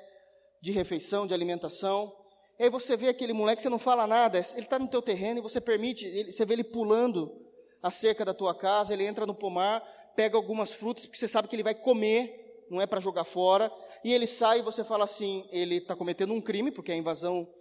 de 0.62 0.72
refeição, 0.72 1.26
de 1.26 1.34
alimentação. 1.34 2.16
E 2.62 2.66
aí 2.66 2.70
você 2.70 2.96
vê 2.96 3.08
aquele 3.10 3.34
moleque, 3.34 3.60
você 3.60 3.70
não 3.70 3.80
fala 3.80 4.06
nada, 4.06 4.38
ele 4.38 4.60
está 4.60 4.78
no 4.78 4.88
teu 4.88 5.02
terreno 5.02 5.40
e 5.40 5.42
você 5.42 5.60
permite, 5.60 6.06
ele, 6.06 6.32
você 6.32 6.46
vê 6.46 6.54
ele 6.54 6.64
pulando 6.64 7.44
a 7.82 7.90
cerca 7.90 8.24
da 8.24 8.36
tua 8.36 8.54
casa, 8.54 8.94
ele 8.94 9.04
entra 9.04 9.26
no 9.26 9.34
pomar, 9.34 9.82
pega 10.16 10.38
algumas 10.38 10.72
frutas, 10.72 11.08
porque 11.08 11.18
você 11.18 11.28
sabe 11.28 11.48
que 11.48 11.56
ele 11.56 11.64
vai 11.64 11.74
comer, 11.74 12.68
não 12.70 12.80
é 12.80 12.86
para 12.86 13.02
jogar 13.02 13.24
fora, 13.24 13.74
e 14.04 14.14
ele 14.14 14.28
sai 14.28 14.60
e 14.60 14.62
você 14.62 14.84
fala 14.84 15.06
assim, 15.06 15.44
ele 15.50 15.78
está 15.78 15.96
cometendo 15.96 16.36
um 16.36 16.40
crime, 16.40 16.70
porque 16.70 16.92
é 16.92 16.96
invasão 16.96 17.52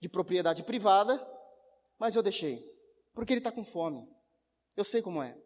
de 0.00 0.08
propriedade 0.08 0.62
privada, 0.62 1.22
mas 1.98 2.16
eu 2.16 2.22
deixei, 2.22 2.64
porque 3.12 3.34
ele 3.34 3.40
está 3.40 3.52
com 3.52 3.62
fome. 3.62 4.08
Eu 4.74 4.86
sei 4.86 5.02
como 5.02 5.22
é. 5.22 5.36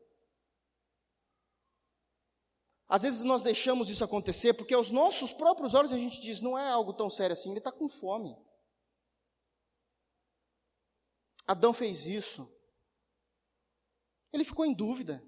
Às 2.88 3.02
vezes 3.02 3.24
nós 3.24 3.42
deixamos 3.42 3.90
isso 3.90 4.04
acontecer 4.04 4.52
porque 4.54 4.72
aos 4.72 4.92
nossos 4.92 5.32
próprios 5.32 5.74
olhos 5.74 5.90
a 5.90 5.96
gente 5.96 6.20
diz, 6.20 6.40
não 6.40 6.56
é 6.56 6.70
algo 6.70 6.92
tão 6.92 7.10
sério 7.10 7.32
assim, 7.32 7.50
ele 7.50 7.58
está 7.58 7.72
com 7.72 7.88
fome. 7.88 8.36
Adão 11.50 11.74
fez 11.74 12.06
isso. 12.06 12.48
Ele 14.32 14.44
ficou 14.44 14.64
em 14.64 14.72
dúvida. 14.72 15.20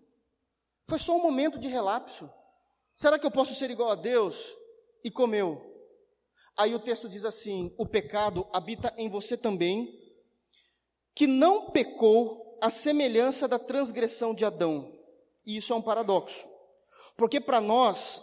Foi 0.86 0.96
só 0.96 1.16
um 1.16 1.20
momento 1.20 1.58
de 1.58 1.66
relapso. 1.66 2.30
Será 2.94 3.18
que 3.18 3.26
eu 3.26 3.30
posso 3.30 3.56
ser 3.56 3.72
igual 3.72 3.90
a 3.90 3.96
Deus? 3.96 4.56
E 5.02 5.10
comeu. 5.10 5.60
Aí 6.56 6.76
o 6.76 6.78
texto 6.78 7.08
diz 7.08 7.24
assim: 7.24 7.74
o 7.76 7.84
pecado 7.84 8.46
habita 8.52 8.94
em 8.96 9.08
você 9.08 9.36
também, 9.36 9.98
que 11.12 11.26
não 11.26 11.72
pecou 11.72 12.56
à 12.62 12.70
semelhança 12.70 13.48
da 13.48 13.58
transgressão 13.58 14.32
de 14.32 14.44
Adão. 14.44 14.96
E 15.44 15.56
isso 15.56 15.72
é 15.72 15.76
um 15.76 15.82
paradoxo. 15.82 16.48
Porque 17.16 17.40
para 17.40 17.60
nós, 17.60 18.22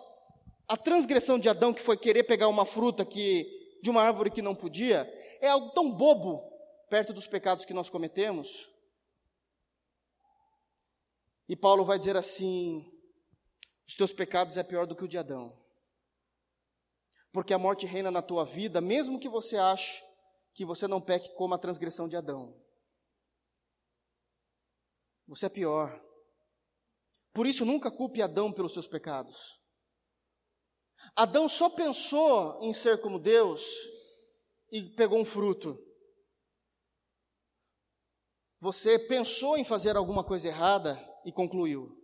a 0.69 0.77
transgressão 0.77 1.37
de 1.37 1.49
Adão, 1.49 1.73
que 1.73 1.81
foi 1.81 1.97
querer 1.97 2.23
pegar 2.23 2.47
uma 2.47 2.65
fruta 2.65 3.03
que 3.03 3.77
de 3.83 3.89
uma 3.89 4.03
árvore 4.03 4.31
que 4.31 4.41
não 4.41 4.55
podia, 4.55 5.05
é 5.41 5.49
algo 5.49 5.71
tão 5.71 5.91
bobo 5.91 6.49
perto 6.89 7.13
dos 7.13 7.27
pecados 7.27 7.65
que 7.65 7.73
nós 7.73 7.89
cometemos. 7.89 8.69
E 11.47 11.55
Paulo 11.55 11.85
vai 11.85 11.97
dizer 11.97 12.17
assim: 12.17 12.91
os 13.87 13.95
teus 13.95 14.11
pecados 14.11 14.57
é 14.57 14.63
pior 14.63 14.85
do 14.85 14.95
que 14.95 15.03
o 15.03 15.07
de 15.07 15.17
Adão 15.17 15.59
porque 17.31 17.53
a 17.53 17.59
morte 17.59 17.85
reina 17.85 18.09
na 18.09 18.21
tua 18.21 18.43
vida, 18.43 18.81
mesmo 18.81 19.19
que 19.19 19.29
você 19.29 19.57
ache 19.57 20.03
que 20.53 20.65
você 20.65 20.87
não 20.87 20.99
peque 20.99 21.33
como 21.35 21.53
a 21.53 21.59
transgressão 21.59 22.07
de 22.07 22.15
Adão. 22.15 22.55
Você 25.27 25.45
é 25.45 25.49
pior. 25.49 26.03
Por 27.31 27.45
isso, 27.45 27.65
nunca 27.65 27.91
culpe 27.91 28.21
Adão 28.21 28.51
pelos 28.51 28.73
seus 28.73 28.87
pecados. 28.87 29.59
Adão 31.15 31.47
só 31.47 31.69
pensou 31.69 32.59
em 32.61 32.73
ser 32.73 32.99
como 32.99 33.19
Deus 33.19 33.63
e 34.71 34.81
pegou 34.81 35.19
um 35.19 35.25
fruto. 35.25 35.79
Você 38.59 38.99
pensou 38.99 39.57
em 39.57 39.63
fazer 39.63 39.95
alguma 39.95 40.23
coisa 40.23 40.47
errada 40.47 40.99
e 41.23 41.31
concluiu. 41.31 41.97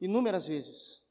Inúmeras 0.00 0.46
vezes. 0.46 1.02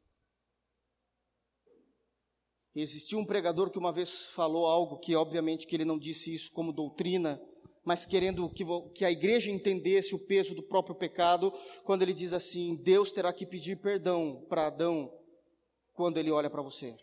Existiu 2.76 3.19
um 3.19 3.26
pregador 3.26 3.69
que 3.69 3.78
uma 3.78 3.91
vez 3.91 4.26
falou 4.26 4.65
algo 4.65 4.97
que, 4.97 5.15
obviamente, 5.15 5.67
que 5.67 5.76
ele 5.76 5.86
não 5.86 5.99
disse 5.99 6.34
isso 6.34 6.51
como 6.51 6.74
doutrina, 6.74 7.39
mas 7.86 8.05
querendo 8.05 8.49
que, 8.49 8.65
que 8.95 9.05
a 9.05 9.11
igreja 9.11 9.51
entendesse 9.51 10.15
o 10.15 10.19
peso 10.19 10.55
do 10.55 10.63
próprio 10.63 10.95
pecado, 10.95 11.53
quando 11.84 12.01
ele 12.01 12.13
diz 12.13 12.34
assim: 12.34 12.76
Deus 12.76 13.11
terá 13.11 13.32
que 13.32 13.45
pedir 13.45 13.76
perdão 13.76 14.43
para 14.49 14.67
Adão 14.67 15.13
quando 15.93 16.17
ele 16.17 16.32
olha 16.32 16.49
para 16.49 16.63
você. 16.63 16.97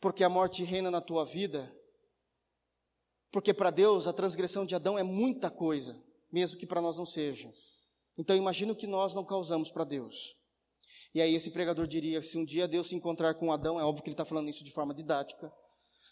Porque 0.00 0.24
a 0.24 0.28
morte 0.28 0.64
reina 0.64 0.90
na 0.90 1.00
tua 1.00 1.24
vida, 1.24 1.70
porque 3.30 3.52
para 3.52 3.70
Deus 3.70 4.06
a 4.06 4.12
transgressão 4.12 4.64
de 4.64 4.74
Adão 4.74 4.98
é 4.98 5.02
muita 5.02 5.50
coisa, 5.50 6.02
mesmo 6.32 6.58
que 6.58 6.66
para 6.66 6.80
nós 6.80 6.96
não 6.96 7.06
seja. 7.06 7.52
Então 8.16 8.36
imagina 8.36 8.72
o 8.72 8.76
que 8.76 8.86
nós 8.86 9.14
não 9.14 9.24
causamos 9.24 9.70
para 9.70 9.84
Deus. 9.84 10.36
E 11.14 11.20
aí 11.20 11.34
esse 11.34 11.50
pregador 11.50 11.86
diria: 11.86 12.22
se 12.22 12.38
um 12.38 12.44
dia 12.44 12.66
Deus 12.66 12.88
se 12.88 12.94
encontrar 12.94 13.34
com 13.34 13.52
Adão, 13.52 13.78
é 13.78 13.84
óbvio 13.84 14.02
que 14.02 14.08
ele 14.08 14.14
está 14.14 14.24
falando 14.24 14.48
isso 14.48 14.64
de 14.64 14.70
forma 14.70 14.94
didática. 14.94 15.52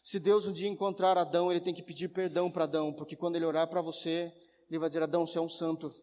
Se 0.02 0.18
Deus 0.18 0.46
um 0.46 0.52
dia 0.52 0.68
encontrar 0.68 1.18
Adão, 1.18 1.50
ele 1.50 1.60
tem 1.60 1.74
que 1.74 1.82
pedir 1.82 2.08
perdão 2.08 2.50
para 2.50 2.64
Adão, 2.64 2.92
porque 2.92 3.16
quando 3.16 3.36
ele 3.36 3.44
orar 3.44 3.68
para 3.68 3.80
você, 3.80 4.32
ele 4.68 4.78
vai 4.78 4.88
dizer: 4.88 5.02
Adão, 5.02 5.26
você 5.26 5.38
é 5.38 5.40
um 5.40 5.48
santo. 5.48 5.94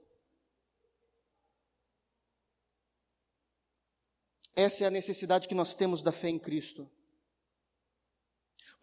Essa 4.56 4.86
é 4.86 4.88
a 4.88 4.92
necessidade 4.92 5.48
que 5.48 5.56
nós 5.56 5.76
temos 5.76 6.02
da 6.02 6.12
fé 6.12 6.30
em 6.30 6.40
Cristo. 6.40 6.90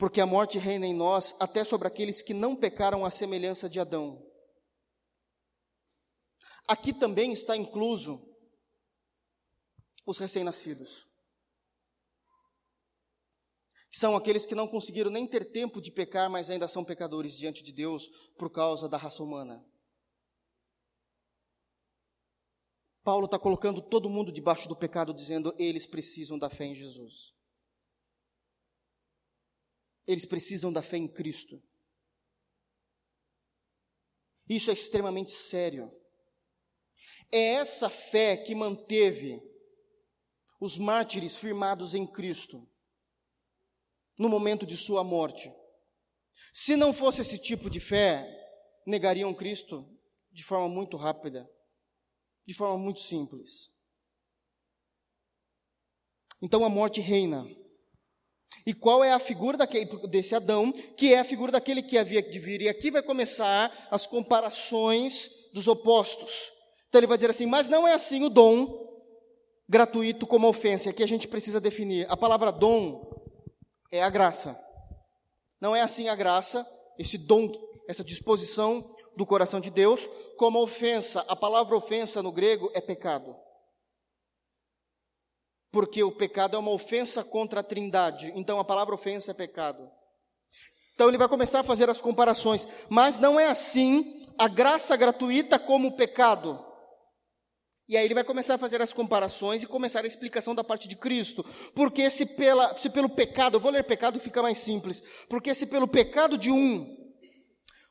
Porque 0.03 0.21
a 0.21 0.27
morte 0.27 0.59
reina 0.59 0.85
em 0.85 0.93
nós 0.93 1.33
até 1.39 1.63
sobre 1.63 1.87
aqueles 1.87 2.23
que 2.23 2.35
não 2.35 2.57
pecaram 2.57 3.05
à 3.05 3.11
semelhança 3.13 3.71
de 3.71 3.79
Adão. 3.79 4.21
Aqui 6.67 6.93
também 6.93 7.33
está 7.33 7.57
incluso 7.57 8.21
os 10.05 10.19
recém-nascidos. 10.19 11.07
São 13.93 14.17
aqueles 14.17 14.45
que 14.45 14.57
não 14.57 14.67
conseguiram 14.67 15.09
nem 15.09 15.25
ter 15.25 15.53
tempo 15.53 15.81
de 15.81 15.93
pecar, 15.93 16.29
mas 16.29 16.51
ainda 16.51 16.67
são 16.67 16.85
pecadores 16.85 17.37
diante 17.37 17.63
de 17.63 17.71
Deus 17.71 18.09
por 18.37 18.51
causa 18.51 18.89
da 18.89 18.97
raça 18.97 19.23
humana. 19.23 19.65
Paulo 23.05 23.27
está 23.27 23.39
colocando 23.39 23.81
todo 23.81 24.11
mundo 24.11 24.33
debaixo 24.33 24.69
do 24.69 24.75
pecado, 24.75 25.15
dizendo 25.15 25.55
eles 25.61 25.87
precisam 25.87 26.37
da 26.37 26.51
fé 26.51 26.65
em 26.65 26.75
Jesus. 26.75 27.32
Eles 30.07 30.25
precisam 30.25 30.73
da 30.73 30.83
fé 30.83 30.97
em 30.97 31.09
Cristo. 31.09 31.63
Isso 34.49 34.71
é 34.71 34.75
extremamente 34.75 35.31
sério. 35.31 35.91
É 37.31 37.55
essa 37.55 37.89
fé 37.89 38.37
que 38.37 38.55
manteve 38.55 39.43
os 40.61 40.79
mártires 40.79 41.37
firmados 41.37 41.95
em 41.95 42.07
Cristo 42.07 42.69
no 44.19 44.29
momento 44.29 44.67
de 44.67 44.77
sua 44.77 45.03
morte. 45.03 45.53
Se 46.53 46.77
não 46.77 46.93
fosse 46.93 47.23
esse 47.23 47.39
tipo 47.39 47.71
de 47.71 47.81
fé, 47.81 48.29
negariam 48.87 49.33
Cristo 49.33 49.89
de 50.31 50.45
forma 50.45 50.69
muito 50.69 50.97
rápida, 50.97 51.51
de 52.47 52.55
forma 52.55 52.79
muito 52.79 53.01
simples. 53.01 53.71
Então 56.41 56.65
a 56.65 56.69
morte 56.69 57.01
reina. 57.01 57.45
E 58.67 58.73
qual 58.73 59.03
é 59.03 59.13
a 59.13 59.19
figura 59.19 59.57
daquele, 59.57 59.87
desse 60.09 60.35
Adão, 60.35 60.73
que 60.73 61.13
é 61.13 61.19
a 61.19 61.25
figura 61.25 61.51
daquele 61.51 61.83
que 61.83 61.99
havia 61.99 62.23
de 62.23 62.39
vir? 62.39 62.63
E 62.63 62.69
aqui 62.69 62.91
vai 62.91 63.03
começar 63.03 63.89
as 63.91 64.07
comparações 64.07 65.31
dos 65.53 65.67
opostos. 65.67 66.53
Então 66.89 67.01
ele 67.01 67.07
vai 67.07 67.17
dizer 67.17 67.31
assim: 67.31 67.47
mas 67.47 67.69
não 67.69 67.87
é 67.87 67.95
assim 67.95 68.25
o 68.25 68.31
dom 68.31 68.83
gratuito 69.69 70.27
como 70.27 70.49
ofensa. 70.49 70.91
Aqui 70.91 71.03
a 71.03 71.09
gente 71.09 71.27
precisa 71.27 71.61
definir. 71.61 72.07
A 72.09 72.17
palavra 72.17 72.53
dom 72.53 73.03
é 73.91 74.03
a 74.03 74.11
graça. 74.11 74.59
Não 75.61 75.75
é 75.75 75.81
assim 75.81 76.09
a 76.09 76.15
graça, 76.15 76.67
esse 76.99 77.19
dom, 77.19 77.51
essa 77.89 78.05
disposição 78.05 78.95
do 79.17 79.27
coração 79.27 79.61
de 79.61 79.71
Deus, 79.71 80.09
como 80.37 80.63
ofensa. 80.63 81.25
A 81.29 81.37
palavra 81.37 81.77
ofensa 81.77 82.23
no 82.23 82.33
grego 82.33 82.71
é 82.75 82.81
pecado 82.81 83.37
porque 85.73 86.05
o 86.05 86.13
pecado 86.13 86.55
é 86.55 86.61
uma 86.61 86.71
ofensa 86.71 87.25
contra 87.25 87.61
a 87.61 87.65
trindade. 87.65 88.31
Então 88.37 88.61
a 88.61 88.65
palavra 88.65 88.95
ofensa 88.95 89.31
é 89.31 89.35
pecado. 89.35 89.91
Então 90.95 91.09
ele 91.09 91.19
vai 91.19 91.27
começar 91.27 91.61
a 91.61 91.65
fazer 91.65 91.89
as 91.89 92.01
comparações, 92.01 92.69
mas 92.91 93.19
não 93.19 93.41
é 93.41 93.47
assim 93.47 94.23
a 94.39 94.47
graça 94.47 94.95
gratuita 94.95 95.59
como 95.59 95.89
o 95.89 95.97
pecado. 95.97 96.63
E 97.89 97.97
aí 97.97 98.05
ele 98.05 98.15
vai 98.15 98.25
começar 98.25 98.55
a 98.55 98.59
fazer 98.59 98.81
as 98.81 98.93
comparações 98.93 99.63
e 99.63 99.67
começar 99.67 100.05
a 100.05 100.07
explicação 100.07 100.55
da 100.55 100.63
parte 100.63 100.87
de 100.87 100.95
Cristo. 100.95 101.45
Porque 101.75 102.09
se, 102.11 102.25
pela, 102.25 102.77
se 102.77 102.89
pelo 102.89 103.09
pecado, 103.09 103.57
eu 103.57 103.61
vou 103.61 103.73
ler 103.73 103.85
pecado 103.85 104.21
fica 104.21 104.43
mais 104.43 104.59
simples. 104.59 105.03
Porque 105.29 105.55
se 105.55 105.67
pelo 105.67 105.89
pecado 105.89 106.39
de 106.39 106.51
um 106.51 106.97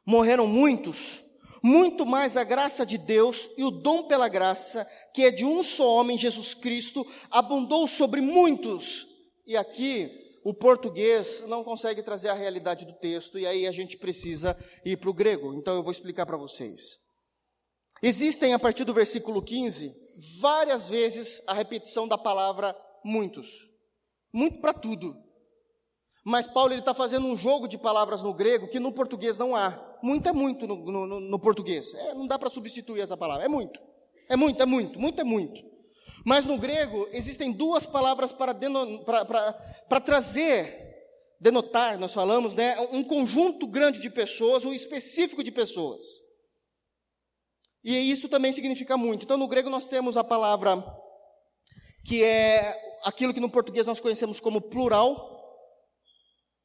morreram 0.05 0.47
muitos, 0.47 1.23
muito 1.61 2.05
mais 2.05 2.35
a 2.37 2.43
graça 2.43 2.85
de 2.85 2.97
Deus 2.97 3.49
e 3.57 3.63
o 3.63 3.71
dom 3.71 4.03
pela 4.03 4.27
graça, 4.27 4.87
que 5.13 5.23
é 5.23 5.31
de 5.31 5.45
um 5.45 5.61
só 5.61 5.87
homem, 5.87 6.17
Jesus 6.17 6.53
Cristo, 6.53 7.05
abundou 7.29 7.87
sobre 7.87 8.19
muitos. 8.21 9.07
E 9.45 9.55
aqui 9.55 10.39
o 10.43 10.53
português 10.53 11.43
não 11.47 11.63
consegue 11.63 12.01
trazer 12.01 12.29
a 12.29 12.33
realidade 12.33 12.85
do 12.85 12.93
texto, 12.93 13.37
e 13.37 13.45
aí 13.45 13.67
a 13.67 13.71
gente 13.71 13.97
precisa 13.97 14.57
ir 14.83 14.97
para 14.97 15.09
o 15.09 15.13
grego. 15.13 15.53
Então 15.53 15.75
eu 15.75 15.83
vou 15.83 15.91
explicar 15.91 16.25
para 16.25 16.37
vocês. 16.37 16.99
Existem, 18.01 18.53
a 18.53 18.59
partir 18.59 18.83
do 18.83 18.93
versículo 18.93 19.41
15, 19.41 19.93
várias 20.39 20.87
vezes 20.87 21.41
a 21.45 21.53
repetição 21.53 22.07
da 22.07 22.17
palavra 22.17 22.75
muitos. 23.03 23.69
Muito 24.33 24.59
para 24.59 24.73
tudo. 24.73 25.15
Mas 26.23 26.45
Paulo 26.45 26.73
está 26.73 26.93
fazendo 26.93 27.25
um 27.25 27.35
jogo 27.35 27.67
de 27.67 27.77
palavras 27.77 28.21
no 28.21 28.33
grego 28.33 28.67
que 28.67 28.79
no 28.79 28.91
português 28.91 29.37
não 29.37 29.55
há 29.55 29.91
muito 30.03 30.27
é 30.27 30.31
muito 30.33 30.67
no, 30.67 30.75
no, 30.75 31.19
no 31.19 31.39
português. 31.39 31.93
É, 31.93 32.13
não 32.13 32.27
dá 32.27 32.37
para 32.37 32.49
substituir 32.49 33.01
essa 33.01 33.15
palavra. 33.15 33.45
É 33.45 33.47
muito. 33.47 33.79
É 34.27 34.35
muito, 34.35 34.61
é 34.61 34.65
muito, 34.65 34.99
muito 34.99 35.21
é 35.21 35.23
muito. 35.23 35.61
Mas 36.25 36.45
no 36.45 36.57
grego 36.57 37.07
existem 37.11 37.51
duas 37.51 37.85
palavras 37.85 38.31
para, 38.31 38.53
para, 38.53 39.25
para, 39.25 39.53
para 39.53 39.99
trazer, 39.99 40.95
denotar, 41.39 41.99
nós 41.99 42.13
falamos, 42.13 42.53
né, 42.53 42.79
um 42.91 43.03
conjunto 43.03 43.65
grande 43.67 43.99
de 43.99 44.09
pessoas, 44.09 44.63
um 44.63 44.73
específico 44.73 45.43
de 45.43 45.51
pessoas. 45.51 46.01
E 47.83 48.11
isso 48.11 48.29
também 48.29 48.51
significa 48.51 48.95
muito. 48.95 49.23
Então 49.23 49.37
no 49.37 49.47
grego 49.47 49.69
nós 49.69 49.87
temos 49.87 50.15
a 50.15 50.23
palavra 50.23 50.83
que 52.05 52.23
é 52.23 52.79
aquilo 53.03 53.33
que 53.33 53.39
no 53.39 53.49
português 53.49 53.85
nós 53.85 53.99
conhecemos 53.99 54.39
como 54.39 54.61
plural, 54.61 55.30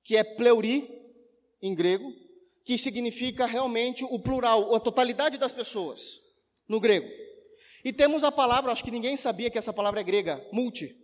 que 0.06 0.16
é 0.16 0.22
pleuri 0.22 0.88
em 1.60 1.74
grego, 1.74 2.12
que 2.64 2.78
significa 2.78 3.44
realmente 3.44 4.04
o 4.04 4.20
plural, 4.20 4.72
a 4.72 4.78
totalidade 4.78 5.36
das 5.36 5.50
pessoas, 5.50 6.20
no 6.68 6.78
grego. 6.78 7.08
E 7.84 7.92
temos 7.92 8.22
a 8.22 8.30
palavra, 8.30 8.70
acho 8.70 8.84
que 8.84 8.90
ninguém 8.92 9.16
sabia 9.16 9.50
que 9.50 9.58
essa 9.58 9.72
palavra 9.72 9.98
é 9.98 10.04
grega, 10.04 10.46
multi. 10.52 10.96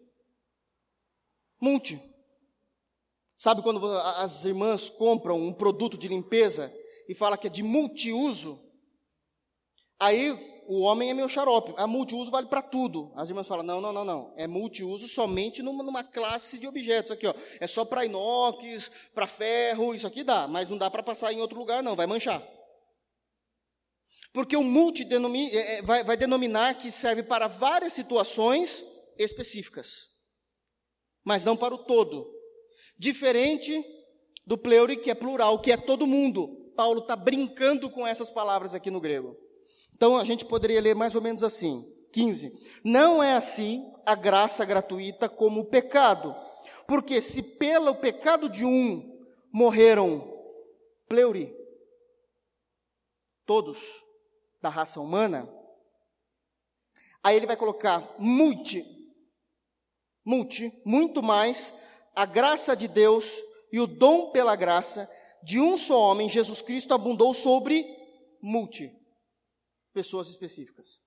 Multi. 1.61 2.01
Sabe 3.37 3.61
quando 3.61 3.85
as 3.99 4.45
irmãs 4.45 4.89
compram 4.89 5.37
um 5.37 5.53
produto 5.53 5.99
de 5.99 6.07
limpeza 6.07 6.73
e 7.09 7.15
fala 7.15 7.37
que 7.37 7.49
é 7.49 7.51
de 7.51 7.65
multiuso? 7.65 8.65
Aí 9.99 10.52
o 10.67 10.81
homem 10.81 11.11
é 11.11 11.15
meu 11.15 11.29
xarope. 11.29 11.75
A 11.77 11.87
multiuso 11.87 12.31
vale 12.31 12.47
para 12.47 12.63
tudo. 12.63 13.13
As 13.15 13.29
irmãs 13.29 13.47
falam: 13.47 13.65
não, 13.65 13.81
não, 13.81 13.93
não, 13.93 14.05
não. 14.05 14.33
É 14.37 14.47
multiuso 14.47 15.09
somente 15.09 15.63
numa, 15.63 15.83
numa 15.83 16.05
classe 16.05 16.59
de 16.59 16.67
objetos. 16.67 17.13
Aqui, 17.13 17.27
ó. 17.27 17.35
É 17.61 17.67
só 17.67 17.85
para 17.85 18.05
inox, 18.05 18.91
para 19.15 19.27
ferro, 19.27 19.95
isso 19.95 20.07
aqui 20.07 20.23
dá. 20.23 20.47
Mas 20.47 20.69
não 20.69 20.79
dá 20.79 20.91
para 20.91 21.03
passar 21.03 21.33
em 21.33 21.41
outro 21.41 21.59
lugar, 21.59 21.83
não. 21.83 21.97
Vai 21.97 22.07
manchar. 22.07 22.43
Porque 24.33 24.57
o 24.57 24.63
multi 24.63 25.07
é, 25.11 25.79
é, 25.79 25.83
vai, 25.83 26.03
vai 26.03 26.17
denominar 26.17 26.75
que 26.79 26.91
serve 26.91 27.23
para 27.23 27.49
várias 27.49 27.93
situações 27.93 28.85
específicas, 29.19 30.09
mas 31.23 31.45
não 31.45 31.57
para 31.57 31.75
o 31.75 31.79
todo. 31.79 32.27
Diferente 32.99 33.85
do 34.47 34.57
pleuri, 34.57 34.97
que 34.97 35.11
é 35.11 35.15
plural, 35.15 35.59
que 35.59 35.71
é 35.71 35.77
todo 35.77 36.07
mundo. 36.07 36.73
Paulo 36.75 37.01
está 37.01 37.15
brincando 37.15 37.91
com 37.91 38.07
essas 38.07 38.31
palavras 38.31 38.75
aqui 38.75 38.91
no 38.91 39.01
grego. 39.01 39.37
Então 40.03 40.17
a 40.17 40.25
gente 40.25 40.45
poderia 40.45 40.81
ler 40.81 40.97
mais 40.97 41.15
ou 41.15 41.23
menos 41.23 41.45
assim: 41.45 41.89
15. 42.13 42.81
Não 42.85 43.23
é 43.23 43.35
assim 43.37 43.89
a 44.05 44.17
graça 44.17 44.65
gratuita 44.65 45.29
como 45.29 45.61
o 45.61 45.65
pecado, 45.65 46.35
porque 46.89 47.21
se 47.21 47.41
pelo 47.41 47.95
pecado 47.95 48.49
de 48.49 48.65
um 48.65 49.25
morreram 49.53 50.29
pleuri, 51.09 51.55
todos 53.47 53.79
da 54.61 54.69
raça 54.69 55.01
humana, 55.01 55.49
aí 57.23 57.37
ele 57.37 57.47
vai 57.47 57.57
colocar 57.57 58.03
multi, 58.19 58.85
multi, 60.27 60.83
muito 60.85 61.23
mais 61.23 61.73
a 62.17 62.27
graça 62.27 62.75
de 62.75 62.89
Deus 62.89 63.41
e 63.73 63.79
o 63.79 63.87
dom 63.87 64.33
pela 64.33 64.57
graça 64.57 65.09
de 65.45 65.61
um 65.61 65.77
só 65.77 65.97
homem, 65.97 66.29
Jesus 66.29 66.61
Cristo, 66.61 66.93
abundou 66.93 67.33
sobre 67.33 67.87
multi 68.43 69.01
pessoas 69.93 70.28
específicas. 70.28 71.01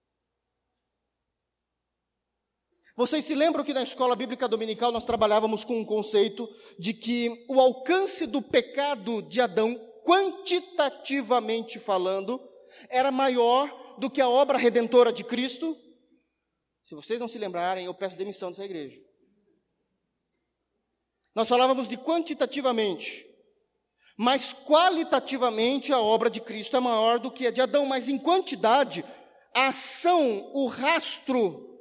Vocês 2.95 3.25
se 3.25 3.35
lembram 3.35 3.63
que 3.63 3.73
na 3.73 3.83
escola 3.83 4.15
bíblica 4.15 4.47
dominical 4.47 4.91
nós 4.91 5.03
trabalhávamos 5.03 5.65
com 5.65 5.77
um 5.77 5.85
conceito 5.85 6.47
de 6.79 6.93
que 6.93 7.45
o 7.49 7.59
alcance 7.59 8.25
do 8.25 8.41
pecado 8.41 9.21
de 9.21 9.41
Adão, 9.41 9.75
quantitativamente 10.05 11.77
falando, 11.77 12.41
era 12.87 13.11
maior 13.11 13.97
do 13.99 14.09
que 14.09 14.21
a 14.21 14.29
obra 14.29 14.57
redentora 14.57 15.11
de 15.11 15.25
Cristo? 15.25 15.77
Se 16.83 16.95
vocês 16.95 17.19
não 17.19 17.27
se 17.27 17.37
lembrarem, 17.37 17.85
eu 17.85 17.93
peço 17.93 18.15
demissão 18.15 18.49
dessa 18.49 18.63
igreja. 18.63 19.01
Nós 21.33 21.49
falávamos 21.49 21.87
de 21.87 21.97
quantitativamente. 21.97 23.25
Mas 24.17 24.53
qualitativamente 24.53 25.91
a 25.91 25.99
obra 25.99 26.29
de 26.29 26.39
Cristo 26.39 26.77
é 26.77 26.79
maior 26.79 27.19
do 27.19 27.29
que 27.29 27.47
a 27.47 27.51
de 27.51 27.59
Adão, 27.59 27.85
mas 27.85 28.07
em 28.07 28.17
quantidade, 28.17 29.03
a 29.53 29.67
ação, 29.67 30.49
o 30.53 30.67
rastro 30.67 31.79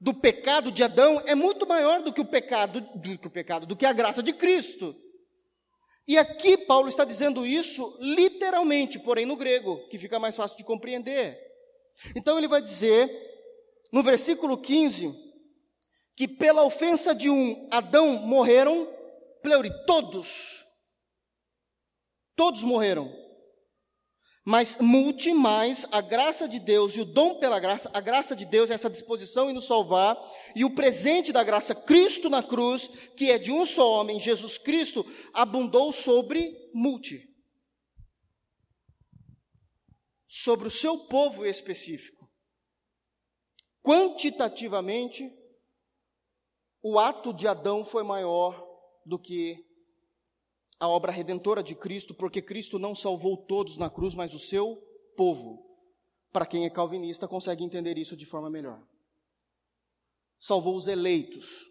do 0.00 0.14
pecado 0.14 0.70
de 0.70 0.84
Adão 0.84 1.20
é 1.26 1.34
muito 1.34 1.66
maior 1.66 2.02
do 2.02 2.12
que 2.12 2.20
o 2.20 2.24
pecado, 2.24 2.80
do 2.80 3.18
que 3.18 3.26
o 3.26 3.30
pecado, 3.30 3.66
do 3.66 3.74
que 3.74 3.86
a 3.86 3.92
graça 3.92 4.22
de 4.22 4.32
Cristo. 4.32 4.94
E 6.06 6.18
aqui 6.18 6.56
Paulo 6.56 6.88
está 6.88 7.04
dizendo 7.04 7.44
isso 7.46 7.96
literalmente, 7.98 8.98
porém 8.98 9.26
no 9.26 9.36
grego, 9.36 9.88
que 9.88 9.98
fica 9.98 10.20
mais 10.20 10.36
fácil 10.36 10.56
de 10.56 10.64
compreender. 10.64 11.40
Então 12.14 12.36
ele 12.38 12.46
vai 12.46 12.60
dizer, 12.60 13.10
no 13.90 14.02
versículo 14.02 14.58
15, 14.58 15.12
que 16.14 16.28
pela 16.28 16.62
ofensa 16.62 17.14
de 17.14 17.30
um 17.30 17.66
Adão 17.70 18.18
morreram, 18.18 18.86
pleuri, 19.42 19.70
todos 19.86 20.63
Todos 22.36 22.62
morreram. 22.62 23.24
Mas 24.44 24.76
multe 24.76 25.32
mais 25.32 25.86
a 25.90 26.02
graça 26.02 26.46
de 26.46 26.58
Deus 26.58 26.94
e 26.96 27.00
o 27.00 27.04
dom 27.04 27.38
pela 27.38 27.58
graça, 27.58 27.90
a 27.94 28.00
graça 28.00 28.36
de 28.36 28.44
Deus, 28.44 28.70
essa 28.70 28.90
disposição 28.90 29.48
em 29.48 29.54
nos 29.54 29.66
salvar, 29.66 30.18
e 30.54 30.66
o 30.66 30.74
presente 30.74 31.32
da 31.32 31.42
graça, 31.42 31.74
Cristo 31.74 32.28
na 32.28 32.42
cruz, 32.42 32.88
que 33.16 33.30
é 33.30 33.38
de 33.38 33.50
um 33.50 33.64
só 33.64 33.90
homem, 33.90 34.20
Jesus 34.20 34.58
Cristo, 34.58 35.04
abundou 35.32 35.90
sobre 35.92 36.54
multe. 36.74 37.26
Sobre 40.26 40.68
o 40.68 40.70
seu 40.70 41.06
povo 41.06 41.46
específico. 41.46 42.28
Quantitativamente, 43.82 45.32
o 46.82 46.98
ato 46.98 47.32
de 47.32 47.48
Adão 47.48 47.82
foi 47.82 48.02
maior 48.02 48.62
do 49.06 49.18
que 49.18 49.64
a 50.78 50.88
obra 50.88 51.12
redentora 51.12 51.62
de 51.62 51.74
Cristo, 51.74 52.14
porque 52.14 52.42
Cristo 52.42 52.78
não 52.78 52.94
salvou 52.94 53.36
todos 53.36 53.76
na 53.76 53.88
cruz, 53.88 54.14
mas 54.14 54.34
o 54.34 54.38
seu 54.38 54.76
povo. 55.16 55.64
Para 56.32 56.46
quem 56.46 56.64
é 56.64 56.70
calvinista, 56.70 57.28
consegue 57.28 57.64
entender 57.64 57.96
isso 57.96 58.16
de 58.16 58.26
forma 58.26 58.50
melhor. 58.50 58.84
Salvou 60.40 60.74
os 60.76 60.88
eleitos, 60.88 61.70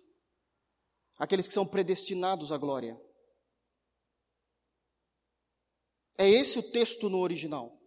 aqueles 1.18 1.48
que 1.48 1.54
são 1.54 1.66
predestinados 1.66 2.52
à 2.52 2.58
glória. 2.58 3.00
É 6.18 6.30
esse 6.30 6.60
o 6.60 6.72
texto 6.72 7.10
no 7.10 7.20
original. 7.20 7.78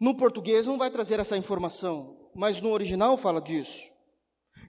No 0.00 0.16
português 0.16 0.66
não 0.66 0.78
vai 0.78 0.90
trazer 0.90 1.18
essa 1.18 1.36
informação, 1.36 2.30
mas 2.34 2.60
no 2.60 2.70
original 2.70 3.18
fala 3.18 3.40
disso. 3.40 3.82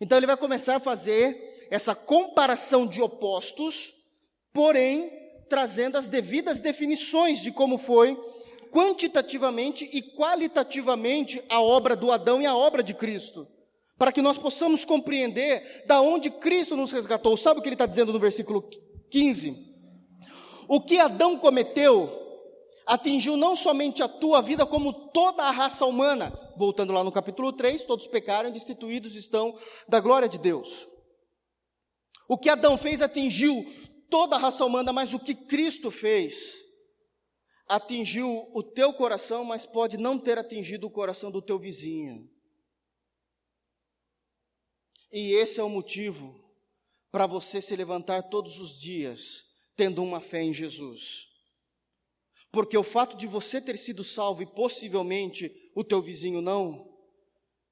Então 0.02 0.18
ele 0.18 0.26
vai 0.26 0.38
começar 0.38 0.78
a 0.78 0.80
fazer 0.80 1.68
essa 1.70 1.94
comparação 1.94 2.88
de 2.88 3.02
opostos, 3.02 3.94
porém 4.54 5.12
trazendo 5.50 5.98
as 5.98 6.08
devidas 6.08 6.60
definições 6.60 7.42
de 7.42 7.52
como 7.52 7.78
foi 7.78 8.18
quantitativamente 8.72 9.90
e 9.92 10.02
qualitativamente 10.02 11.44
a 11.50 11.62
obra 11.62 11.96
do 11.96 12.12
Adão 12.12 12.42
e 12.42 12.46
a 12.46 12.56
obra 12.56 12.84
de 12.84 12.94
Cristo, 12.94 13.48
para 13.98 14.12
que 14.12 14.22
nós 14.22 14.38
possamos 14.38 14.86
compreender 14.86 15.84
da 15.88 16.02
onde 16.02 16.30
Cristo 16.30 16.76
nos 16.76 16.92
resgatou. 16.92 17.36
Sabe 17.36 17.60
o 17.60 17.64
que 17.64 17.70
ele 17.70 17.76
está 17.76 17.86
dizendo 17.86 18.14
no 18.14 18.20
versículo 18.20 18.70
15? 19.10 19.68
O 20.68 20.80
que 20.80 21.00
Adão 21.00 21.38
cometeu 21.38 22.16
atingiu 22.86 23.38
não 23.38 23.56
somente 23.56 24.02
a 24.02 24.08
tua 24.08 24.42
vida, 24.42 24.66
como 24.66 24.92
toda 24.92 25.44
a 25.44 25.52
raça 25.52 25.86
humana. 25.86 26.34
Voltando 26.58 26.92
lá 26.92 27.04
no 27.04 27.12
capítulo 27.12 27.54
3, 27.54 27.84
todos 27.84 28.08
pecaram 28.08 28.50
e 28.50 28.52
destituídos 28.52 29.16
estão 29.16 29.56
da 29.88 30.00
glória 30.00 30.28
de 30.28 30.40
Deus. 30.40 30.88
O 32.28 32.38
que 32.38 32.50
Adão 32.50 32.78
fez 32.78 33.02
atingiu 33.02 33.66
toda 34.10 34.36
a 34.36 34.40
raça 34.40 34.66
humana, 34.66 34.92
mas 34.92 35.14
o 35.14 35.20
que 35.20 35.34
Cristo 35.34 35.92
fez 35.92 36.66
atingiu 37.68 38.50
o 38.54 38.64
teu 38.64 38.92
coração, 38.92 39.46
mas 39.46 39.66
pode 39.66 39.96
não 39.98 40.18
ter 40.18 40.38
atingido 40.38 40.88
o 40.88 40.92
coração 40.92 41.30
do 41.30 41.42
teu 41.42 41.60
vizinho. 41.60 42.30
E 45.12 45.34
esse 45.34 45.60
é 45.60 45.64
o 45.64 45.70
motivo 45.70 46.44
para 47.12 47.28
você 47.28 47.62
se 47.62 47.76
levantar 47.76 48.24
todos 48.24 48.60
os 48.60 48.80
dias 48.80 49.46
tendo 49.76 50.04
uma 50.04 50.20
fé 50.20 50.42
em 50.42 50.54
Jesus. 50.54 51.28
Porque 52.52 52.78
o 52.78 52.84
fato 52.84 53.16
de 53.16 53.28
você 53.28 53.62
ter 53.62 53.78
sido 53.78 54.04
salvo 54.04 54.42
e 54.42 54.46
possivelmente 54.46 55.72
o 55.76 55.84
teu 55.84 56.02
vizinho 56.02 56.42
não, 56.42 56.90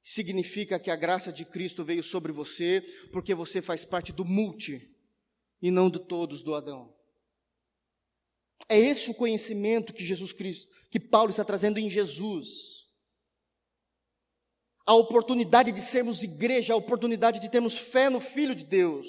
significa 0.04 0.80
que 0.80 0.90
a 0.90 0.96
graça 0.96 1.34
de 1.34 1.44
Cristo 1.44 1.84
veio 1.84 2.04
sobre 2.04 2.32
você, 2.32 2.82
porque 3.12 3.36
você 3.36 3.62
faz 3.62 3.84
parte 3.84 4.14
do 4.14 4.24
multi 4.24 4.97
e 5.62 5.72
não 5.72 5.90
de 5.90 6.00
todos 6.00 6.42
do 6.42 6.56
Adão. 6.56 6.94
É 8.70 8.78
esse 8.78 9.10
o 9.10 9.14
conhecimento 9.14 9.94
que 9.94 10.06
Jesus 10.06 10.34
Cristo, 10.34 10.68
que 10.90 11.00
Paulo 11.00 11.30
está 11.30 11.44
trazendo 11.44 11.80
em 11.80 11.90
Jesus. 11.90 12.88
A 14.86 14.94
oportunidade 14.94 15.72
de 15.72 15.82
sermos 15.82 16.24
igreja, 16.24 16.74
a 16.74 16.78
oportunidade 16.78 17.40
de 17.40 17.50
termos 17.50 17.78
fé 17.78 18.10
no 18.10 18.20
Filho 18.20 18.56
de 18.56 18.64
Deus 18.64 19.08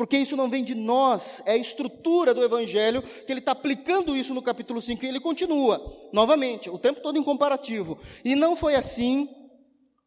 porque 0.00 0.16
isso 0.16 0.34
não 0.34 0.48
vem 0.48 0.64
de 0.64 0.74
nós, 0.74 1.42
é 1.44 1.52
a 1.52 1.56
estrutura 1.58 2.32
do 2.32 2.42
Evangelho 2.42 3.02
que 3.02 3.30
ele 3.30 3.40
está 3.40 3.52
aplicando 3.52 4.16
isso 4.16 4.32
no 4.32 4.40
capítulo 4.40 4.80
5 4.80 5.04
e 5.04 5.08
ele 5.08 5.20
continua, 5.20 5.78
novamente, 6.10 6.70
o 6.70 6.78
tempo 6.78 7.02
todo 7.02 7.18
em 7.18 7.22
comparativo. 7.22 7.98
E 8.24 8.34
não 8.34 8.56
foi 8.56 8.74
assim 8.74 9.28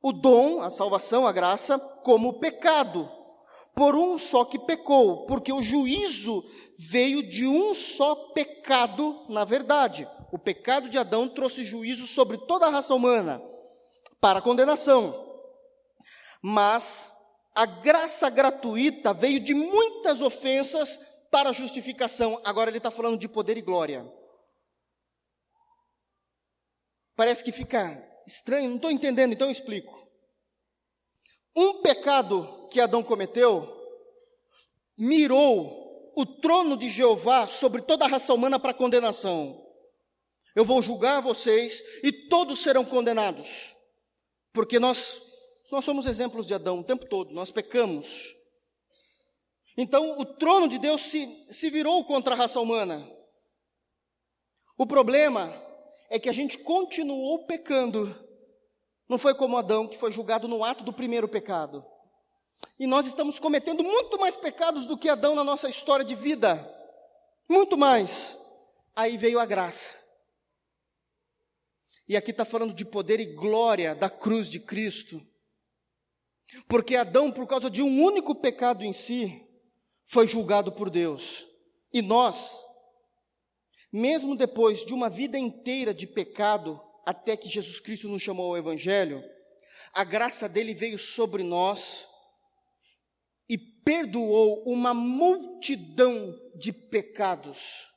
o 0.02 0.12
dom, 0.12 0.64
a 0.64 0.72
salvação, 0.72 1.28
a 1.28 1.32
graça, 1.32 1.78
como 1.78 2.30
o 2.30 2.39
pecado. 2.39 3.08
Por 3.76 3.95
um 3.95 4.17
só 4.17 4.45
que 4.45 4.59
pecou, 4.59 5.26
porque 5.26 5.51
o 5.51 5.63
juízo 5.63 6.43
veio 6.78 7.24
de 7.24 7.47
um 7.47 7.74
só 7.74 8.15
pecado, 8.34 9.26
na 9.30 9.43
verdade. 9.43 10.07
O 10.32 10.38
pecado 10.38 10.89
de 10.89 10.97
Adão 10.97 11.28
trouxe 11.28 11.65
juízo 11.65 12.05
sobre 12.05 12.38
toda 12.38 12.67
a 12.67 12.69
raça 12.69 12.93
humana, 12.93 13.41
para 14.19 14.41
condenação. 14.41 15.32
Mas 16.41 17.11
a 17.55 17.65
graça 17.65 18.30
gratuita 18.30 19.13
veio 19.13 19.39
de 19.39 19.53
muitas 19.53 20.21
ofensas 20.21 20.99
para 21.32 21.51
justificação. 21.51 22.39
Agora 22.43 22.69
ele 22.69 22.78
está 22.78 22.91
falando 22.91 23.17
de 23.17 23.28
poder 23.28 23.57
e 23.57 23.61
glória. 23.61 24.05
Parece 27.15 27.43
que 27.43 27.51
fica 27.51 28.03
estranho, 28.28 28.69
não 28.69 28.76
estou 28.76 28.91
entendendo, 28.91 29.34
então 29.34 29.47
eu 29.47 29.51
explico. 29.51 30.03
Um 31.56 31.82
pecado 31.82 32.68
que 32.70 32.80
Adão 32.80 33.04
cometeu 33.04 33.70
mirou 34.97 36.12
o 36.16 36.26
trono 36.26 36.78
de 36.78 36.89
Jeová 36.89 37.47
sobre 37.47 37.82
toda 37.82 38.06
a 38.06 38.08
raça 38.08 38.34
humana 38.34 38.60
para 38.60 38.74
condenação. 38.74 39.60
Eu 40.56 40.64
vou 40.64 40.82
julgar 40.82 41.22
vocês 41.22 41.84
e 42.04 42.12
todos 42.12 42.62
serão 42.62 42.86
condenados, 42.86 43.76
porque 44.51 44.80
nós 44.80 45.22
nós 45.74 45.86
somos 45.86 46.06
exemplos 46.06 46.45
de 46.45 46.54
Adão 46.54 46.82
o 46.82 46.84
tempo 46.84 47.04
todo, 47.08 47.34
nós 47.34 47.49
pecamos. 47.49 48.38
Então 49.76 50.20
o 50.20 50.24
trono 50.24 50.68
de 50.68 50.78
Deus 50.78 51.01
se, 51.01 51.47
se 51.49 51.68
virou 51.72 52.06
contra 52.06 52.36
a 52.36 52.38
raça 52.38 52.60
humana. 52.60 53.10
O 54.78 54.86
problema 54.86 55.51
é 56.12 56.20
que 56.20 56.30
a 56.30 56.34
gente 56.34 56.60
continuou 56.60 57.47
pecando. 57.47 58.22
Não 59.08 59.18
foi 59.18 59.36
como 59.36 59.58
Adão, 59.58 59.88
que 59.88 59.97
foi 59.97 60.12
julgado 60.12 60.47
no 60.47 60.64
ato 60.64 60.84
do 60.84 60.93
primeiro 60.93 61.28
pecado. 61.28 61.86
E 62.80 62.88
nós 62.88 63.06
estamos 63.06 63.39
cometendo 63.39 63.84
muito 63.84 64.20
mais 64.20 64.36
pecados 64.36 64.86
do 64.86 64.97
que 64.97 65.10
Adão 65.10 65.36
na 65.36 65.43
nossa 65.43 65.70
história 65.70 66.04
de 66.04 66.16
vida. 66.16 66.70
Muito 67.49 67.78
mais. 67.78 68.38
Aí 68.95 69.18
veio 69.18 69.39
a 69.39 69.45
graça. 69.45 69.95
E 72.08 72.18
aqui 72.18 72.32
está 72.32 72.43
falando 72.43 72.74
de 72.74 72.86
poder 72.86 73.20
e 73.20 73.34
glória 73.34 73.95
da 73.95 74.10
cruz 74.10 74.49
de 74.49 74.60
Cristo. 74.60 75.26
Porque 76.68 76.95
Adão, 76.95 77.32
por 77.32 77.47
causa 77.47 77.70
de 77.70 77.82
um 77.82 78.04
único 78.04 78.36
pecado 78.36 78.84
em 78.84 78.93
si, 78.93 79.41
foi 80.06 80.28
julgado 80.28 80.72
por 80.72 80.89
Deus. 80.89 81.47
E 81.91 82.01
nós, 82.01 82.60
mesmo 83.91 84.36
depois 84.36 84.84
de 84.86 84.93
uma 84.93 85.10
vida 85.10 85.38
inteira 85.38 85.93
de 85.93 86.06
pecado, 86.06 86.82
até 87.06 87.36
que 87.36 87.49
Jesus 87.49 87.80
Cristo 87.80 88.08
nos 88.08 88.22
chamou 88.22 88.51
ao 88.51 88.58
Evangelho, 88.58 89.24
a 89.93 90.04
graça 90.04 90.49
dele 90.49 90.74
veio 90.74 90.97
sobre 90.97 91.43
nós 91.43 92.08
e 93.47 93.58
perdoou 93.58 94.64
uma 94.66 94.93
multidão 94.93 96.34
de 96.56 96.72
pecados. 96.72 97.88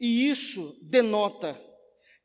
E 0.00 0.28
isso 0.28 0.78
denota 0.82 1.60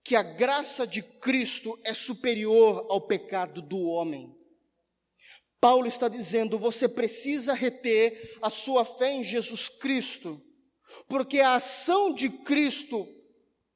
que 0.04 0.16
a 0.16 0.24
graça 0.24 0.88
de 0.88 1.02
Cristo 1.02 1.80
é 1.84 1.94
superior 1.94 2.88
ao 2.90 3.02
pecado 3.02 3.62
do 3.62 3.78
homem. 3.90 4.36
Paulo 5.60 5.88
está 5.88 6.08
dizendo: 6.08 6.58
você 6.58 6.88
precisa 6.88 7.54
reter 7.54 8.38
a 8.42 8.50
sua 8.50 8.86
fé 8.86 9.12
em 9.12 9.24
Jesus 9.24 9.68
Cristo, 9.68 10.42
porque 11.08 11.40
a 11.42 11.56
ação 11.56 12.14
de 12.14 12.30
Cristo, 12.30 13.08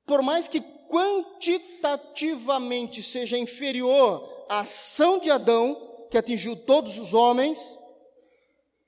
por 0.05 0.21
mais 0.21 0.47
que 0.47 0.61
quantitativamente 0.87 3.03
seja 3.03 3.37
inferior 3.37 4.45
à 4.49 4.61
ação 4.61 5.19
de 5.19 5.31
Adão, 5.31 6.07
que 6.09 6.17
atingiu 6.17 6.55
todos 6.55 6.97
os 6.97 7.13
homens, 7.13 7.77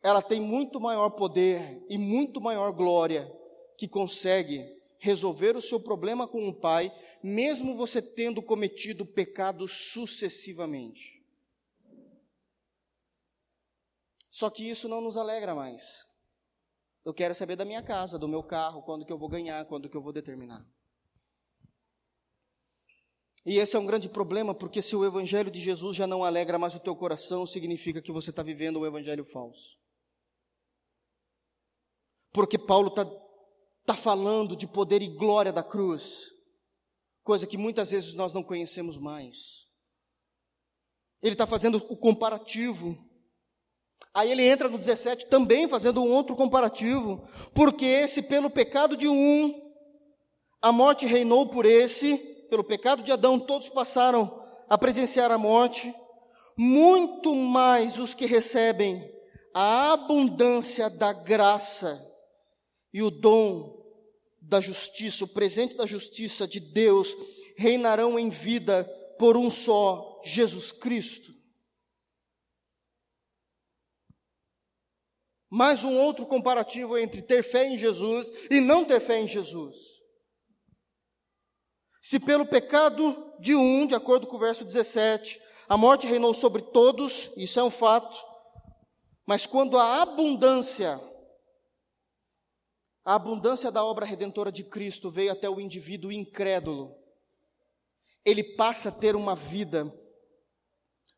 ela 0.01 0.21
tem 0.21 0.39
muito 0.39 0.79
maior 0.79 1.09
poder 1.09 1.83
e 1.89 1.97
muito 1.97 2.39
maior 2.39 2.71
glória, 2.71 3.29
que 3.77 3.87
consegue 3.87 4.73
resolver 4.99 5.55
o 5.55 5.61
seu 5.61 5.79
problema 5.79 6.27
com 6.27 6.47
o 6.47 6.53
Pai, 6.53 6.91
mesmo 7.21 7.75
você 7.75 8.01
tendo 8.01 8.41
cometido 8.41 9.05
pecados 9.05 9.91
sucessivamente. 9.91 11.23
Só 14.29 14.49
que 14.49 14.69
isso 14.69 14.87
não 14.87 15.01
nos 15.01 15.15
alegra 15.15 15.55
mais. 15.55 16.05
Eu 17.05 17.13
quero 17.13 17.33
saber 17.33 17.55
da 17.55 17.63
minha 17.63 17.81
casa, 17.81 18.19
do 18.19 18.27
meu 18.27 18.43
carro, 18.43 18.81
quando 18.81 19.05
que 19.05 19.13
eu 19.13 19.17
vou 19.17 19.29
ganhar, 19.29 19.63
quando 19.65 19.87
que 19.87 19.95
eu 19.95 20.01
vou 20.01 20.11
determinar. 20.11 20.65
E 23.45 23.57
esse 23.57 23.75
é 23.75 23.79
um 23.79 23.85
grande 23.85 24.09
problema, 24.09 24.55
porque 24.55 24.81
se 24.81 24.95
o 24.95 25.05
evangelho 25.05 25.51
de 25.51 25.59
Jesus 25.59 25.95
já 25.95 26.07
não 26.07 26.23
alegra 26.23 26.57
mais 26.57 26.73
o 26.73 26.79
teu 26.79 26.95
coração, 26.95 27.45
significa 27.45 28.01
que 28.01 28.11
você 28.11 28.31
está 28.31 28.41
vivendo 28.41 28.79
o 28.79 28.85
evangelho 28.85 29.23
falso. 29.23 29.77
Porque 32.33 32.57
Paulo 32.57 32.87
está 32.87 33.05
tá 33.85 33.95
falando 33.95 34.55
de 34.55 34.65
poder 34.65 35.01
e 35.01 35.07
glória 35.07 35.53
da 35.53 35.63
cruz, 35.63 36.33
coisa 37.23 37.45
que 37.45 37.57
muitas 37.57 37.91
vezes 37.91 38.13
nós 38.13 38.33
não 38.33 38.41
conhecemos 38.41 38.97
mais. 38.97 39.67
Ele 41.21 41.33
está 41.33 41.45
fazendo 41.45 41.77
o 41.89 41.95
comparativo 41.95 42.97
Aí 44.15 44.31
ele 44.31 44.45
entra 44.45 44.69
no 44.69 44.77
17 44.77 45.25
também 45.25 45.67
fazendo 45.67 46.01
um 46.01 46.09
outro 46.09 46.37
comparativo, 46.37 47.21
porque 47.53 48.07
se 48.07 48.21
pelo 48.21 48.49
pecado 48.49 48.95
de 48.95 49.09
um 49.09 49.61
a 50.61 50.71
morte 50.71 51.05
reinou 51.05 51.49
por 51.49 51.65
esse, 51.65 52.17
pelo 52.55 52.63
pecado 52.63 53.03
de 53.03 53.11
Adão 53.11 53.37
todos 53.37 53.67
passaram 53.67 54.41
a 54.69 54.77
presenciar 54.77 55.29
a 55.29 55.37
morte, 55.37 55.93
muito 56.55 57.35
mais 57.35 57.99
os 57.99 58.13
que 58.13 58.25
recebem 58.25 59.13
a 59.53 59.91
abundância 59.91 60.89
da 60.89 61.11
graça 61.11 62.01
e 62.93 63.03
o 63.03 63.11
dom 63.11 63.75
da 64.41 64.61
justiça, 64.61 65.25
o 65.25 65.27
presente 65.27 65.75
da 65.75 65.85
justiça 65.85 66.47
de 66.47 66.61
Deus, 66.61 67.13
reinarão 67.57 68.17
em 68.17 68.29
vida 68.29 68.85
por 69.19 69.35
um 69.35 69.49
só, 69.49 70.21
Jesus 70.23 70.71
Cristo. 70.71 71.35
Mais 75.49 75.83
um 75.83 75.93
outro 75.97 76.25
comparativo 76.25 76.97
entre 76.97 77.21
ter 77.21 77.43
fé 77.43 77.67
em 77.67 77.77
Jesus 77.77 78.31
e 78.49 78.61
não 78.61 78.85
ter 78.85 79.01
fé 79.01 79.19
em 79.19 79.27
Jesus. 79.27 79.94
Se 82.05 82.19
pelo 82.19 82.45
pecado 82.45 83.33
de 83.39 83.55
um, 83.55 83.87
de 83.87 83.95
acordo 83.95 84.27
com 84.27 84.35
o 84.35 84.39
verso 84.39 84.63
17, 84.63 85.41
a 85.67 85.75
morte 85.75 86.05
reinou 86.05 86.35
sobre 86.35 86.61
todos, 86.61 87.31
isso 87.35 87.59
é 87.59 87.63
um 87.63 87.71
fato, 87.71 88.15
mas 89.25 89.47
quando 89.47 89.75
a 89.75 90.03
abundância, 90.03 91.01
a 93.03 93.15
abundância 93.15 93.71
da 93.71 93.83
obra 93.83 94.05
redentora 94.05 94.51
de 94.51 94.63
Cristo 94.63 95.09
veio 95.09 95.31
até 95.31 95.49
o 95.49 95.59
indivíduo 95.59 96.11
incrédulo, 96.11 96.95
ele 98.23 98.55
passa 98.55 98.89
a 98.89 98.91
ter 98.91 99.15
uma 99.15 99.35
vida 99.35 99.91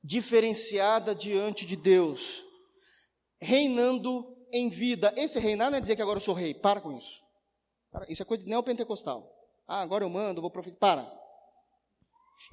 diferenciada 0.01 1.13
diante 1.13 1.65
de 1.65 1.75
Deus, 1.75 2.45
reinando 3.41 4.25
em 4.53 4.69
vida. 4.69 5.13
Esse 5.17 5.37
reinar 5.37 5.69
não 5.69 5.79
é 5.79 5.81
dizer 5.81 5.97
que 5.97 6.01
agora 6.01 6.15
eu 6.15 6.23
sou 6.23 6.33
rei, 6.33 6.53
para 6.53 6.79
com 6.79 6.93
isso. 6.93 7.21
Isso 8.07 8.21
é 8.21 8.25
coisa 8.25 8.45
de 8.45 8.49
neopentecostal. 8.49 9.36
Ah, 9.67 9.81
agora 9.81 10.03
eu 10.03 10.09
mando, 10.09 10.41
vou 10.41 10.49
profetizar. 10.49 10.79
Para. 10.79 11.17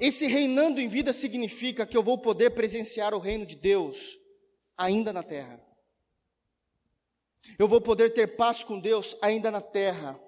Esse 0.01 0.27
reinando 0.27 0.81
em 0.81 0.89
vida 0.89 1.13
significa 1.13 1.87
que 1.87 1.97
eu 1.97 2.03
vou 2.03 2.19
poder 2.19 2.51
presenciar 2.51 3.15
o 3.15 3.21
reino 3.21 3.47
de 3.47 3.55
Deus 3.55 4.19
ainda 4.77 5.13
na 5.13 5.23
terra. 5.23 5.65
Eu 7.59 7.69
vou 7.69 7.81
poder 7.81 8.11
ter 8.11 8.37
paz 8.37 8.65
com 8.65 8.81
Deus 8.81 9.17
ainda 9.23 9.51
na 9.51 9.61
terra. 9.61 10.21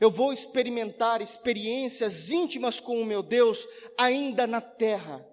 Eu 0.00 0.10
vou 0.10 0.32
experimentar 0.32 1.20
experiências 1.20 2.30
íntimas 2.30 2.80
com 2.80 3.00
o 3.00 3.04
meu 3.04 3.22
Deus 3.22 3.66
ainda 3.98 4.46
na 4.46 4.60
terra. 4.60 5.26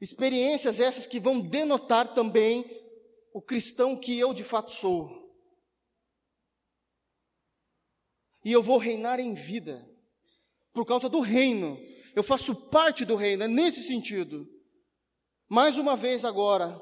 Experiências 0.00 0.80
essas 0.80 1.06
que 1.06 1.20
vão 1.20 1.40
denotar 1.40 2.14
também 2.14 2.64
o 3.34 3.42
cristão 3.42 3.96
que 3.96 4.18
eu 4.18 4.32
de 4.32 4.42
fato 4.42 4.70
sou. 4.70 5.21
E 8.44 8.52
eu 8.52 8.62
vou 8.62 8.78
reinar 8.78 9.20
em 9.20 9.34
vida, 9.34 9.88
por 10.72 10.84
causa 10.84 11.08
do 11.08 11.20
reino. 11.20 11.78
Eu 12.14 12.22
faço 12.22 12.54
parte 12.54 13.04
do 13.04 13.16
reino, 13.16 13.44
é 13.44 13.48
nesse 13.48 13.82
sentido. 13.82 14.48
Mais 15.48 15.78
uma 15.78 15.96
vez 15.96 16.24
agora, 16.24 16.80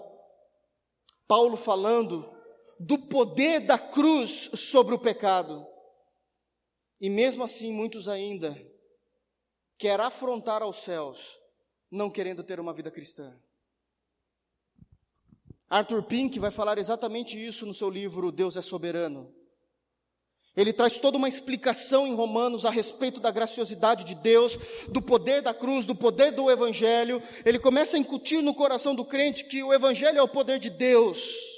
Paulo 1.26 1.56
falando 1.56 2.30
do 2.78 2.98
poder 2.98 3.60
da 3.60 3.78
cruz 3.78 4.50
sobre 4.54 4.94
o 4.94 4.98
pecado. 4.98 5.66
E 7.00 7.10
mesmo 7.10 7.44
assim, 7.44 7.72
muitos 7.72 8.08
ainda 8.08 8.56
querem 9.78 10.04
afrontar 10.04 10.62
aos 10.62 10.76
céus, 10.78 11.38
não 11.90 12.10
querendo 12.10 12.42
ter 12.42 12.60
uma 12.60 12.72
vida 12.72 12.90
cristã. 12.90 13.34
Arthur 15.68 16.02
Pink 16.02 16.38
vai 16.38 16.50
falar 16.50 16.78
exatamente 16.78 17.38
isso 17.38 17.64
no 17.64 17.72
seu 17.72 17.88
livro 17.88 18.32
Deus 18.32 18.56
é 18.56 18.62
Soberano. 18.62 19.34
Ele 20.56 20.72
traz 20.72 20.98
toda 20.98 21.16
uma 21.16 21.28
explicação 21.28 22.06
em 22.06 22.14
Romanos 22.14 22.64
a 22.64 22.70
respeito 22.70 23.20
da 23.20 23.30
graciosidade 23.30 24.04
de 24.04 24.14
Deus, 24.14 24.58
do 24.88 25.00
poder 25.00 25.42
da 25.42 25.54
cruz, 25.54 25.86
do 25.86 25.94
poder 25.94 26.32
do 26.32 26.50
Evangelho. 26.50 27.22
Ele 27.44 27.58
começa 27.58 27.96
a 27.96 28.00
incutir 28.00 28.42
no 28.42 28.52
coração 28.52 28.94
do 28.94 29.04
crente 29.04 29.44
que 29.44 29.62
o 29.62 29.72
Evangelho 29.72 30.18
é 30.18 30.22
o 30.22 30.28
poder 30.28 30.58
de 30.58 30.68
Deus. 30.68 31.50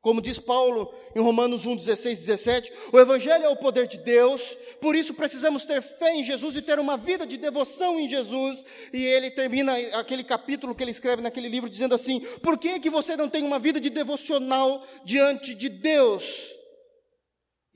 Como 0.00 0.22
diz 0.22 0.38
Paulo 0.38 0.94
em 1.16 1.20
Romanos 1.20 1.66
1, 1.66 1.76
16, 1.76 2.20
17, 2.20 2.72
o 2.92 2.98
Evangelho 2.98 3.44
é 3.44 3.48
o 3.48 3.56
poder 3.56 3.88
de 3.88 3.98
Deus, 3.98 4.56
por 4.80 4.94
isso 4.94 5.12
precisamos 5.12 5.64
ter 5.64 5.82
fé 5.82 6.14
em 6.14 6.22
Jesus 6.22 6.54
e 6.54 6.62
ter 6.62 6.78
uma 6.78 6.96
vida 6.96 7.26
de 7.26 7.36
devoção 7.36 7.98
em 7.98 8.08
Jesus. 8.08 8.64
E 8.92 9.04
ele 9.04 9.32
termina 9.32 9.76
aquele 9.98 10.22
capítulo 10.22 10.76
que 10.76 10.84
ele 10.84 10.92
escreve 10.92 11.22
naquele 11.22 11.48
livro 11.48 11.68
dizendo 11.68 11.92
assim: 11.94 12.20
Por 12.40 12.56
que, 12.56 12.78
que 12.78 12.88
você 12.88 13.16
não 13.16 13.28
tem 13.28 13.42
uma 13.42 13.58
vida 13.58 13.80
de 13.80 13.90
devocional 13.90 14.80
diante 15.04 15.52
de 15.54 15.68
Deus? 15.68 16.55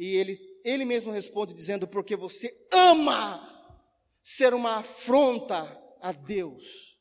E 0.00 0.16
ele, 0.16 0.40
ele 0.64 0.86
mesmo 0.86 1.12
responde 1.12 1.52
dizendo: 1.52 1.86
Porque 1.86 2.16
você 2.16 2.66
ama 2.72 3.38
ser 4.22 4.54
uma 4.54 4.78
afronta 4.78 5.78
a 6.00 6.10
Deus. 6.10 6.98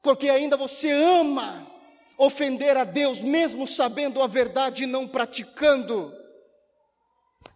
Porque 0.00 0.28
ainda 0.28 0.56
você 0.56 0.92
ama 0.92 1.68
ofender 2.16 2.76
a 2.76 2.84
Deus, 2.84 3.20
mesmo 3.20 3.66
sabendo 3.66 4.22
a 4.22 4.28
verdade 4.28 4.84
e 4.84 4.86
não 4.86 5.08
praticando. 5.08 6.16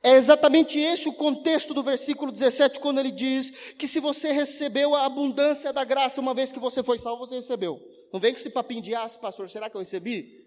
É 0.02 0.16
exatamente 0.16 0.76
esse 0.76 1.08
o 1.08 1.12
contexto 1.12 1.72
do 1.72 1.84
versículo 1.84 2.32
17, 2.32 2.80
quando 2.80 2.98
ele 2.98 3.12
diz 3.12 3.50
que 3.78 3.86
se 3.86 4.00
você 4.00 4.32
recebeu 4.32 4.96
a 4.96 5.06
abundância 5.06 5.72
da 5.72 5.84
graça, 5.84 6.20
uma 6.20 6.34
vez 6.34 6.50
que 6.50 6.58
você 6.58 6.82
foi 6.82 6.98
salvo, 6.98 7.24
você 7.24 7.36
recebeu. 7.36 7.80
Não 8.12 8.18
vem 8.18 8.32
com 8.32 8.40
esse 8.40 8.50
papinho 8.50 8.82
de, 8.82 8.92
ah, 8.92 9.08
pastor, 9.20 9.48
será 9.48 9.70
que 9.70 9.76
eu 9.76 9.80
recebi? 9.80 10.41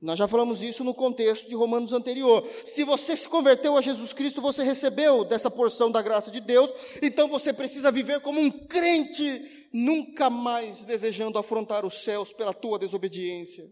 Nós 0.00 0.18
já 0.18 0.28
falamos 0.28 0.60
isso 0.60 0.84
no 0.84 0.92
contexto 0.92 1.48
de 1.48 1.54
Romanos 1.54 1.92
anterior. 1.92 2.46
Se 2.66 2.84
você 2.84 3.16
se 3.16 3.28
converteu 3.28 3.76
a 3.76 3.80
Jesus 3.80 4.12
Cristo, 4.12 4.42
você 4.42 4.62
recebeu 4.62 5.24
dessa 5.24 5.50
porção 5.50 5.90
da 5.90 6.02
graça 6.02 6.30
de 6.30 6.40
Deus, 6.40 6.70
então 7.00 7.28
você 7.28 7.52
precisa 7.52 7.90
viver 7.90 8.20
como 8.20 8.38
um 8.38 8.50
crente 8.50 9.68
nunca 9.72 10.28
mais 10.28 10.84
desejando 10.84 11.38
afrontar 11.38 11.84
os 11.86 12.04
céus 12.04 12.32
pela 12.32 12.52
tua 12.52 12.78
desobediência. 12.78 13.70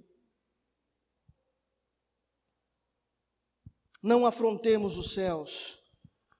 Não 4.02 4.26
afrontemos 4.26 4.96
os 4.96 5.12
céus, 5.12 5.78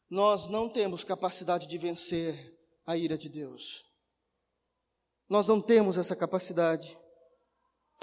nós 0.09 0.49
não 0.49 0.69
temos 0.69 1.05
capacidade 1.05 1.67
de 1.67 1.79
vencer 1.79 2.55
a 2.87 2.97
ira 2.97 3.17
de 3.17 3.29
Deus. 3.29 3.85
Nós 5.29 5.49
não 5.49 5.61
temos 5.61 5.97
essa 5.97 6.15
capacidade. 6.15 6.97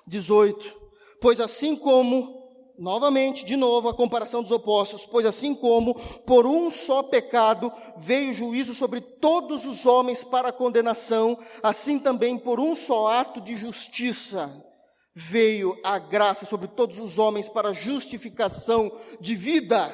18. 0.08 0.91
Pois 1.20 1.40
assim 1.40 1.76
como 1.76 2.40
Novamente, 2.78 3.46
de 3.46 3.56
novo, 3.56 3.90
a 3.90 3.94
comparação 3.94 4.42
dos 4.42 4.50
opostos, 4.50 5.06
pois 5.06 5.24
assim 5.24 5.54
como 5.54 5.94
por 6.22 6.48
um 6.48 6.72
só 6.72 7.04
pecado 7.04 7.72
veio 7.96 8.34
juízo 8.34 8.74
sobre 8.74 9.00
todos 9.00 9.66
os 9.66 9.86
homens 9.86 10.24
para 10.24 10.52
condenação, 10.52 11.38
assim 11.62 12.00
também 12.00 12.40
por 12.40 12.60
um 12.60 12.74
só 12.74 13.10
ato 13.10 13.40
de 13.40 13.56
justiça 13.56 14.52
veio 15.14 15.80
a 15.84 16.00
graça 16.00 16.46
sobre 16.46 16.68
todos 16.68 17.00
os 17.00 17.18
homens 17.18 17.50
para 17.50 17.74
justificação 17.74 18.92
de 19.20 19.36
vida. 19.36 19.94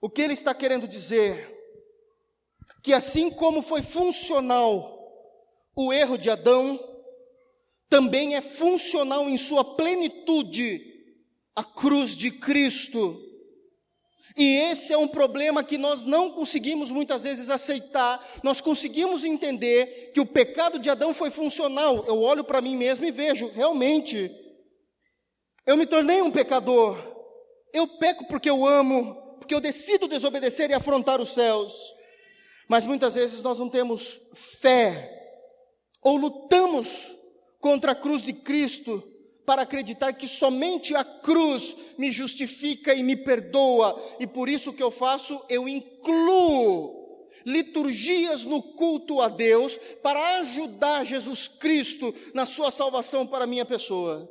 O 0.00 0.10
que 0.10 0.20
ele 0.20 0.34
está 0.34 0.54
querendo 0.54 0.86
dizer? 0.86 1.50
Que 2.82 2.92
assim 2.92 3.30
como 3.30 3.62
foi 3.62 3.82
funcional 3.82 4.98
o 5.74 5.92
erro 5.92 6.18
de 6.18 6.28
Adão, 6.28 6.78
também 7.92 8.34
é 8.34 8.40
funcional 8.40 9.28
em 9.28 9.36
sua 9.36 9.62
plenitude 9.62 10.80
a 11.54 11.62
cruz 11.62 12.16
de 12.16 12.30
Cristo. 12.30 13.20
E 14.34 14.54
esse 14.70 14.94
é 14.94 14.96
um 14.96 15.06
problema 15.06 15.62
que 15.62 15.76
nós 15.76 16.02
não 16.02 16.30
conseguimos 16.30 16.90
muitas 16.90 17.22
vezes 17.22 17.50
aceitar. 17.50 18.26
Nós 18.42 18.62
conseguimos 18.62 19.24
entender 19.24 20.10
que 20.14 20.20
o 20.20 20.24
pecado 20.24 20.78
de 20.78 20.88
Adão 20.88 21.12
foi 21.12 21.30
funcional. 21.30 22.02
Eu 22.06 22.22
olho 22.22 22.42
para 22.42 22.62
mim 22.62 22.78
mesmo 22.78 23.04
e 23.04 23.10
vejo, 23.10 23.50
realmente, 23.50 24.34
eu 25.66 25.76
me 25.76 25.84
tornei 25.84 26.22
um 26.22 26.30
pecador. 26.30 26.96
Eu 27.74 27.86
peco 27.98 28.26
porque 28.26 28.48
eu 28.48 28.64
amo, 28.64 29.36
porque 29.38 29.54
eu 29.54 29.60
decido 29.60 30.08
desobedecer 30.08 30.70
e 30.70 30.74
afrontar 30.74 31.20
os 31.20 31.34
céus. 31.34 31.74
Mas 32.66 32.86
muitas 32.86 33.12
vezes 33.12 33.42
nós 33.42 33.58
não 33.58 33.68
temos 33.68 34.18
fé, 34.32 35.10
ou 36.00 36.16
lutamos 36.16 37.20
contra 37.62 37.92
a 37.92 37.94
cruz 37.94 38.22
de 38.22 38.32
Cristo 38.32 39.08
para 39.46 39.62
acreditar 39.62 40.12
que 40.12 40.26
somente 40.26 40.94
a 40.96 41.04
cruz 41.04 41.76
me 41.96 42.10
justifica 42.10 42.92
e 42.92 43.02
me 43.02 43.16
perdoa, 43.16 43.98
e 44.20 44.26
por 44.26 44.48
isso 44.48 44.72
que 44.72 44.82
eu 44.82 44.90
faço, 44.90 45.40
eu 45.48 45.68
incluo 45.68 47.00
liturgias 47.46 48.44
no 48.44 48.62
culto 48.62 49.20
a 49.20 49.28
Deus 49.28 49.78
para 50.02 50.40
ajudar 50.40 51.04
Jesus 51.04 51.48
Cristo 51.48 52.14
na 52.34 52.46
sua 52.46 52.70
salvação 52.70 53.26
para 53.26 53.44
a 53.44 53.46
minha 53.46 53.64
pessoa. 53.64 54.28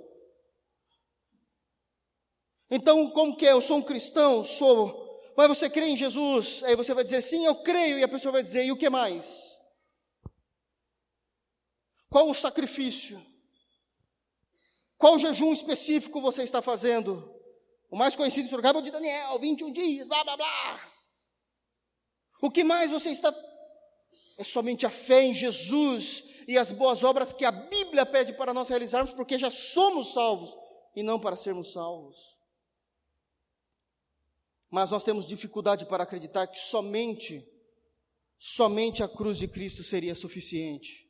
Então, 2.69 3.09
como 3.09 3.35
que 3.35 3.45
é? 3.45 3.51
Eu 3.51 3.61
sou 3.61 3.77
um 3.77 3.81
cristão, 3.81 4.43
sou. 4.43 5.19
Mas 5.35 5.47
você 5.47 5.69
crê 5.69 5.87
em 5.87 5.97
Jesus? 5.97 6.63
Aí 6.63 6.75
você 6.75 6.93
vai 6.93 7.03
dizer 7.03 7.21
sim, 7.21 7.45
eu 7.45 7.55
creio, 7.55 7.97
e 7.97 8.03
a 8.03 8.07
pessoa 8.07 8.31
vai 8.31 8.43
dizer, 8.43 8.65
e 8.65 8.71
o 8.71 8.77
que 8.77 8.89
mais? 8.89 9.50
Qual 12.11 12.29
o 12.29 12.35
sacrifício? 12.35 13.25
Qual 14.97 15.17
jejum 15.17 15.53
específico 15.53 16.19
você 16.19 16.43
está 16.43 16.61
fazendo? 16.61 17.33
O 17.89 17.95
mais 17.95 18.17
conhecido 18.17 18.49
em 18.49 18.67
é 18.67 18.71
o 18.71 18.81
de 18.81 18.91
Daniel, 18.91 19.39
21 19.39 19.71
dias, 19.71 20.07
blá 20.09 20.21
blá 20.25 20.35
blá. 20.35 20.91
O 22.41 22.51
que 22.51 22.65
mais 22.65 22.91
você 22.91 23.11
está 23.11 23.33
é 24.37 24.43
somente 24.43 24.85
a 24.85 24.89
fé 24.89 25.23
em 25.23 25.33
Jesus 25.33 26.25
e 26.49 26.57
as 26.57 26.73
boas 26.73 27.01
obras 27.01 27.31
que 27.31 27.45
a 27.45 27.51
Bíblia 27.51 28.05
pede 28.05 28.33
para 28.33 28.53
nós 28.53 28.67
realizarmos, 28.67 29.13
porque 29.13 29.39
já 29.39 29.49
somos 29.49 30.11
salvos 30.11 30.53
e 30.93 31.01
não 31.01 31.17
para 31.17 31.37
sermos 31.37 31.71
salvos. 31.71 32.37
Mas 34.69 34.91
nós 34.91 35.05
temos 35.05 35.25
dificuldade 35.25 35.85
para 35.85 36.03
acreditar 36.03 36.47
que 36.47 36.59
somente, 36.59 37.41
somente 38.37 39.01
a 39.01 39.07
cruz 39.07 39.37
de 39.37 39.47
Cristo 39.47 39.81
seria 39.81 40.13
suficiente. 40.13 41.09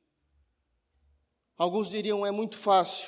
Alguns 1.62 1.92
diriam 1.92 2.26
é 2.26 2.32
muito 2.32 2.58
fácil. 2.58 3.08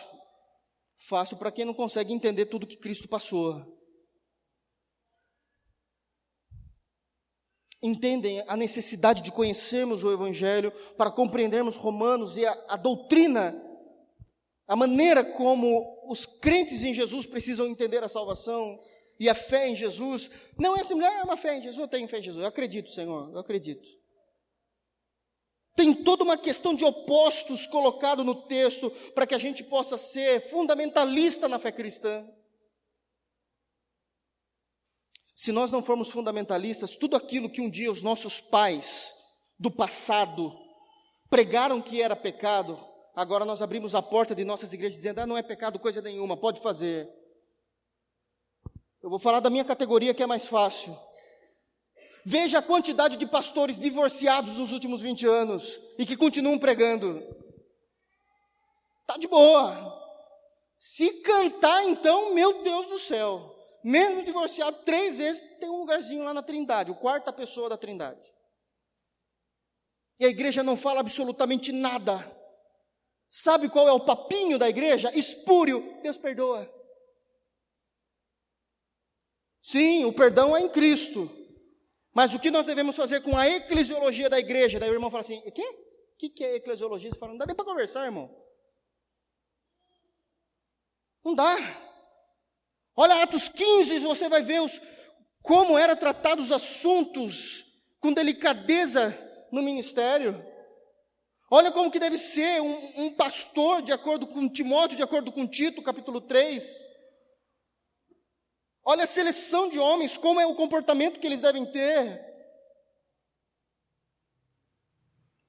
Fácil 0.96 1.38
para 1.38 1.52
quem 1.52 1.66
não 1.66 1.74
consegue 1.74 2.14
entender 2.14 2.46
tudo 2.46 2.68
que 2.68 2.78
Cristo 2.78 3.08
passou. 3.08 3.66
entendem 7.82 8.42
a 8.48 8.56
necessidade 8.56 9.22
de 9.22 9.30
conhecermos 9.30 10.06
o 10.06 10.14
Evangelho, 10.14 10.72
para 10.98 11.12
compreendermos 11.12 11.76
Romanos 11.76 12.38
e 12.38 12.46
a, 12.46 12.66
a, 12.70 12.78
doutrina, 12.78 13.62
a 14.66 14.74
maneira 14.74 15.22
como 15.22 16.08
os 16.08 16.26
crentes 16.26 16.82
em 16.84 16.94
Jesus 16.94 17.26
precisam 17.26 17.68
entender 17.68 18.02
a 18.02 18.08
salvação 18.08 18.80
e 19.20 19.28
a 19.28 19.36
fé 19.36 19.68
em 19.68 19.76
Jesus. 19.76 20.32
Não 20.58 20.78
é 20.78 20.80
assim, 20.80 20.98
ah, 21.04 21.20
é 21.20 21.24
uma 21.24 21.36
fé 21.36 21.58
em 21.58 21.62
Jesus, 21.62 21.80
eu 21.80 21.88
tenho 21.90 22.08
fé 22.08 22.20
em 22.20 22.24
Jesus, 22.24 22.42
eu 22.42 22.48
acredito, 22.48 22.90
Senhor, 22.90 23.34
eu 23.34 23.40
acredito. 23.40 24.03
Tem 25.76 25.94
toda 25.94 26.24
uma 26.24 26.38
questão 26.38 26.76
de 26.76 26.86
opostos 26.86 27.66
colocado 27.66 28.24
no 28.24 28.36
texto 28.36 28.92
para 29.16 29.26
que 29.26 29.34
a 29.34 29.40
gente 29.40 29.64
possa 29.64 29.98
ser 29.98 30.48
fundamentalista 30.50 31.50
na 31.50 31.58
fé 31.58 31.72
cristã. 31.72 32.28
Se 35.36 35.52
nós 35.52 35.72
não 35.72 35.84
formos 35.84 36.12
fundamentalistas, 36.12 36.96
tudo 36.96 37.18
aquilo 37.18 37.50
que 37.50 37.60
um 37.60 37.70
dia 37.70 37.92
os 37.92 38.04
nossos 38.04 38.40
pais 38.40 39.14
do 39.58 39.72
passado 39.72 40.56
pregaram 41.30 41.82
que 41.82 42.02
era 42.02 42.16
pecado, 42.16 42.80
agora 43.16 43.44
nós 43.44 43.62
abrimos 43.62 43.96
a 43.96 44.02
porta 44.02 44.36
de 44.36 44.46
nossas 44.46 44.72
igrejas 44.74 44.98
dizendo: 44.98 45.20
ah, 45.20 45.28
não 45.28 45.38
é 45.38 45.42
pecado 45.42 45.80
coisa 45.80 46.02
nenhuma, 46.02 46.38
pode 46.38 46.62
fazer. 46.62 47.10
Eu 49.02 49.10
vou 49.10 49.20
falar 49.20 49.40
da 49.40 49.50
minha 49.50 49.66
categoria 49.66 50.14
que 50.14 50.22
é 50.22 50.28
mais 50.28 50.46
fácil. 50.46 50.96
Veja 52.26 52.60
a 52.60 52.62
quantidade 52.62 53.18
de 53.18 53.26
pastores 53.26 53.78
divorciados 53.78 54.56
nos 54.56 54.72
últimos 54.72 55.02
20 55.02 55.26
anos 55.26 55.80
e 55.98 56.06
que 56.06 56.16
continuam 56.16 56.58
pregando. 56.58 57.22
Tá 59.06 59.18
de 59.18 59.28
boa. 59.28 60.02
Se 60.78 61.10
cantar, 61.22 61.84
então, 61.84 62.34
meu 62.34 62.64
Deus 62.64 62.88
do 62.88 63.00
céu 63.00 63.54
mesmo 63.84 64.24
divorciado 64.24 64.78
três 64.86 65.18
vezes, 65.18 65.42
tem 65.60 65.70
um 65.70 65.82
lugarzinho 65.82 66.24
lá 66.24 66.34
na 66.34 66.42
Trindade, 66.42 66.92
o 66.92 66.96
quarta 66.96 67.34
pessoa 67.34 67.68
da 67.68 67.76
Trindade. 67.76 68.34
E 70.20 70.26
a 70.26 70.30
igreja 70.30 70.64
não 70.64 70.78
fala 70.78 71.02
absolutamente 71.02 71.72
nada. 71.74 72.32
Sabe 73.30 73.68
qual 73.68 73.88
é 73.88 73.92
o 73.92 74.00
papinho 74.00 74.58
da 74.58 74.70
igreja? 74.70 75.12
Espúrio, 75.14 76.00
Deus 76.02 76.18
perdoa. 76.18 76.72
Sim, 79.62 80.06
o 80.06 80.14
perdão 80.14 80.56
é 80.56 80.62
em 80.62 80.70
Cristo. 80.70 81.30
Mas 82.14 82.34
o 82.34 82.40
que 82.40 82.52
nós 82.52 82.66
devemos 82.66 82.96
fazer 82.96 83.22
com 83.22 83.36
a 83.36 83.48
eclesiologia 83.48 84.30
da 84.30 84.40
igreja? 84.40 84.80
Daí 84.80 84.90
o 84.90 84.94
irmão 84.94 85.10
fala 85.10 85.22
assim: 85.22 85.42
o 85.46 85.52
quê? 85.52 85.66
O 86.14 86.18
que 86.18 86.44
é 86.44 86.56
eclesiologia? 86.56 87.10
Você 87.10 87.18
fala, 87.18 87.32
não 87.32 87.40
dá 87.40 87.46
nem 87.46 87.56
para 87.56 87.66
conversar, 87.66 88.06
irmão. 88.06 88.34
Não 91.24 91.34
dá. 91.34 91.56
Olha 92.96 93.24
Atos 93.24 93.50
15, 93.50 94.00
você 94.00 94.30
vai 94.30 94.44
ver 94.44 94.62
os, 94.62 94.80
como 95.42 95.78
eram 95.78 95.96
tratados 95.96 96.46
os 96.46 96.52
assuntos 96.52 97.66
com 98.00 98.14
delicadeza 98.14 99.18
no 99.52 99.64
ministério. 99.64 100.46
Olha 101.50 101.72
como 101.72 101.92
que 101.92 102.00
deve 102.00 102.18
ser 102.18 102.62
um, 102.62 103.06
um, 103.06 103.16
pastor, 103.16 103.82
de 103.82 103.92
acordo 103.92 104.28
com 104.28 104.50
Timóteo, 104.50 104.98
de 104.98 105.04
acordo 105.04 105.32
com 105.32 105.48
Tito, 105.48 105.82
capítulo 105.82 106.22
3. 106.22 106.93
Olha 108.86 109.04
a 109.04 109.08
seleção 109.08 109.70
de 109.70 109.80
homens, 109.80 110.18
como 110.18 110.40
é 110.40 110.46
o 110.46 110.56
comportamento 110.56 111.20
que 111.20 111.28
eles 111.28 111.42
devem 111.42 111.66
ter. 111.66 112.34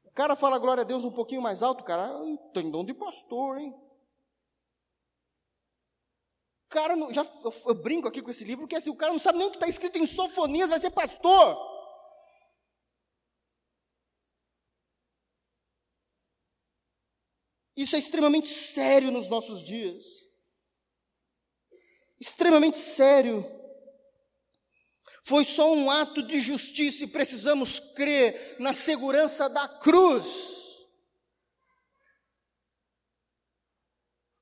O 0.05 0.11
cara 0.13 0.37
fala 0.37 0.59
glória 0.59 0.83
a 0.83 0.87
Deus 0.87 1.05
um 1.05 1.11
pouquinho 1.11 1.43
mais 1.43 1.63
alto, 1.63 1.83
cara, 1.83 2.09
tem 2.53 2.71
dom 2.71 2.85
de 2.85 2.95
pastor, 2.95 3.59
hein? 3.59 3.75
cara 6.75 6.97
não, 6.97 7.15
já, 7.15 7.23
eu, 7.45 7.53
eu, 7.67 7.75
brinco 7.75 8.09
aqui 8.09 8.21
com 8.21 8.31
esse 8.31 8.43
livro, 8.43 8.67
que 8.67 8.75
assim, 8.75 8.91
o 8.91 8.97
cara 8.97 9.13
não 9.13 9.19
sabe 9.21 9.39
nem 9.39 9.47
o 9.47 9.51
que 9.51 9.57
está 9.57 9.69
escrito 9.69 9.97
em 9.97 10.07
Sofonias, 10.07 10.71
vai 10.71 10.81
ser 10.81 10.91
pastor. 10.91 11.57
Isso 17.77 17.95
é 17.95 17.99
extremamente 18.01 18.49
sério 18.49 19.13
nos 19.13 19.29
nossos 19.29 19.63
dias. 19.63 20.05
Extremamente 22.25 22.79
sério. 22.79 23.45
Foi 25.23 25.45
só 25.45 25.71
um 25.71 25.91
ato 25.91 26.23
de 26.23 26.41
justiça 26.41 27.05
e 27.05 27.07
precisamos 27.07 27.81
crer 27.81 28.57
na 28.59 28.73
segurança 28.73 29.47
da 29.47 29.69
cruz. 29.69 30.87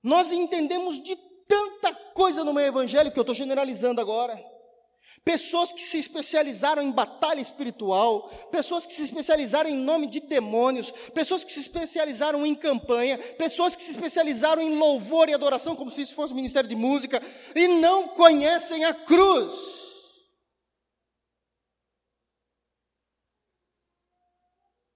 Nós 0.01 0.31
entendemos 0.31 1.03
de 1.03 1.17
tanta 1.49 1.93
coisa 2.15 2.45
no 2.45 2.55
meio 2.55 2.69
evangélico 2.69 3.15
que 3.15 3.19
eu 3.19 3.23
estou 3.23 3.35
generalizando 3.35 4.01
agora. 4.01 4.41
Pessoas 5.25 5.73
que 5.73 5.83
se 5.83 5.99
especializaram 5.99 6.83
em 6.83 6.91
batalha 6.91 7.41
espiritual, 7.41 8.29
pessoas 8.51 8.85
que 8.85 8.93
se 8.93 9.05
especializaram 9.05 9.71
em 9.71 9.77
nome 9.77 10.09
de 10.09 10.19
demônios, 10.19 10.91
pessoas 10.91 11.45
que 11.45 11.53
se 11.53 11.61
especializaram 11.61 12.45
em 12.45 12.57
campanha, 12.57 13.17
pessoas 13.35 13.77
que 13.77 13.83
se 13.83 13.93
especializaram 13.93 14.61
em 14.61 14.77
louvor 14.77 15.29
e 15.29 15.35
adoração, 15.35 15.77
como 15.77 15.93
se 15.93 16.03
isso 16.03 16.17
fosse 16.17 16.35
ministério 16.35 16.69
de 16.69 16.75
música, 16.75 17.23
e 17.55 17.69
não 17.69 18.09
conhecem 18.09 18.85
a 18.85 18.93
cruz. 18.93 19.81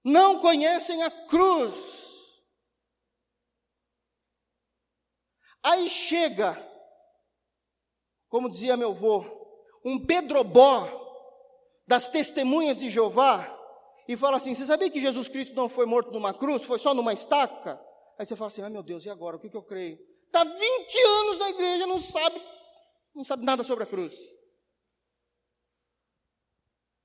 Não 0.03 0.41
conhecem 0.41 1.05
a 1.05 1.11
cruz. 1.11 2.43
Aí 5.63 5.89
chega, 5.89 6.57
como 8.29 8.51
dizia 8.51 8.77
meu 8.77 8.91
avô, 8.91 9.36
um 9.87 10.05
Pedrobó 10.05 10.85
das 11.87 12.09
testemunhas 12.09 12.77
de 12.77 12.91
Jeová 12.91 13.57
e 14.09 14.17
fala 14.17 14.39
assim: 14.39 14.53
Você 14.53 14.67
sabia 14.67 14.91
que 14.91 15.01
Jesus 15.01 15.29
Cristo 15.29 15.55
não 15.55 15.69
foi 15.69 15.87
morto 15.87 16.11
numa 16.11 16.35
cruz, 16.35 16.65
foi 16.65 16.81
só 16.81 16.93
numa 16.93 17.13
estaca? 17.13 17.81
Aí 18.19 18.27
você 18.27 18.35
fala 18.35 18.49
assim: 18.49 18.63
Ai 18.63 18.69
meu 18.69 18.83
Deus, 18.83 19.05
e 19.07 19.11
agora? 19.11 19.37
O 19.37 19.39
que, 19.39 19.49
que 19.49 19.57
eu 19.57 19.63
creio? 19.63 19.97
Está 20.27 20.43
20 20.43 20.99
anos 20.99 21.39
na 21.39 21.51
igreja, 21.51 21.87
não 21.87 22.01
sabe, 22.01 22.43
não 23.15 23.25
sabe 23.25 23.47
nada 23.47 23.63
sobre 23.63 23.85
a 23.85 23.87
cruz. 23.87 24.19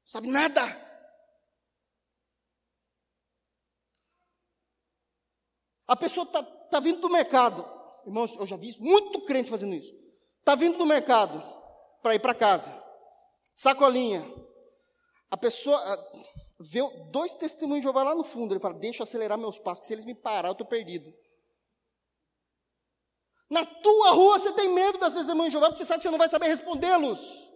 Sabe 0.03 0.27
nada. 0.27 0.89
A 5.87 5.95
pessoa 5.95 6.25
está 6.25 6.41
tá 6.41 6.79
vindo 6.79 6.99
do 6.99 7.09
mercado, 7.09 7.63
Irmãos, 8.07 8.35
eu 8.37 8.47
já 8.47 8.55
vi 8.55 8.69
isso, 8.69 8.81
muito 8.81 9.21
crente 9.21 9.51
fazendo 9.51 9.75
isso. 9.75 9.93
Está 10.39 10.55
vindo 10.55 10.79
do 10.79 10.85
mercado 10.87 11.60
para 12.01 12.15
ir 12.15 12.19
para 12.19 12.33
casa. 12.33 12.71
Sacolinha. 13.55 14.23
A 15.29 15.37
pessoa 15.37 15.79
vê 16.59 16.79
dois 17.11 17.35
testemunhos 17.35 17.81
de 17.81 17.83
Jeová 17.83 18.03
lá 18.03 18.15
no 18.15 18.23
fundo. 18.23 18.53
Ele 18.53 18.59
fala: 18.59 18.73
Deixa 18.73 19.01
eu 19.01 19.03
acelerar 19.03 19.37
meus 19.37 19.57
passos, 19.57 19.81
que 19.81 19.87
se 19.87 19.93
eles 19.93 20.05
me 20.05 20.15
parar, 20.15 20.49
eu 20.49 20.53
estou 20.53 20.67
perdido. 20.67 21.13
Na 23.49 23.65
tua 23.65 24.11
rua 24.11 24.39
você 24.39 24.53
tem 24.53 24.69
medo 24.69 24.97
das 24.97 25.13
testemunhas 25.13 25.47
de 25.47 25.53
Jeová, 25.53 25.67
porque 25.67 25.83
você 25.83 25.85
sabe 25.85 25.99
que 25.99 26.03
você 26.03 26.11
não 26.11 26.17
vai 26.17 26.29
saber 26.29 26.47
respondê-los. 26.47 27.49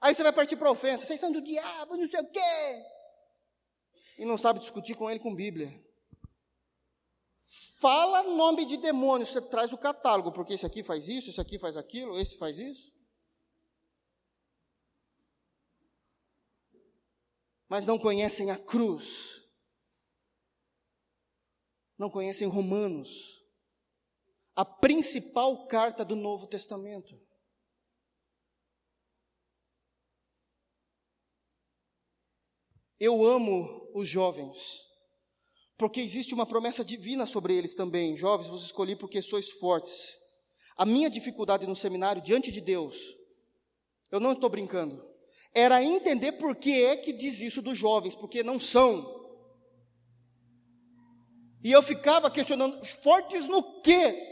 Aí 0.00 0.14
você 0.14 0.22
vai 0.22 0.32
partir 0.32 0.56
para 0.56 0.70
ofensa. 0.70 1.06
Vocês 1.06 1.18
são 1.18 1.32
do 1.32 1.40
diabo, 1.40 1.96
não 1.96 2.08
sei 2.08 2.20
o 2.20 2.30
quê. 2.30 2.84
E 4.18 4.24
não 4.24 4.36
sabe 4.36 4.60
discutir 4.60 4.94
com 4.94 5.10
ele 5.10 5.18
com 5.18 5.34
Bíblia 5.34 5.84
fala 7.80 8.22
nome 8.22 8.64
de 8.64 8.76
demônio, 8.76 9.26
você 9.26 9.40
traz 9.40 9.72
o 9.72 9.78
catálogo, 9.78 10.32
porque 10.32 10.54
esse 10.54 10.66
aqui 10.66 10.82
faz 10.82 11.08
isso, 11.08 11.30
esse 11.30 11.40
aqui 11.40 11.58
faz 11.58 11.76
aquilo, 11.76 12.18
esse 12.18 12.36
faz 12.36 12.58
isso. 12.58 12.92
Mas 17.68 17.86
não 17.86 17.98
conhecem 17.98 18.50
a 18.50 18.58
cruz. 18.58 19.42
Não 21.96 22.10
conhecem 22.10 22.48
Romanos, 22.48 23.44
a 24.54 24.64
principal 24.64 25.66
carta 25.66 26.04
do 26.04 26.16
Novo 26.16 26.46
Testamento. 26.46 27.20
Eu 32.98 33.24
amo 33.24 33.90
os 33.94 34.08
jovens. 34.08 34.93
Porque 35.76 36.00
existe 36.00 36.34
uma 36.34 36.46
promessa 36.46 36.84
divina 36.84 37.26
sobre 37.26 37.54
eles 37.54 37.74
também. 37.74 38.16
Jovens, 38.16 38.48
vos 38.48 38.64
escolhi 38.64 38.94
porque 38.94 39.20
sois 39.20 39.50
fortes. 39.50 40.16
A 40.76 40.84
minha 40.84 41.10
dificuldade 41.10 41.66
no 41.66 41.76
seminário 41.76 42.22
diante 42.22 42.50
de 42.50 42.60
Deus, 42.60 42.96
eu 44.10 44.20
não 44.20 44.32
estou 44.32 44.50
brincando, 44.50 45.04
era 45.52 45.82
entender 45.82 46.32
por 46.32 46.56
que 46.56 46.84
é 46.84 46.96
que 46.96 47.12
diz 47.12 47.40
isso 47.40 47.62
dos 47.62 47.78
jovens, 47.78 48.14
porque 48.14 48.42
não 48.42 48.58
são. 48.58 49.14
E 51.62 51.70
eu 51.70 51.82
ficava 51.82 52.30
questionando, 52.30 52.84
fortes 53.02 53.48
no 53.48 53.80
quê? 53.80 54.30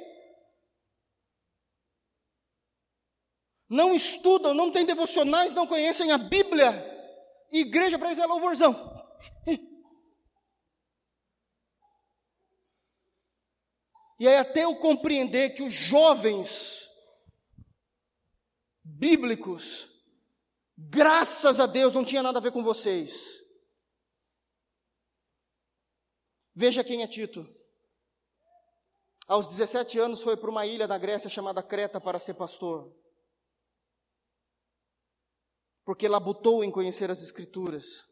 Não 3.68 3.95
estudam, 3.95 4.53
não 4.53 4.70
têm 4.70 4.84
devocionais, 4.84 5.55
não 5.55 5.66
conhecem 5.66 6.12
a 6.12 6.18
Bíblia. 6.18 6.70
Igreja 7.51 7.99
para 7.99 8.09
eles 8.09 8.18
é 8.22 8.26
louvorzão. 8.26 8.93
E 14.18 14.28
aí 14.28 14.36
até 14.36 14.64
eu 14.64 14.76
compreender 14.76 15.50
que 15.50 15.62
os 15.62 15.74
jovens 15.74 16.88
bíblicos, 18.84 19.88
graças 20.76 21.58
a 21.58 21.66
Deus, 21.66 21.94
não 21.94 22.04
tinha 22.04 22.22
nada 22.22 22.38
a 22.38 22.42
ver 22.42 22.52
com 22.52 22.62
vocês. 22.62 23.42
Veja 26.54 26.84
quem 26.84 27.02
é 27.02 27.06
Tito. 27.06 27.46
Aos 29.26 29.46
17 29.48 29.98
anos 29.98 30.22
foi 30.22 30.36
para 30.36 30.50
uma 30.50 30.66
ilha 30.66 30.86
da 30.86 30.98
Grécia 30.98 31.30
chamada 31.30 31.62
Creta 31.62 32.00
para 32.00 32.18
ser 32.18 32.34
pastor. 32.34 32.94
Porque 35.84 36.06
labutou 36.08 36.62
em 36.62 36.70
conhecer 36.70 37.10
as 37.10 37.22
Escrituras. 37.22 38.04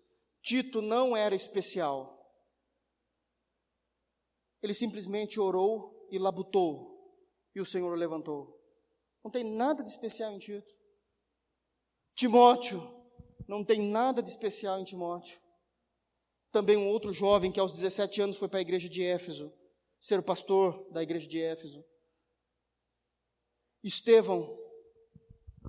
Tito 0.42 0.80
não 0.80 1.16
era 1.16 1.34
especial. 1.34 2.19
Ele 4.62 4.74
simplesmente 4.74 5.40
orou 5.40 6.08
e 6.10 6.18
labutou, 6.18 6.90
e 7.54 7.60
o 7.60 7.66
Senhor 7.66 7.92
o 7.92 7.96
levantou. 7.96 8.58
Não 9.24 9.30
tem 9.30 9.44
nada 9.44 9.82
de 9.82 9.88
especial 9.88 10.32
em 10.32 10.38
Tito. 10.38 10.74
Timóteo, 12.14 12.80
não 13.46 13.64
tem 13.64 13.80
nada 13.80 14.22
de 14.22 14.28
especial 14.28 14.78
em 14.78 14.84
Timóteo. 14.84 15.40
Também 16.52 16.76
um 16.76 16.88
outro 16.88 17.12
jovem 17.12 17.52
que 17.52 17.60
aos 17.60 17.74
17 17.74 18.20
anos 18.20 18.36
foi 18.36 18.48
para 18.48 18.58
a 18.58 18.62
igreja 18.62 18.88
de 18.88 19.02
Éfeso, 19.02 19.52
ser 20.00 20.18
o 20.18 20.22
pastor 20.22 20.90
da 20.90 21.02
igreja 21.02 21.26
de 21.26 21.40
Éfeso. 21.40 21.84
Estevão, 23.82 24.58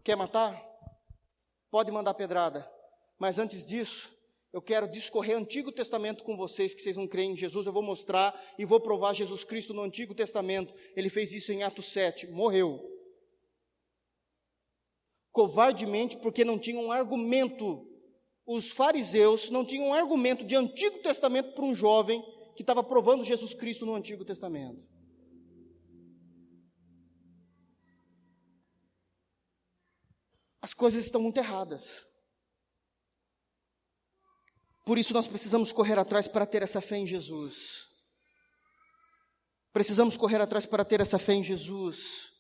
quer 0.04 0.16
matar? 0.16 0.62
Pode 1.70 1.92
mandar 1.92 2.14
pedrada. 2.14 2.70
Mas 3.18 3.38
antes 3.38 3.68
disso, 3.68 4.14
eu 4.54 4.62
quero 4.62 4.88
discorrer 4.88 5.38
Antigo 5.38 5.72
Testamento 5.72 6.24
com 6.24 6.36
vocês, 6.36 6.74
que 6.74 6.82
vocês 6.82 6.98
não 6.98 7.08
creem 7.08 7.32
em 7.32 7.38
Jesus, 7.38 7.66
eu 7.66 7.72
vou 7.72 7.82
mostrar 7.82 8.38
e 8.60 8.66
vou 8.66 8.82
provar 8.82 9.14
Jesus 9.14 9.46
Cristo 9.46 9.74
no 9.74 9.82
Antigo 9.82 10.14
Testamento. 10.14 10.74
Ele 10.96 11.10
fez 11.10 11.34
isso 11.34 11.54
em 11.54 11.64
Atos 11.64 11.86
7, 11.86 12.28
morreu. 12.28 12.80
Covardemente, 15.32 16.18
porque 16.18 16.44
não 16.44 16.60
tinha 16.60 16.80
um 16.80 16.92
argumento. 16.92 17.88
Os 18.46 18.72
fariseus 18.72 19.50
não 19.50 19.64
tinham 19.64 19.88
um 19.88 19.94
argumento 19.94 20.44
de 20.44 20.56
Antigo 20.56 21.00
Testamento 21.00 21.54
para 21.54 21.64
um 21.64 21.74
jovem 21.74 22.22
que 22.54 22.62
estava 22.62 22.84
provando 22.84 23.24
Jesus 23.24 23.54
Cristo 23.54 23.86
no 23.86 23.96
Antigo 23.96 24.26
Testamento. 24.26 24.86
As 30.62 30.74
coisas 30.74 31.06
estão 31.06 31.22
muito 31.22 31.38
erradas. 31.38 32.11
Por 34.86 34.98
isso 34.98 35.14
nós 35.14 35.28
precisamos 35.28 35.72
correr 35.72 35.98
atrás 35.98 36.28
para 36.28 36.46
ter 36.46 36.64
essa 36.64 36.82
fé 36.82 36.98
em 36.98 37.08
Jesus. 37.08 37.88
Precisamos 39.72 40.18
correr 40.18 40.42
atrás 40.42 40.66
para 40.66 40.84
ter 40.84 41.00
essa 41.00 41.18
fé 41.18 41.34
em 41.34 41.44
Jesus. 41.44 42.32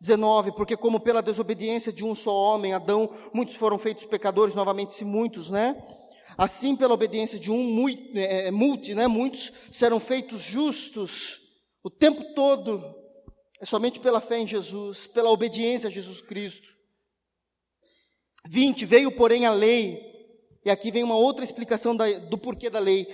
19, 0.00 0.52
porque 0.52 0.76
como 0.76 1.00
pela 1.00 1.20
desobediência 1.20 1.92
de 1.92 2.04
um 2.04 2.14
só 2.14 2.32
homem, 2.32 2.72
Adão, 2.72 3.10
muitos 3.34 3.56
foram 3.56 3.78
feitos 3.78 4.04
pecadores, 4.04 4.54
novamente 4.54 4.94
se 4.94 5.04
muitos, 5.04 5.50
né? 5.50 5.76
Assim 6.36 6.76
pela 6.76 6.94
obediência 6.94 7.38
de 7.38 7.50
um 7.50 7.88
é, 8.14 8.46
é, 8.46 8.50
multi, 8.50 8.94
né? 8.94 9.08
Muitos 9.08 9.52
serão 9.70 9.98
feitos 9.98 10.40
justos 10.40 11.40
o 11.82 11.90
tempo 11.90 12.34
todo, 12.34 12.82
é 13.60 13.64
somente 13.64 13.98
pela 13.98 14.20
fé 14.20 14.38
em 14.38 14.46
Jesus, 14.46 15.06
pela 15.06 15.30
obediência 15.30 15.88
a 15.88 15.92
Jesus 15.92 16.20
Cristo. 16.20 16.68
20, 18.46 18.84
veio 18.84 19.10
porém 19.12 19.46
a 19.46 19.50
lei, 19.50 20.17
e 20.64 20.70
aqui 20.70 20.90
vem 20.90 21.04
uma 21.04 21.16
outra 21.16 21.44
explicação 21.44 21.96
da, 21.96 22.10
do 22.18 22.36
porquê 22.36 22.68
da 22.68 22.78
lei 22.78 23.06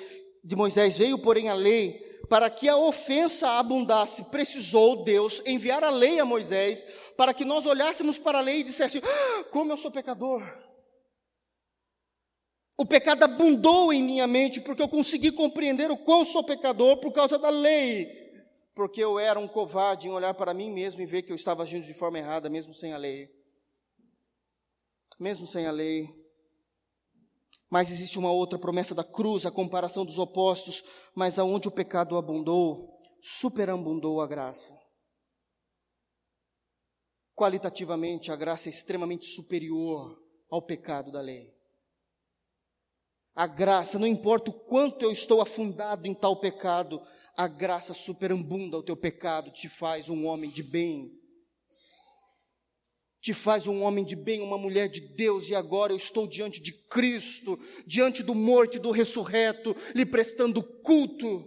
de 0.42 0.56
Moisés. 0.56 0.96
Veio, 0.96 1.18
porém, 1.18 1.48
a 1.48 1.54
lei 1.54 2.14
para 2.28 2.48
que 2.50 2.68
a 2.68 2.76
ofensa 2.76 3.50
abundasse, 3.58 4.24
precisou 4.24 5.04
Deus 5.04 5.42
enviar 5.46 5.84
a 5.84 5.90
lei 5.90 6.18
a 6.18 6.24
Moisés, 6.24 6.84
para 7.16 7.34
que 7.34 7.44
nós 7.44 7.66
olhássemos 7.66 8.18
para 8.18 8.38
a 8.38 8.40
lei 8.40 8.60
e 8.60 8.64
disséssemos: 8.64 9.08
ah, 9.08 9.44
como 9.50 9.72
eu 9.72 9.76
sou 9.76 9.90
pecador. 9.90 10.42
O 12.76 12.84
pecado 12.84 13.22
abundou 13.22 13.92
em 13.92 14.02
minha 14.02 14.26
mente, 14.26 14.60
porque 14.60 14.82
eu 14.82 14.88
consegui 14.88 15.30
compreender 15.30 15.90
o 15.90 15.96
quão 15.96 16.24
sou 16.24 16.42
pecador 16.42 16.96
por 16.96 17.12
causa 17.12 17.38
da 17.38 17.48
lei. 17.48 18.08
Porque 18.74 19.00
eu 19.00 19.16
era 19.16 19.38
um 19.38 19.46
covarde 19.46 20.08
em 20.08 20.10
olhar 20.10 20.34
para 20.34 20.52
mim 20.52 20.72
mesmo 20.72 21.00
e 21.00 21.06
ver 21.06 21.22
que 21.22 21.30
eu 21.30 21.36
estava 21.36 21.62
agindo 21.62 21.86
de 21.86 21.94
forma 21.94 22.18
errada, 22.18 22.50
mesmo 22.50 22.74
sem 22.74 22.92
a 22.92 22.96
lei. 22.96 23.30
Mesmo 25.20 25.46
sem 25.46 25.68
a 25.68 25.70
lei. 25.70 26.12
Mas 27.70 27.90
existe 27.90 28.18
uma 28.18 28.30
outra 28.30 28.58
promessa 28.58 28.94
da 28.94 29.04
cruz, 29.04 29.44
a 29.44 29.50
comparação 29.50 30.04
dos 30.04 30.18
opostos, 30.18 30.82
mas 31.14 31.38
aonde 31.38 31.68
o 31.68 31.72
pecado 31.72 32.16
abundou, 32.16 33.00
superabundou 33.20 34.20
a 34.20 34.26
graça. 34.26 34.76
Qualitativamente, 37.34 38.30
a 38.30 38.36
graça 38.36 38.68
é 38.68 38.70
extremamente 38.70 39.26
superior 39.26 40.16
ao 40.50 40.62
pecado 40.62 41.10
da 41.10 41.20
lei. 41.20 41.52
A 43.34 43.46
graça, 43.48 43.98
não 43.98 44.06
importa 44.06 44.50
o 44.50 44.54
quanto 44.54 45.02
eu 45.02 45.10
estou 45.10 45.40
afundado 45.40 46.06
em 46.06 46.14
tal 46.14 46.36
pecado, 46.36 47.02
a 47.36 47.48
graça 47.48 47.92
superabunda 47.92 48.78
o 48.78 48.82
teu 48.82 48.96
pecado, 48.96 49.50
te 49.50 49.68
faz 49.68 50.08
um 50.08 50.26
homem 50.26 50.48
de 50.48 50.62
bem 50.62 51.23
te 53.24 53.32
faz 53.32 53.66
um 53.66 53.82
homem 53.82 54.04
de 54.04 54.14
bem, 54.14 54.42
uma 54.42 54.58
mulher 54.58 54.86
de 54.86 55.00
Deus, 55.00 55.48
e 55.48 55.54
agora 55.54 55.94
eu 55.94 55.96
estou 55.96 56.26
diante 56.26 56.60
de 56.60 56.74
Cristo, 56.88 57.58
diante 57.86 58.22
do 58.22 58.34
morto 58.34 58.76
e 58.76 58.78
do 58.78 58.90
ressurreto, 58.90 59.74
lhe 59.94 60.04
prestando 60.04 60.62
culto. 60.62 61.42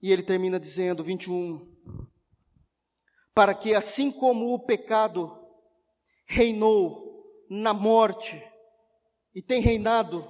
E 0.00 0.10
ele 0.10 0.22
termina 0.22 0.58
dizendo, 0.58 1.04
21, 1.04 1.70
para 3.34 3.52
que 3.52 3.74
assim 3.74 4.10
como 4.10 4.54
o 4.54 4.64
pecado 4.64 5.30
reinou 6.24 7.26
na 7.50 7.74
morte, 7.74 8.42
e 9.34 9.42
tem 9.42 9.60
reinado 9.60 10.26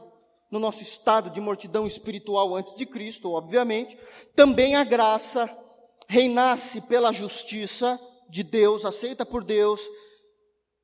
no 0.51 0.59
nosso 0.59 0.83
estado 0.83 1.31
de 1.31 1.41
mortidão 1.41 1.87
espiritual 1.87 2.57
antes 2.57 2.75
de 2.75 2.87
Cristo, 2.87 3.31
obviamente, 3.31 3.97
também 4.35 4.75
a 4.75 4.83
graça 4.83 5.47
reinasse 6.09 6.81
pela 6.83 7.13
justiça 7.13 8.01
de 8.29 8.43
Deus, 8.43 8.85
aceita 8.85 9.25
por 9.25 9.45
Deus, 9.45 9.81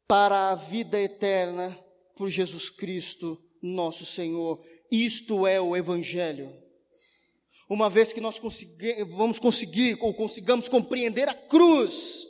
para 0.06 0.50
a 0.50 0.54
vida 0.54 1.00
eterna 1.00 1.76
por 2.16 2.28
Jesus 2.28 2.70
Cristo, 2.70 3.40
nosso 3.62 4.04
Senhor. 4.04 4.64
Isto 4.90 5.46
é 5.46 5.60
o 5.60 5.76
Evangelho. 5.76 6.52
Uma 7.68 7.88
vez 7.88 8.12
que 8.12 8.20
nós 8.20 8.40
vamos 9.10 9.38
conseguir 9.38 9.96
ou 10.00 10.12
consigamos 10.12 10.68
compreender 10.68 11.28
a 11.28 11.34
cruz 11.34 12.26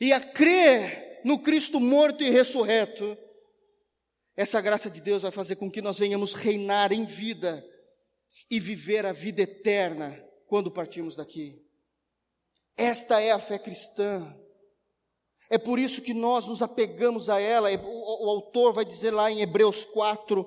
e 0.00 0.12
a 0.12 0.20
crer 0.20 1.20
no 1.24 1.38
Cristo 1.38 1.78
morto 1.78 2.22
e 2.22 2.30
ressurreto, 2.30 3.16
essa 4.34 4.60
graça 4.60 4.90
de 4.90 5.00
Deus 5.02 5.22
vai 5.22 5.30
fazer 5.30 5.56
com 5.56 5.70
que 5.70 5.82
nós 5.82 5.98
venhamos 5.98 6.32
reinar 6.32 6.92
em 6.92 7.04
vida 7.04 7.62
e 8.50 8.58
viver 8.58 9.04
a 9.04 9.12
vida 9.12 9.42
eterna 9.42 10.31
quando 10.52 10.70
partimos 10.70 11.16
daqui. 11.16 11.64
Esta 12.76 13.18
é 13.22 13.30
a 13.30 13.38
fé 13.38 13.58
cristã. 13.58 14.38
É 15.48 15.56
por 15.56 15.78
isso 15.78 16.02
que 16.02 16.12
nós 16.12 16.46
nos 16.46 16.60
apegamos 16.60 17.30
a 17.30 17.40
ela. 17.40 17.70
O, 17.72 18.26
o, 18.26 18.28
autor 18.28 18.74
vai 18.74 18.84
dizer 18.84 19.12
lá 19.12 19.30
em 19.30 19.40
Hebreus 19.40 19.86
4, 19.86 20.44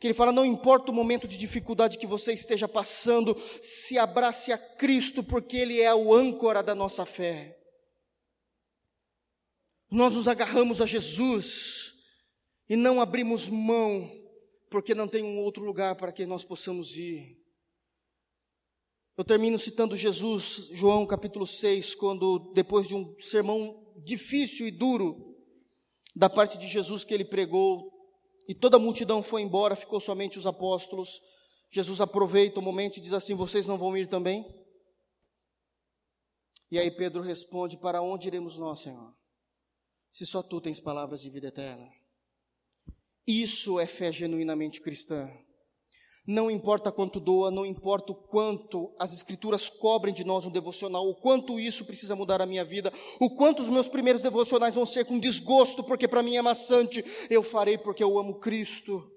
que 0.00 0.08
ele 0.08 0.14
fala: 0.14 0.32
não 0.32 0.44
importa 0.44 0.90
o 0.90 0.94
momento 0.94 1.28
de 1.28 1.38
dificuldade 1.38 1.96
que 1.96 2.08
você 2.08 2.32
esteja 2.32 2.66
passando, 2.66 3.40
se 3.62 3.96
abrace 3.96 4.50
a 4.52 4.58
Cristo, 4.58 5.22
porque 5.22 5.58
Ele 5.58 5.80
é 5.80 5.94
o 5.94 6.12
âncora 6.12 6.60
da 6.60 6.74
nossa 6.74 7.06
fé. 7.06 7.56
Nós 9.88 10.16
nos 10.16 10.26
agarramos 10.26 10.80
a 10.80 10.86
Jesus 10.86 11.94
e 12.68 12.74
não 12.74 13.00
abrimos 13.00 13.48
mão, 13.48 14.10
porque 14.68 14.92
não 14.92 15.06
tem 15.06 15.22
um 15.22 15.38
outro 15.38 15.64
lugar 15.64 15.94
para 15.94 16.10
que 16.10 16.26
nós 16.26 16.42
possamos 16.42 16.96
ir. 16.96 17.39
Eu 19.20 19.24
termino 19.24 19.58
citando 19.58 19.98
Jesus, 19.98 20.68
João 20.72 21.04
capítulo 21.04 21.46
6, 21.46 21.94
quando, 21.94 22.38
depois 22.54 22.88
de 22.88 22.94
um 22.94 23.14
sermão 23.18 23.92
difícil 23.98 24.66
e 24.66 24.70
duro, 24.70 25.36
da 26.16 26.30
parte 26.30 26.56
de 26.56 26.66
Jesus 26.66 27.04
que 27.04 27.12
ele 27.12 27.26
pregou, 27.26 27.92
e 28.48 28.54
toda 28.54 28.78
a 28.78 28.80
multidão 28.80 29.22
foi 29.22 29.42
embora, 29.42 29.76
ficou 29.76 30.00
somente 30.00 30.38
os 30.38 30.46
apóstolos. 30.46 31.20
Jesus 31.70 32.00
aproveita 32.00 32.60
o 32.60 32.62
momento 32.62 32.96
e 32.96 33.00
diz 33.02 33.12
assim: 33.12 33.34
Vocês 33.34 33.66
não 33.66 33.76
vão 33.76 33.94
ir 33.94 34.06
também? 34.06 34.42
E 36.70 36.78
aí 36.78 36.90
Pedro 36.90 37.20
responde: 37.20 37.76
Para 37.76 38.00
onde 38.00 38.26
iremos 38.26 38.56
nós, 38.56 38.80
Senhor? 38.80 39.14
Se 40.10 40.24
só 40.24 40.42
tu 40.42 40.62
tens 40.62 40.80
palavras 40.80 41.20
de 41.20 41.28
vida 41.28 41.48
eterna. 41.48 41.92
Isso 43.26 43.78
é 43.78 43.84
fé 43.84 44.10
genuinamente 44.10 44.80
cristã. 44.80 45.30
Não 46.26 46.50
importa 46.50 46.92
quanto 46.92 47.18
doa, 47.18 47.50
não 47.50 47.64
importa 47.64 48.12
o 48.12 48.14
quanto 48.14 48.94
as 48.98 49.12
escrituras 49.12 49.70
cobrem 49.70 50.12
de 50.12 50.22
nós 50.22 50.44
um 50.44 50.50
devocional, 50.50 51.08
o 51.08 51.14
quanto 51.14 51.58
isso 51.58 51.84
precisa 51.84 52.14
mudar 52.14 52.42
a 52.42 52.46
minha 52.46 52.64
vida, 52.64 52.92
o 53.18 53.34
quanto 53.36 53.62
os 53.62 53.68
meus 53.68 53.88
primeiros 53.88 54.20
devocionais 54.20 54.74
vão 54.74 54.84
ser 54.84 55.06
com 55.06 55.18
desgosto, 55.18 55.82
porque 55.82 56.06
para 56.06 56.22
mim 56.22 56.36
é 56.36 56.42
maçante, 56.42 57.02
eu 57.30 57.42
farei 57.42 57.78
porque 57.78 58.02
eu 58.02 58.18
amo 58.18 58.38
Cristo. 58.38 59.10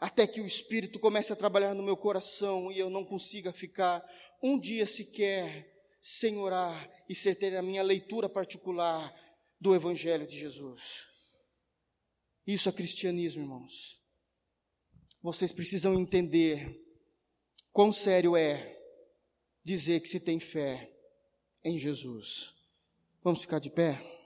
Até 0.00 0.26
que 0.26 0.40
o 0.40 0.46
Espírito 0.46 0.98
comece 0.98 1.32
a 1.32 1.36
trabalhar 1.36 1.74
no 1.74 1.82
meu 1.82 1.96
coração 1.96 2.72
e 2.72 2.78
eu 2.78 2.90
não 2.90 3.04
consiga 3.04 3.52
ficar 3.52 4.04
um 4.42 4.58
dia 4.58 4.86
sequer 4.86 5.70
sem 6.02 6.38
orar 6.38 6.90
e 7.08 7.14
ser 7.14 7.36
ter 7.36 7.54
a 7.56 7.62
minha 7.62 7.82
leitura 7.82 8.28
particular 8.28 9.14
do 9.60 9.74
Evangelho 9.74 10.26
de 10.26 10.38
Jesus. 10.38 11.06
Isso 12.46 12.68
é 12.68 12.72
cristianismo, 12.72 13.42
irmãos 13.42 13.99
vocês 15.22 15.52
precisam 15.52 15.98
entender 15.98 16.80
quão 17.72 17.92
sério 17.92 18.36
é 18.36 18.78
dizer 19.62 20.00
que 20.00 20.08
se 20.08 20.18
tem 20.18 20.40
fé 20.40 20.90
em 21.64 21.78
Jesus. 21.78 22.54
Vamos 23.22 23.42
ficar 23.42 23.58
de 23.58 23.70
pé? 23.70 24.19